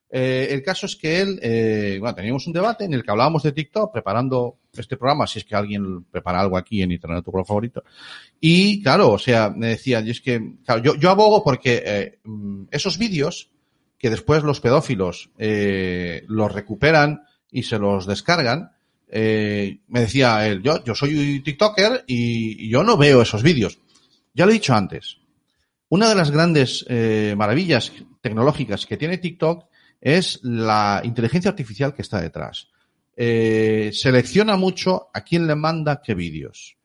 Eh, 0.09 0.47
el 0.51 0.63
caso 0.63 0.85
es 0.85 0.95
que 0.95 1.21
él, 1.21 1.39
eh, 1.41 1.97
bueno, 1.99 2.15
teníamos 2.15 2.45
un 2.47 2.53
debate 2.53 2.85
en 2.85 2.93
el 2.93 3.03
que 3.03 3.11
hablábamos 3.11 3.43
de 3.43 3.51
TikTok, 3.51 3.91
preparando 3.91 4.59
este 4.73 4.97
programa, 4.97 5.27
si 5.27 5.39
es 5.39 5.45
que 5.45 5.55
alguien 5.55 6.03
prepara 6.05 6.39
algo 6.39 6.57
aquí 6.57 6.81
en 6.81 6.91
Internet, 6.91 7.23
tu 7.23 7.31
programa 7.31 7.47
favorito. 7.47 7.83
Y 8.39 8.81
claro, 8.83 9.11
o 9.11 9.19
sea, 9.19 9.49
me 9.49 9.67
decía, 9.67 10.01
y 10.01 10.11
es 10.11 10.21
que, 10.21 10.53
claro, 10.65 10.81
yo, 10.81 10.95
yo 10.95 11.09
abogo 11.09 11.43
porque 11.43 11.83
eh, 11.85 12.19
mm, 12.23 12.65
esos 12.71 12.97
vídeos 12.97 13.49
que 13.97 14.09
después 14.09 14.43
los 14.43 14.59
pedófilos 14.59 15.31
eh, 15.37 16.23
los 16.27 16.51
recuperan 16.51 17.23
y 17.51 17.63
se 17.63 17.79
los 17.79 18.05
descargan, 18.05 18.71
eh, 19.07 19.79
me 19.87 20.01
decía 20.01 20.47
él, 20.47 20.61
yo, 20.61 20.83
yo 20.83 20.95
soy 20.95 21.39
TikToker 21.39 22.03
y, 22.07 22.65
y 22.65 22.69
yo 22.69 22.83
no 22.83 22.97
veo 22.97 23.21
esos 23.21 23.43
vídeos. 23.43 23.79
Ya 24.33 24.45
lo 24.45 24.51
he 24.51 24.55
dicho 24.55 24.73
antes. 24.73 25.17
Una 25.87 26.09
de 26.09 26.15
las 26.15 26.31
grandes 26.31 26.85
eh, 26.89 27.35
maravillas 27.37 27.93
tecnológicas 28.21 28.85
que 28.85 28.97
tiene 28.97 29.17
TikTok 29.17 29.65
es 30.01 30.39
la 30.43 31.01
inteligencia 31.03 31.49
artificial 31.49 31.93
que 31.93 32.01
está 32.01 32.21
detrás. 32.21 32.69
Eh, 33.17 33.91
selecciona 33.93 34.57
mucho 34.57 35.07
a 35.13 35.21
quién 35.21 35.47
le 35.47 35.55
manda 35.55 36.01
qué 36.03 36.13
vídeos. 36.15 36.77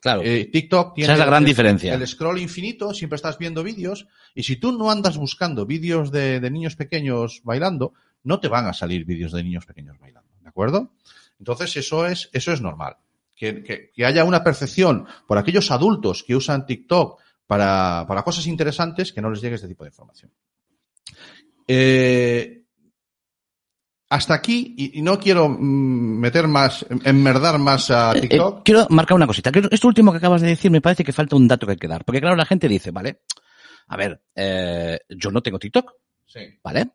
Claro. 0.00 0.22
Eh, 0.22 0.50
TikTok 0.52 0.94
tiene 0.94 1.06
Esa 1.06 1.12
es 1.14 1.18
la 1.18 1.26
gran 1.26 1.42
el- 1.42 1.48
diferencia. 1.48 1.94
El 1.94 2.06
scroll 2.06 2.38
infinito, 2.38 2.92
siempre 2.94 3.16
estás 3.16 3.38
viendo 3.38 3.62
vídeos 3.64 4.06
y 4.34 4.42
si 4.42 4.56
tú 4.56 4.70
no 4.72 4.90
andas 4.90 5.16
buscando 5.16 5.66
vídeos 5.66 6.12
de, 6.12 6.38
de 6.40 6.50
niños 6.50 6.76
pequeños 6.76 7.40
bailando, 7.42 7.94
no 8.22 8.38
te 8.38 8.48
van 8.48 8.66
a 8.66 8.72
salir 8.72 9.04
vídeos 9.04 9.32
de 9.32 9.42
niños 9.42 9.64
pequeños 9.66 9.98
bailando, 9.98 10.30
¿de 10.42 10.48
acuerdo? 10.48 10.92
Entonces 11.38 11.76
eso 11.76 12.06
es, 12.06 12.28
eso 12.32 12.52
es 12.52 12.60
normal. 12.60 12.96
Que, 13.34 13.62
que- 13.62 13.90
que 13.94 14.04
haya 14.06 14.24
una 14.24 14.44
percepción 14.44 15.06
por 15.26 15.38
aquellos 15.38 15.70
adultos 15.70 16.22
que 16.22 16.36
usan 16.36 16.66
TikTok 16.66 17.18
para, 17.46 18.04
para 18.06 18.22
cosas 18.22 18.46
interesantes 18.46 19.12
que 19.12 19.20
no 19.22 19.30
les 19.30 19.40
llegue 19.40 19.56
este 19.56 19.68
tipo 19.68 19.84
de 19.84 19.88
información. 19.90 20.30
Eh, 21.66 22.62
hasta 24.08 24.34
aquí, 24.34 24.74
y, 24.78 24.98
y 24.98 25.02
no 25.02 25.18
quiero 25.18 25.48
mm, 25.48 26.18
meter 26.20 26.46
más, 26.46 26.86
enmerdar 27.04 27.58
más 27.58 27.90
a 27.90 28.12
Eh, 28.16 28.20
TikTok. 28.22 28.58
eh, 28.58 28.62
quiero 28.64 28.86
marcar 28.90 29.16
una 29.16 29.26
cosita. 29.26 29.50
Esto 29.70 29.88
último 29.88 30.12
que 30.12 30.18
acabas 30.18 30.42
de 30.42 30.48
decir 30.48 30.70
me 30.70 30.80
parece 30.80 31.02
que 31.04 31.12
falta 31.12 31.34
un 31.36 31.48
dato 31.48 31.66
que 31.66 31.72
hay 31.72 31.78
que 31.78 31.88
dar. 31.88 32.04
Porque 32.04 32.20
claro, 32.20 32.36
la 32.36 32.46
gente 32.46 32.68
dice, 32.68 32.92
vale, 32.92 33.22
a 33.88 33.96
ver, 33.96 34.22
eh, 34.34 34.98
yo 35.08 35.30
no 35.30 35.42
tengo 35.42 35.58
TikTok, 35.58 35.92
Sí. 36.24 36.40
¿vale? 36.62 36.90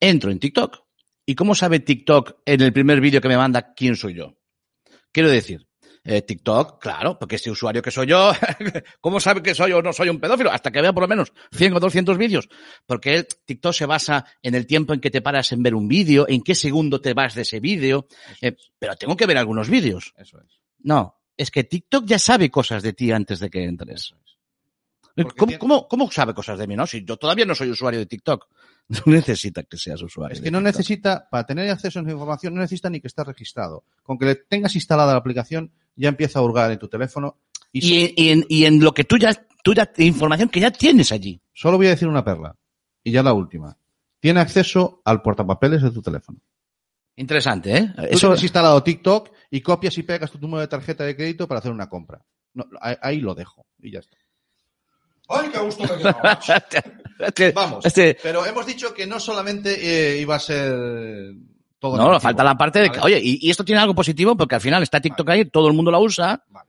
Entro 0.00 0.30
en 0.30 0.38
TikTok. 0.40 0.76
¿Y 1.24 1.34
cómo 1.34 1.54
sabe 1.54 1.80
TikTok 1.80 2.38
en 2.44 2.60
el 2.60 2.72
primer 2.72 3.00
vídeo 3.00 3.20
que 3.20 3.28
me 3.28 3.36
manda 3.36 3.72
quién 3.74 3.96
soy 3.96 4.14
yo? 4.14 4.36
Quiero 5.12 5.28
decir, 5.28 5.65
eh, 6.06 6.22
TikTok, 6.22 6.80
claro, 6.80 7.18
porque 7.18 7.36
este 7.36 7.50
usuario 7.50 7.82
que 7.82 7.90
soy 7.90 8.06
yo, 8.06 8.32
¿cómo 9.00 9.18
sabe 9.20 9.42
que 9.42 9.54
soy 9.54 9.72
o 9.72 9.82
no 9.82 9.92
soy 9.92 10.08
un 10.08 10.20
pedófilo? 10.20 10.50
Hasta 10.52 10.70
que 10.70 10.80
vea 10.80 10.92
por 10.92 11.02
lo 11.02 11.08
menos 11.08 11.32
100 11.52 11.74
o 11.74 11.80
200 11.80 12.16
vídeos. 12.16 12.48
Porque 12.86 13.24
TikTok 13.44 13.72
se 13.72 13.86
basa 13.86 14.24
en 14.42 14.54
el 14.54 14.66
tiempo 14.66 14.94
en 14.94 15.00
que 15.00 15.10
te 15.10 15.20
paras 15.20 15.50
en 15.52 15.62
ver 15.62 15.74
un 15.74 15.88
vídeo, 15.88 16.26
en 16.28 16.42
qué 16.42 16.54
segundo 16.54 17.00
te 17.00 17.12
vas 17.12 17.34
de 17.34 17.42
ese 17.42 17.60
vídeo. 17.60 18.06
Eh, 18.40 18.56
pero 18.78 18.94
tengo 18.96 19.16
que 19.16 19.26
ver 19.26 19.36
algunos 19.38 19.68
vídeos. 19.68 20.14
Eso 20.16 20.38
es. 20.38 20.60
No, 20.78 21.16
es 21.36 21.50
que 21.50 21.64
TikTok 21.64 22.04
ya 22.06 22.18
sabe 22.18 22.50
cosas 22.50 22.82
de 22.82 22.92
ti 22.92 23.10
antes 23.10 23.40
de 23.40 23.50
que 23.50 23.64
entres. 23.64 24.14
¿Cómo, 25.16 25.30
tiene- 25.32 25.58
cómo, 25.58 25.88
cómo 25.88 26.10
sabe 26.10 26.34
cosas 26.34 26.58
de 26.58 26.66
mí? 26.66 26.76
No, 26.76 26.86
si 26.86 27.04
yo 27.04 27.16
todavía 27.16 27.46
no 27.46 27.54
soy 27.54 27.70
usuario 27.70 28.00
de 28.00 28.06
TikTok. 28.06 28.46
No 29.06 29.12
necesita 29.12 29.62
que 29.64 29.76
seas 29.76 30.00
usuario. 30.02 30.34
Es 30.34 30.40
que 30.40 30.50
no 30.50 30.60
necesita, 30.60 31.28
para 31.28 31.44
tener 31.44 31.68
acceso 31.70 31.98
a 31.98 32.02
esa 32.02 32.10
información, 32.12 32.54
no 32.54 32.60
necesita 32.60 32.88
ni 32.88 33.00
que 33.00 33.08
estés 33.08 33.26
registrado. 33.26 33.84
Con 34.04 34.16
que 34.18 34.26
le 34.26 34.34
tengas 34.36 34.74
instalada 34.76 35.12
la 35.12 35.18
aplicación, 35.18 35.72
ya 35.96 36.08
empieza 36.08 36.38
a 36.38 36.42
hurgar 36.42 36.70
en 36.70 36.78
tu 36.78 36.88
teléfono. 36.88 37.36
Y, 37.72 37.80
so- 37.80 37.88
Y, 37.88 38.14
y 38.16 38.28
en, 38.30 38.44
y 38.48 38.64
en 38.64 38.80
lo 38.82 38.92
que 38.94 39.02
tú 39.04 39.18
ya, 39.18 39.34
tú 39.64 39.74
ya, 39.74 39.90
información 39.98 40.48
que 40.48 40.60
ya 40.60 40.70
tienes 40.70 41.10
allí. 41.10 41.40
solo 41.52 41.76
voy 41.78 41.86
a 41.88 41.90
decir 41.90 42.06
una 42.06 42.24
perla. 42.24 42.54
Y 43.02 43.10
ya 43.12 43.22
la 43.22 43.32
última. 43.32 43.76
Tiene 44.20 44.40
acceso 44.40 45.02
al 45.04 45.20
portapapeles 45.22 45.82
de 45.82 45.90
tu 45.90 46.00
teléfono. 46.02 46.38
Interesante, 47.16 47.76
¿eh? 47.76 47.92
Tú 47.96 48.02
Eso, 48.10 48.32
has 48.32 48.42
instalado 48.42 48.82
TikTok 48.82 49.30
y 49.50 49.60
copias 49.62 49.96
y 49.98 50.02
pegas 50.02 50.30
tu 50.30 50.38
número 50.38 50.60
de 50.60 50.68
tarjeta 50.68 51.04
de 51.04 51.16
crédito 51.16 51.48
para 51.48 51.60
hacer 51.60 51.72
una 51.72 51.88
compra. 51.88 52.22
No, 52.54 52.66
ahí, 52.80 52.94
ahí 53.00 53.20
lo 53.20 53.34
dejo. 53.34 53.66
Y 53.80 53.90
ya 53.92 54.00
está. 54.00 54.16
¡Ay, 55.28 55.48
qué 55.52 55.58
gusto 55.58 55.82
me 55.84 57.52
Vamos. 57.52 57.84
este- 57.86 58.16
Pero 58.22 58.44
hemos 58.46 58.66
dicho 58.66 58.92
que 58.94 59.06
no 59.06 59.18
solamente 59.18 60.14
eh, 60.16 60.20
iba 60.20 60.36
a 60.36 60.40
ser 60.40 60.70
todo 61.78 61.96
no, 61.96 62.02
negativo. 62.04 62.20
falta 62.20 62.44
la 62.44 62.54
parte 62.56 62.78
de 62.80 62.90
que, 62.90 63.00
oye, 63.00 63.18
y, 63.22 63.38
y 63.46 63.50
esto 63.50 63.64
tiene 63.64 63.80
algo 63.80 63.94
positivo 63.94 64.36
porque 64.36 64.54
al 64.56 64.60
final 64.60 64.82
está 64.82 65.00
TikTok 65.00 65.28
ahí, 65.30 65.44
todo 65.46 65.68
el 65.68 65.74
mundo 65.74 65.90
la 65.90 65.98
usa. 65.98 66.44
Vale. 66.48 66.68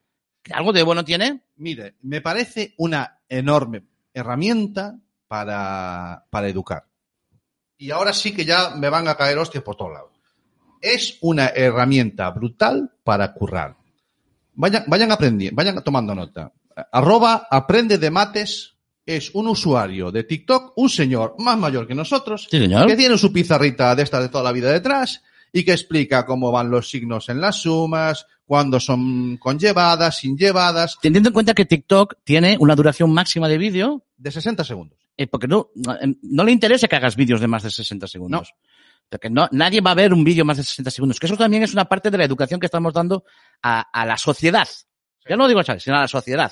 ¿Algo 0.53 0.71
de 0.71 0.83
bueno 0.83 1.03
tiene? 1.03 1.41
Mire, 1.57 1.95
me 2.03 2.21
parece 2.21 2.73
una 2.77 3.19
enorme 3.27 3.83
herramienta 4.13 4.97
para, 5.27 6.25
para 6.29 6.47
educar. 6.47 6.85
Y 7.77 7.91
ahora 7.91 8.13
sí 8.13 8.33
que 8.33 8.45
ya 8.45 8.71
me 8.75 8.89
van 8.89 9.07
a 9.09 9.15
caer 9.15 9.37
hostias 9.37 9.63
por 9.63 9.75
todos 9.75 9.91
lados. 9.93 10.11
Es 10.81 11.17
una 11.21 11.47
herramienta 11.47 12.29
brutal 12.31 12.91
para 13.03 13.33
currar. 13.33 13.75
Vayan, 14.53 14.85
vayan 14.87 15.11
aprendiendo, 15.11 15.55
vayan 15.55 15.83
tomando 15.83 16.15
nota. 16.15 16.51
Arroba 16.91 17.47
aprende 17.49 17.97
de 17.97 18.11
mates 18.11 18.75
es 19.05 19.31
un 19.33 19.47
usuario 19.47 20.11
de 20.11 20.23
TikTok, 20.25 20.73
un 20.75 20.89
señor 20.89 21.35
más 21.39 21.57
mayor 21.57 21.87
que 21.87 21.95
nosotros, 21.95 22.47
Sí, 22.51 22.59
señor. 22.59 22.87
que 22.87 22.95
tiene 22.95 23.17
su 23.17 23.31
pizarrita 23.31 23.95
de 23.95 24.03
esta 24.03 24.19
de 24.19 24.29
toda 24.29 24.43
la 24.43 24.51
vida 24.51 24.71
detrás 24.71 25.23
y 25.53 25.63
que 25.63 25.71
explica 25.71 26.25
cómo 26.25 26.51
van 26.51 26.69
los 26.69 26.89
signos 26.89 27.29
en 27.29 27.39
las 27.39 27.61
sumas, 27.61 28.27
cuándo 28.45 28.79
son 28.81 29.37
conllevadas, 29.37 30.17
sin 30.17 30.37
llevadas, 30.37 30.97
Teniendo 31.01 31.29
en 31.29 31.33
cuenta 31.33 31.53
que 31.53 31.65
TikTok 31.65 32.15
tiene 32.25 32.57
una 32.59 32.75
duración 32.75 33.11
máxima 33.13 33.47
de 33.47 33.57
vídeo, 33.57 34.03
de 34.17 34.29
60 34.31 34.63
segundos. 34.65 34.99
eh, 35.15 35.25
porque 35.27 35.47
no, 35.47 35.69
no, 35.75 35.93
eh, 35.95 36.15
no 36.21 36.43
le 36.43 36.51
interesa 36.51 36.87
que 36.89 36.95
hagas 36.97 37.15
vídeos 37.15 37.39
de 37.39 37.47
más 37.47 37.63
de 37.63 37.71
60 37.71 38.07
segundos. 38.07 38.53
Porque 39.09 39.29
no, 39.29 39.47
nadie 39.53 39.79
va 39.79 39.91
a 39.91 39.95
ver 39.95 40.13
un 40.13 40.23
vídeo 40.25 40.43
más 40.43 40.57
de 40.57 40.63
60 40.63 40.91
segundos. 40.91 41.17
Que 41.19 41.27
eso 41.27 41.37
también 41.37 41.63
es 41.63 41.71
una 41.71 41.85
parte 41.85 42.11
de 42.11 42.17
la 42.17 42.25
educación 42.25 42.59
que 42.59 42.65
estamos 42.65 42.93
dando 42.93 43.23
a, 43.63 43.79
a 43.81 44.05
la 44.05 44.17
sociedad. 44.17 44.67
Ya 45.29 45.37
no 45.37 45.47
digo 45.47 45.61
a 45.61 45.63
Xavi, 45.63 45.79
sino 45.79 45.95
a 45.95 46.01
la 46.01 46.07
sociedad. 46.09 46.51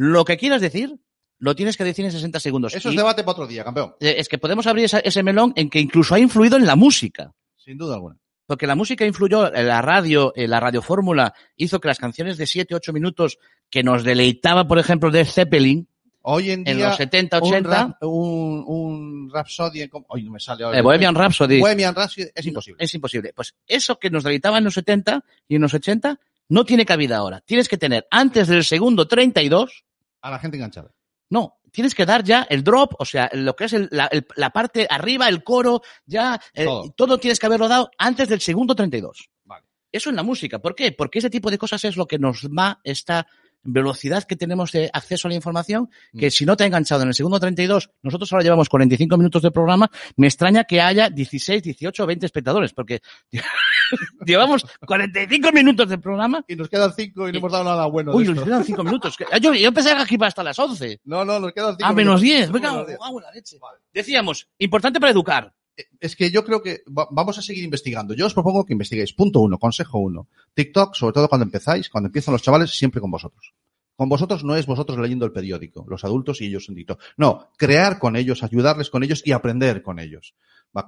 Lo 0.00 0.24
que 0.24 0.36
quieras 0.36 0.60
decir, 0.60 0.94
lo 1.40 1.56
tienes 1.56 1.76
que 1.76 1.82
decir 1.84 2.04
en 2.04 2.12
60 2.12 2.38
segundos. 2.38 2.72
Eso 2.74 2.88
es 2.88 2.94
Y, 2.94 2.96
debate 2.96 3.22
para 3.24 3.32
otro 3.32 3.46
día, 3.48 3.64
campeón. 3.64 3.94
eh, 4.00 4.14
es 4.18 4.28
que 4.28 4.38
podemos 4.38 4.66
abrir 4.68 4.84
esa- 4.84 5.00
ese 5.00 5.24
melón 5.24 5.52
en 5.56 5.68
que 5.68 5.80
incluso 5.80 6.14
ha 6.14 6.20
influido 6.20 6.56
en 6.56 6.66
la 6.66 6.76
música. 6.76 7.32
Sin 7.56 7.76
duda 7.76 7.96
alguna. 7.96 8.16
Porque 8.46 8.66
la 8.68 8.76
música 8.76 9.04
influyó, 9.04 9.52
en 9.52 9.66
la 9.66 9.82
radio, 9.82 10.32
en 10.36 10.50
la 10.50 10.60
radiofórmula, 10.60 11.34
hizo 11.56 11.80
que 11.80 11.88
las 11.88 11.98
canciones 11.98 12.38
de 12.38 12.46
7, 12.46 12.74
8 12.76 12.92
minutos 12.92 13.38
que 13.68 13.82
nos 13.82 14.04
deleitaba, 14.04 14.66
por 14.68 14.78
ejemplo, 14.78 15.10
de 15.10 15.24
Zeppelin, 15.24 15.88
Hoy 16.22 16.50
en 16.52 16.62
día. 16.64 16.72
en 16.74 16.80
los 16.82 16.96
70, 16.96 17.38
un 17.40 17.48
80, 17.48 17.68
rap- 17.70 18.02
Un, 18.04 18.64
un 18.66 19.30
Rhapsody. 19.32 19.88
Hoy 20.08 20.22
no 20.22 20.30
me 20.30 20.40
sale 20.40 20.64
ahora. 20.64 20.78
eh, 20.78 20.82
Bohemian 20.82 21.14
Rhapsody, 21.14 21.60
Bohemian 21.60 21.94
Rhapsody 21.94 22.26
es 22.34 22.46
imposible. 22.46 22.84
es 22.84 22.94
imposible. 22.94 23.32
Pues 23.34 23.54
eso 23.66 23.98
que 23.98 24.10
nos 24.10 24.22
deleitaba 24.24 24.58
en 24.58 24.64
los 24.64 24.74
70 24.74 25.24
y 25.48 25.56
en 25.56 25.62
los 25.62 25.74
80 25.74 26.18
no 26.48 26.64
tiene 26.64 26.86
cabida 26.86 27.18
ahora. 27.18 27.40
Tienes 27.42 27.68
que 27.68 27.76
tener 27.76 28.06
antes 28.10 28.48
del 28.48 28.64
segundo 28.64 29.06
32, 29.06 29.84
A 30.22 30.30
la 30.30 30.38
gente 30.38 30.56
enganchada. 30.56 30.90
no, 31.30 31.58
tienes 31.70 31.94
que 31.94 32.06
dar 32.06 32.24
ya 32.24 32.46
el 32.48 32.64
drop, 32.64 32.94
o 32.98 33.04
sea, 33.04 33.28
lo 33.34 33.54
que 33.54 33.64
es 33.64 33.72
el- 33.74 33.88
la, 33.92 34.06
el- 34.06 34.26
la 34.36 34.48
parte 34.50 34.86
arriba, 34.88 35.28
el 35.28 35.44
coro, 35.44 35.82
ya, 36.06 36.40
eh, 36.54 36.64
Todo. 36.64 36.90
todo 36.96 37.18
tienes 37.18 37.38
que 37.38 37.44
haberlo 37.46 37.68
dado 37.68 37.90
antes 37.98 38.28
del 38.30 38.40
segundo 38.40 38.74
32. 38.74 39.28
Vale. 39.44 39.66
Eso 39.92 40.08
en 40.08 40.16
la 40.16 40.22
música. 40.22 40.58
¿Por 40.58 40.74
qué? 40.74 40.92
Porque 40.92 41.18
ese 41.18 41.28
tipo 41.28 41.50
de 41.50 41.58
cosas 41.58 41.84
es 41.84 41.96
lo 41.98 42.06
que 42.06 42.18
nos 42.18 42.46
da 42.50 42.80
esta 42.82 43.26
velocidad 43.62 44.24
que 44.24 44.36
tenemos 44.36 44.72
de 44.72 44.90
acceso 44.92 45.28
a 45.28 45.30
la 45.30 45.34
información, 45.34 45.90
que 46.18 46.28
Mm. 46.28 46.30
si 46.30 46.46
no 46.46 46.56
te 46.56 46.64
ha 46.64 46.66
enganchado 46.66 47.02
en 47.02 47.08
el 47.08 47.14
segundo 47.14 47.38
32, 47.40 47.90
nosotros 48.02 48.32
ahora 48.32 48.44
llevamos 48.44 48.68
45 48.68 49.16
minutos 49.16 49.42
de 49.42 49.50
programa, 49.50 49.90
me 50.16 50.26
extraña 50.26 50.64
que 50.64 50.80
haya 50.80 51.10
16, 51.10 51.62
18 51.62 52.02
o 52.04 52.06
20 52.06 52.26
espectadores, 52.26 52.72
porque 52.72 53.00
llevamos 54.24 54.64
45 54.86 55.52
minutos 55.52 55.88
de 55.88 55.98
programa. 55.98 56.44
Y 56.48 56.56
nos 56.56 56.68
quedan 56.68 56.92
cinco 56.94 57.28
y 57.28 57.32
no 57.32 57.38
hemos 57.38 57.52
dado 57.52 57.64
nada 57.64 57.86
bueno. 57.86 58.12
de 58.12 58.16
Uy, 58.18 58.22
esto. 58.24 58.34
nos 58.36 58.44
quedan 58.44 58.64
5 58.64 58.84
minutos. 58.84 59.16
Yo, 59.42 59.54
yo 59.54 59.72
pensaba 59.72 59.96
que 59.96 60.02
aquí 60.02 60.14
iba 60.14 60.26
hasta 60.26 60.42
las 60.42 60.58
11. 60.58 61.00
No, 61.04 61.24
no, 61.24 61.38
nos 61.40 61.52
quedan 61.52 61.76
cinco. 61.76 61.84
A 61.86 61.92
menos 61.92 62.20
minutos. 62.20 62.50
10. 62.50 62.52
Menos 62.52 62.72
Venga, 62.72 62.84
10. 62.86 62.98
guau, 62.98 63.20
la 63.20 63.30
leche. 63.32 63.56
Decíamos, 63.92 64.48
importante 64.58 65.00
para 65.00 65.12
educar. 65.12 65.52
Es 66.00 66.16
que 66.16 66.30
yo 66.30 66.44
creo 66.44 66.62
que 66.62 66.82
va- 66.86 67.08
vamos 67.10 67.38
a 67.38 67.42
seguir 67.42 67.64
investigando. 67.64 68.14
Yo 68.14 68.26
os 68.26 68.34
propongo 68.34 68.64
que 68.64 68.72
investiguéis. 68.72 69.12
Punto 69.12 69.40
uno, 69.40 69.58
consejo 69.58 69.98
uno. 69.98 70.28
TikTok, 70.54 70.94
sobre 70.94 71.12
todo 71.14 71.28
cuando 71.28 71.44
empezáis, 71.44 71.88
cuando 71.88 72.08
empiezan 72.08 72.32
los 72.32 72.42
chavales, 72.42 72.70
siempre 72.70 73.00
con 73.00 73.10
vosotros. 73.10 73.54
Con 73.96 74.08
vosotros 74.08 74.44
no 74.44 74.54
es 74.54 74.66
vosotros 74.66 74.96
leyendo 74.98 75.24
el 75.26 75.32
periódico, 75.32 75.84
los 75.88 76.04
adultos 76.04 76.40
y 76.40 76.46
ellos 76.46 76.68
en 76.68 76.76
TikTok. 76.76 77.00
No, 77.16 77.48
crear 77.56 77.98
con 77.98 78.14
ellos, 78.16 78.42
ayudarles 78.44 78.90
con 78.90 79.02
ellos 79.02 79.22
y 79.24 79.32
aprender 79.32 79.82
con 79.82 79.98
ellos. 79.98 80.34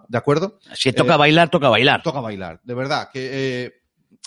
¿De 0.09 0.18
acuerdo? 0.18 0.59
Si 0.74 0.93
toca 0.93 1.14
Eh, 1.14 1.18
bailar, 1.18 1.51
toca 1.51 1.68
bailar. 1.68 2.03
Toca 2.03 2.20
bailar. 2.20 2.61
De 2.62 2.74
verdad, 2.74 3.09
que, 3.12 3.64
eh, 3.64 3.72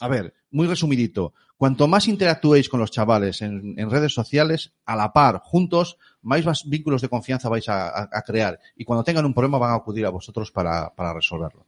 a 0.02 0.08
ver, 0.10 0.34
muy 0.52 0.68
resumidito. 0.68 1.34
Cuanto 1.64 1.88
más 1.88 2.10
interactuéis 2.10 2.68
con 2.68 2.82
los 2.82 2.92
chavales 2.92 3.42
en, 3.42 3.76
en 3.78 3.90
redes 3.90 4.14
sociales, 4.14 4.74
a 4.86 4.98
la 4.98 5.14
par, 5.14 5.40
juntos, 5.42 5.98
más, 6.22 6.44
más 6.44 6.64
vínculos 6.66 7.02
de 7.02 7.08
confianza 7.08 7.48
vais 7.48 7.70
a, 7.70 7.88
a- 7.88 8.10
a 8.12 8.22
crear. 8.24 8.60
Y 8.76 8.84
cuando 8.84 9.06
tengan 9.06 9.26
un 9.26 9.34
problema 9.34 9.58
van 9.58 9.72
a 9.72 9.76
acudir 9.76 10.06
a 10.06 10.10
vosotros 10.10 10.52
para, 10.52 10.94
para 10.94 11.14
resolverlo. 11.14 11.66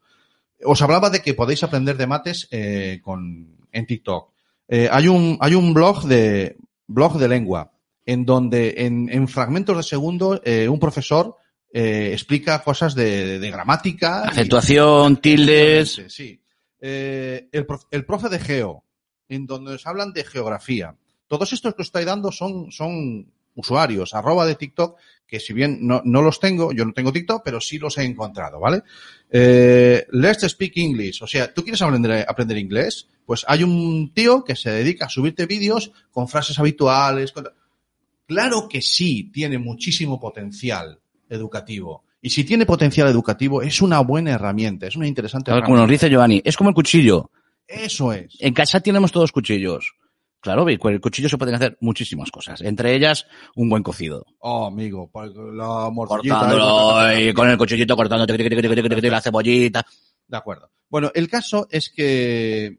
Os 0.65 0.81
hablaba 0.81 1.09
de 1.09 1.21
que 1.21 1.33
podéis 1.33 1.63
aprender 1.63 1.95
de 1.95 2.07
mates 2.07 2.49
eh, 2.51 2.99
con, 3.01 3.55
en 3.71 3.85
TikTok. 3.85 4.31
Eh, 4.67 4.89
hay, 4.91 5.07
un, 5.07 5.37
hay 5.39 5.55
un 5.55 5.73
blog 5.73 6.03
de, 6.03 6.57
blog 6.87 7.17
de 7.17 7.29
lengua 7.29 7.71
en 8.05 8.25
donde 8.25 8.73
en, 8.79 9.07
en 9.09 9.29
fragmentos 9.29 9.77
de 9.77 9.83
segundo 9.83 10.41
eh, 10.43 10.67
un 10.67 10.77
profesor 10.79 11.37
eh, 11.71 12.09
explica 12.11 12.61
cosas 12.63 12.95
de, 12.95 13.39
de 13.39 13.49
gramática. 13.49 14.23
y- 14.25 14.29
Acentuación, 14.31 15.15
tildes. 15.21 16.01
Sí. 16.09 16.41
Eh, 16.81 17.47
el, 17.53 17.65
el 17.91 18.05
profe 18.05 18.27
de 18.27 18.39
Geo, 18.39 18.83
en 19.29 19.45
donde 19.45 19.73
os 19.73 19.85
hablan 19.87 20.13
de 20.13 20.23
geografía. 20.23 20.95
Todos 21.27 21.53
estos 21.53 21.73
que 21.75 21.81
os 21.81 21.87
estoy 21.87 22.05
dando 22.05 22.31
son, 22.31 22.71
son 22.71 23.31
usuarios, 23.55 24.13
arroba 24.13 24.45
de 24.45 24.55
TikTok, 24.55 24.97
que 25.25 25.39
si 25.39 25.53
bien 25.53 25.79
no, 25.81 26.01
no 26.05 26.21
los 26.21 26.39
tengo, 26.39 26.71
yo 26.71 26.85
no 26.85 26.93
tengo 26.93 27.11
TikTok, 27.11 27.41
pero 27.43 27.59
sí 27.59 27.79
los 27.79 27.97
he 27.97 28.03
encontrado, 28.03 28.59
¿vale? 28.59 28.83
Eh, 29.31 30.05
let's 30.11 30.47
speak 30.47 30.73
English. 30.77 31.23
O 31.23 31.27
sea, 31.27 31.51
¿tú 31.53 31.63
quieres 31.63 31.81
aprender, 31.81 32.25
aprender 32.27 32.57
inglés? 32.57 33.07
Pues 33.25 33.43
hay 33.47 33.63
un 33.63 34.11
tío 34.13 34.43
que 34.43 34.55
se 34.55 34.69
dedica 34.69 35.05
a 35.05 35.09
subirte 35.09 35.45
vídeos 35.47 35.91
con 36.11 36.27
frases 36.27 36.59
habituales. 36.59 37.31
con- 37.31 37.47
Claro 38.27 38.67
que 38.69 38.81
sí, 38.81 39.29
tiene 39.33 39.57
muchísimo 39.57 40.19
potencial 40.19 40.99
educativo. 41.29 42.03
Y 42.21 42.29
si 42.31 42.43
tiene 42.43 42.65
potencial 42.65 43.07
educativo, 43.07 43.61
es 43.61 43.81
una 43.81 43.99
buena 43.99 44.31
herramienta, 44.31 44.87
es 44.87 44.95
una 44.95 45.07
interesante 45.07 45.51
A 45.51 45.55
ver, 45.55 45.63
como 45.63 45.75
nos 45.75 45.83
herramienta. 45.83 46.05
dice 46.05 46.11
Giovanni, 46.11 46.41
es 46.43 46.57
como 46.57 46.69
el 46.69 46.75
cuchillo. 46.75 47.29
Eso 47.67 48.13
es. 48.13 48.35
En 48.39 48.53
casa 48.53 48.79
tenemos 48.79 49.11
todos 49.11 49.31
cuchillos. 49.31 49.93
Claro, 50.39 50.65
con 50.77 50.93
el 50.93 51.01
cuchillo 51.01 51.27
se 51.27 51.39
pueden 51.39 51.55
hacer 51.55 51.75
muchísimas 51.81 52.29
cosas. 52.29 52.61
Entre 52.61 52.93
ellas, 52.93 53.25
un 53.55 53.67
buen 53.67 53.81
cocido. 53.81 54.23
Oh, 54.37 54.67
amigo, 54.67 55.09
por 55.09 55.27
la 55.55 55.91
Cortándolo 56.07 57.09
eh, 57.09 57.29
y 57.29 57.33
con 57.33 57.49
el 57.49 57.57
cuchillito 57.57 57.95
cortando 57.95 58.27
la 58.27 59.21
cebollita. 59.21 59.83
De 60.27 60.37
acuerdo. 60.37 60.69
Bueno, 60.87 61.11
el 61.15 61.27
caso 61.27 61.67
es 61.71 61.89
que, 61.89 62.77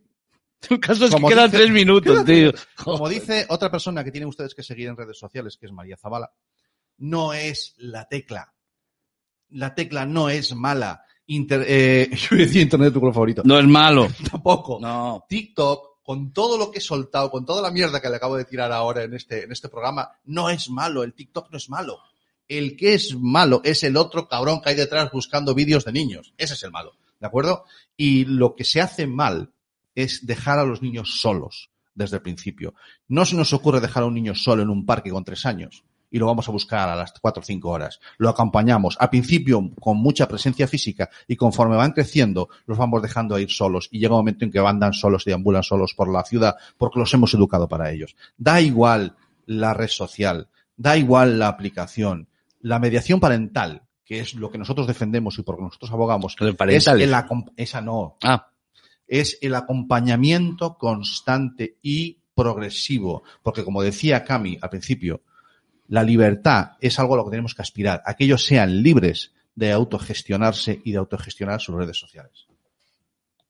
El 0.71 0.79
caso 0.79 1.07
es 1.07 1.11
que 1.11 1.15
Como 1.17 1.29
quedan 1.29 1.47
dice- 1.51 1.57
tres 1.57 1.71
minutos, 1.73 2.25
tío. 2.25 2.53
como 2.77 3.09
dice 3.09 3.47
otra 3.49 3.69
persona 3.69 4.05
que 4.05 4.13
tienen 4.13 4.29
ustedes 4.29 4.55
que 4.55 4.63
seguir 4.63 4.87
en 4.87 4.97
redes 4.97 5.19
sociales, 5.19 5.57
que 5.57 5.67
es 5.67 5.73
María 5.73 5.97
Zavala, 5.97 6.31
no 6.99 7.33
es 7.33 7.75
la 7.79 8.07
tecla. 8.07 8.55
La 9.49 9.75
tecla 9.75 10.07
no 10.07 10.29
es 10.29 10.55
mala. 10.55 11.03
Inter- 11.29 11.65
eh, 11.67 12.11
yo 12.31 12.37
decía 12.37 12.63
internet 12.63 12.93
tu 12.93 13.01
color 13.01 13.15
favorito. 13.15 13.43
No 13.45 13.59
es 13.59 13.67
malo. 13.67 14.09
Tampoco. 14.31 14.79
No. 14.81 15.25
TikTok, 15.29 16.03
con 16.03 16.33
todo 16.33 16.57
lo 16.57 16.71
que 16.71 16.79
he 16.79 16.83
soltado, 16.83 17.31
con 17.31 17.45
toda 17.45 17.63
la 17.63 17.71
mierda 17.71 18.01
que 18.01 18.09
le 18.09 18.17
acabo 18.17 18.37
de 18.37 18.45
tirar 18.45 18.73
ahora 18.73 19.03
en 19.05 19.15
este, 19.15 19.45
en 19.45 19.53
este 19.53 19.69
programa, 19.69 20.11
no 20.25 20.51
es 20.51 20.71
malo. 20.71 21.03
El 21.03 21.15
TikTok 21.15 21.51
no 21.51 21.59
es 21.59 21.69
malo. 21.69 21.99
El 22.49 22.77
que 22.77 22.95
es 22.95 23.17
malo 23.19 23.61
es 23.65 23.83
el 23.83 23.97
otro 23.97 24.29
cabrón 24.29 24.61
que 24.61 24.71
hay 24.71 24.77
detrás 24.77 25.11
buscando 25.11 25.55
vídeos 25.55 25.85
de 25.85 25.93
niños. 25.93 26.33
Ese 26.39 26.55
es 26.55 26.63
el 26.63 26.71
malo. 26.71 26.93
¿De 27.19 27.27
acuerdo? 27.27 27.65
Y 27.97 28.25
lo 28.27 28.55
que 28.55 28.65
se 28.65 28.81
hace 28.81 29.07
mal 29.07 29.51
es 29.95 30.27
dejar 30.27 30.59
a 30.59 30.65
los 30.65 30.81
niños 30.83 31.21
solos 31.21 31.71
desde 31.95 32.17
el 32.17 32.23
principio. 32.23 32.75
No 33.09 33.25
se 33.25 33.35
nos 33.35 33.53
ocurre 33.53 33.81
dejar 33.81 34.03
a 34.05 34.07
un 34.07 34.15
niño 34.15 34.35
solo 34.35 34.63
en 34.63 34.71
un 34.71 34.85
parque 34.85 35.11
con 35.11 35.25
tres 35.25 35.47
años 35.47 35.83
y 36.11 36.19
lo 36.19 36.27
vamos 36.27 36.49
a 36.49 36.53
buscar 36.53 36.89
a 36.89 36.97
las 36.97 37.13
cuatro 37.21 37.41
o 37.41 37.45
cinco 37.45 37.71
horas. 37.71 38.01
Lo 38.19 38.29
acompañamos 38.29 38.97
al 39.01 39.11
principio 39.11 39.71
con 39.81 39.97
mucha 39.99 40.29
presencia 40.29 40.69
física 40.69 41.09
y 41.27 41.37
conforme 41.37 41.77
van 41.77 41.93
creciendo 41.93 42.49
los 42.67 42.79
vamos 42.79 43.03
dejando 43.03 43.39
ir 43.39 43.51
solos 43.51 43.89
y 43.91 43.99
llega 43.99 44.15
un 44.15 44.21
momento 44.21 44.45
en 44.45 44.51
que 44.51 44.59
andan 44.59 44.93
solos 44.93 45.27
y 45.27 45.31
deambulan 45.31 45.63
solos 45.63 45.95
por 45.95 46.13
la 46.13 46.25
ciudad 46.25 46.57
porque 46.77 46.99
los 46.99 47.13
hemos 47.15 47.33
educado 47.35 47.69
para 47.69 47.91
ellos. 47.91 48.17
Da 48.37 48.61
igual 48.61 49.17
la 49.47 49.75
red 49.75 49.89
social, 49.89 50.49
da 50.77 50.97
igual 50.97 51.39
la 51.39 51.49
aplicación, 51.49 52.29
la 52.61 52.79
mediación 52.79 53.21
parental, 53.21 53.83
que 54.05 54.21
es 54.21 54.35
lo 54.35 54.51
que 54.51 54.59
nosotros 54.59 54.87
defendemos 54.87 55.39
y 55.39 55.43
por 55.43 55.55
lo 55.55 55.59
que 55.59 55.65
nosotros 55.65 55.93
abogamos, 55.93 56.37
es 56.69 56.87
el 56.87 57.15
esa 57.57 57.81
no, 57.81 58.17
Ah, 58.23 58.51
es 59.07 59.39
el 59.41 59.55
acompañamiento 59.55 60.77
constante 60.77 61.79
y 61.83 62.19
progresivo. 62.35 63.23
Porque 63.43 63.65
como 63.65 63.83
decía 63.83 64.25
Cami 64.25 64.59
al 64.61 64.71
principio, 64.71 65.23
la 65.89 66.03
libertad 66.03 66.73
es 66.81 66.99
algo 66.99 67.15
a 67.15 67.17
lo 67.19 67.25
que 67.25 67.31
tenemos 67.31 67.55
que 67.55 67.63
aspirar, 67.63 68.03
a 68.05 68.15
que 68.15 68.25
ellos 68.25 68.45
sean 68.45 68.83
libres 68.83 69.33
de 69.55 69.73
autogestionarse 69.73 70.81
y 70.85 70.93
de 70.93 70.99
autogestionar 70.99 71.61
sus 71.61 71.75
redes 71.75 71.99
sociales. 71.99 72.47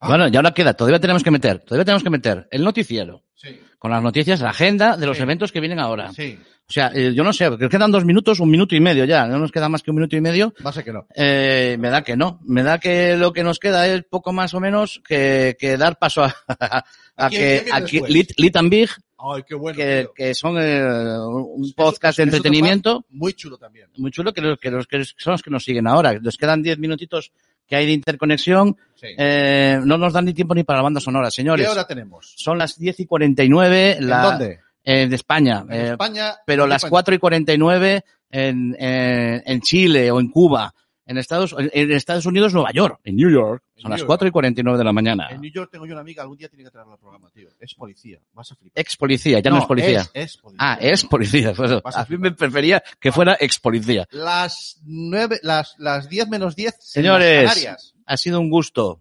Ah. 0.00 0.08
Bueno, 0.08 0.28
y 0.28 0.36
ahora 0.36 0.52
queda, 0.52 0.74
todavía 0.74 1.00
tenemos 1.00 1.22
que 1.24 1.30
meter, 1.30 1.60
todavía 1.60 1.84
tenemos 1.84 2.02
que 2.02 2.10
meter 2.10 2.46
el 2.50 2.62
noticiero. 2.62 3.22
Sí, 3.34 3.60
Con 3.78 3.90
las 3.90 4.02
noticias, 4.02 4.40
la 4.40 4.50
agenda 4.50 4.96
de 4.96 5.06
los 5.06 5.16
Sí. 5.18 5.22
eventos 5.22 5.52
que 5.52 5.60
vienen 5.60 5.78
ahora. 5.78 6.12
sí, 6.12 6.38
O 6.68 6.72
sea, 6.72 6.90
eh, 6.94 7.12
yo 7.14 7.22
no 7.22 7.32
sé, 7.32 7.48
porque 7.48 7.68
quedan 7.68 7.92
dos 7.92 8.04
minutos, 8.04 8.40
un 8.40 8.50
minuto 8.50 8.74
y 8.74 8.80
medio 8.80 9.04
ya. 9.04 9.26
No 9.26 9.38
nos 9.38 9.52
queda 9.52 9.68
más 9.68 9.82
que 9.82 9.90
un 9.92 9.96
minuto 9.98 10.16
y 10.16 10.20
medio. 10.20 10.52
va 10.64 10.70
a 10.70 10.72
ser 10.72 10.82
que 10.82 10.92
no. 10.92 11.06
Eh, 11.14 11.76
me 11.78 11.90
da 11.90 12.02
que 12.02 12.16
no. 12.16 12.40
Me 12.44 12.64
da 12.64 12.78
que 12.78 13.16
lo 13.16 13.32
que 13.32 13.44
nos 13.44 13.60
queda 13.60 13.86
es 13.86 14.02
poco 14.04 14.32
más 14.32 14.52
o 14.52 14.58
menos 14.60 15.00
que, 15.06 15.56
que 15.60 15.76
dar 15.76 15.96
paso 15.98 16.24
a, 16.24 16.34
a 16.48 16.84
a 17.18 17.30
que? 17.30 17.64
Lit, 18.08 18.32
Lit 18.36 18.56
and 18.56 18.68
Big, 18.68 18.90
Ay, 19.16 19.42
qué 19.48 19.54
bueno. 19.54 19.76
que, 19.76 20.08
que 20.14 20.34
son 20.34 20.56
eh, 20.58 20.82
un 21.18 21.72
podcast 21.74 22.18
de 22.18 22.24
eso- 22.24 22.36
entretenimiento 22.36 23.06
Muy 23.10 23.32
chulo 23.34 23.56
también. 23.58 23.88
muy 23.96 24.10
chulo, 24.10 24.32
que, 24.32 24.40
los, 24.40 24.58
que, 24.58 24.70
los, 24.70 24.86
que 24.86 25.02
son 25.16 25.32
los 25.32 25.42
que 25.42 25.50
nos 25.50 25.64
siguen 25.64 25.86
ahora. 25.86 26.18
Nos 26.18 26.36
quedan 26.36 26.62
diez 26.62 26.78
minutitos 26.78 27.30
que 27.66 27.76
hay 27.76 27.86
de 27.86 27.92
interconexión. 27.92 28.76
Sí. 28.96 29.06
Eh, 29.16 29.78
no 29.84 29.98
nos 29.98 30.12
dan 30.12 30.24
ni 30.24 30.34
tiempo 30.34 30.54
ni 30.54 30.64
para 30.64 30.80
la 30.80 30.82
banda 30.84 31.00
sonora, 31.00 31.30
señores. 31.30 31.64
¿Qué 31.66 31.72
hora 31.72 31.86
tenemos? 31.86 32.34
Son 32.36 32.58
las 32.58 32.76
10 32.78 33.00
y 33.00 33.06
49 33.06 33.96
¿En 33.98 34.08
la, 34.08 34.22
dónde? 34.22 34.60
Eh, 34.86 35.06
de 35.06 35.14
España. 35.16 35.64
En 35.68 35.72
Eh, 35.74 35.90
España. 35.90 36.36
pero 36.46 36.62
en 36.64 36.70
las 36.70 36.78
España. 36.84 36.90
4 36.90 37.14
y 37.16 37.18
49 37.18 38.04
en, 38.30 38.74
en, 38.78 39.42
en 39.44 39.60
Chile 39.60 40.10
o 40.10 40.18
en 40.20 40.30
Cuba. 40.30 40.72
En 41.08 41.18
Estados, 41.18 41.54
en 41.56 41.92
Estados 41.92 42.26
Unidos, 42.26 42.52
Nueva 42.52 42.72
York. 42.72 42.98
En 43.04 43.14
New 43.14 43.30
York. 43.30 43.62
Son 43.76 43.84
New 43.84 43.90
las 43.90 44.00
York. 44.00 44.08
4 44.08 44.26
y 44.26 44.30
49 44.32 44.76
de 44.78 44.82
la 44.84 44.92
mañana. 44.92 45.28
En 45.30 45.40
New 45.40 45.52
York 45.52 45.68
tengo 45.70 45.86
yo 45.86 45.92
una 45.92 46.00
amiga, 46.00 46.22
algún 46.22 46.36
día 46.36 46.48
tiene 46.48 46.64
que 46.64 46.70
traerla 46.70 46.94
al 46.94 46.98
programa, 46.98 47.30
tío. 47.30 47.48
Es 47.60 47.74
policía, 47.74 48.18
vas 48.32 48.50
a 48.50 48.56
flipar. 48.56 48.80
Ex 48.80 48.96
policía, 48.96 49.38
ya 49.38 49.50
no, 49.50 49.58
es 49.58 49.66
policía. 49.66 50.00
Es, 50.00 50.32
es 50.32 50.36
policía. 50.38 50.58
Ah, 50.58 50.78
es 50.80 51.04
policía. 51.04 51.52
pues 51.54 51.70
a 51.70 51.80
a 52.00 52.06
mí 52.08 52.18
me 52.18 52.32
prefería 52.32 52.82
que 52.98 53.12
fuera 53.12 53.36
ex 53.38 53.60
policía. 53.60 54.08
Las 54.10 54.80
nueve, 54.84 55.38
las, 55.44 55.76
las 55.78 56.08
diez 56.08 56.26
menos 56.28 56.56
diez. 56.56 56.72
en 56.74 56.78
las 56.80 56.90
Señores, 56.90 57.42
Canarias. 57.50 57.94
ha 58.04 58.16
sido 58.16 58.40
un 58.40 58.50
gusto. 58.50 59.00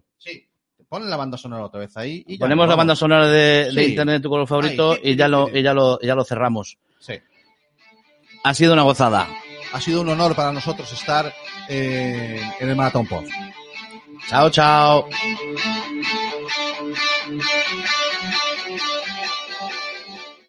Ponen 0.96 1.10
la 1.10 1.16
banda 1.18 1.36
sonora 1.36 1.66
otra 1.66 1.80
vez 1.80 1.94
ahí. 1.98 2.24
Y 2.26 2.38
Ponemos 2.38 2.66
la 2.66 2.74
banda 2.74 2.96
sonora 2.96 3.26
de, 3.26 3.66
de 3.66 3.70
Sí. 3.70 3.90
Internet 3.90 4.14
de 4.14 4.20
tu 4.20 4.30
color 4.30 4.46
favorito 4.46 4.96
y 5.02 5.14
ya 5.14 5.28
lo, 5.28 5.54
y 5.54 5.62
ya 5.62 5.74
lo, 5.74 6.00
ya 6.00 6.14
lo 6.14 6.24
cerramos. 6.24 6.78
Sí. 7.00 7.12
Ha 8.44 8.54
sido 8.54 8.72
una 8.72 8.80
gozada. 8.80 9.28
Ha 9.74 9.80
sido 9.82 10.00
un 10.00 10.08
honor 10.08 10.34
para 10.34 10.52
nosotros 10.52 10.90
estar 10.90 11.30
eh, 11.68 12.40
en 12.60 12.68
el 12.70 12.76
Maratón 12.76 13.06
Pod. 13.06 13.24
Chao, 14.26 14.48
chao. 14.48 15.06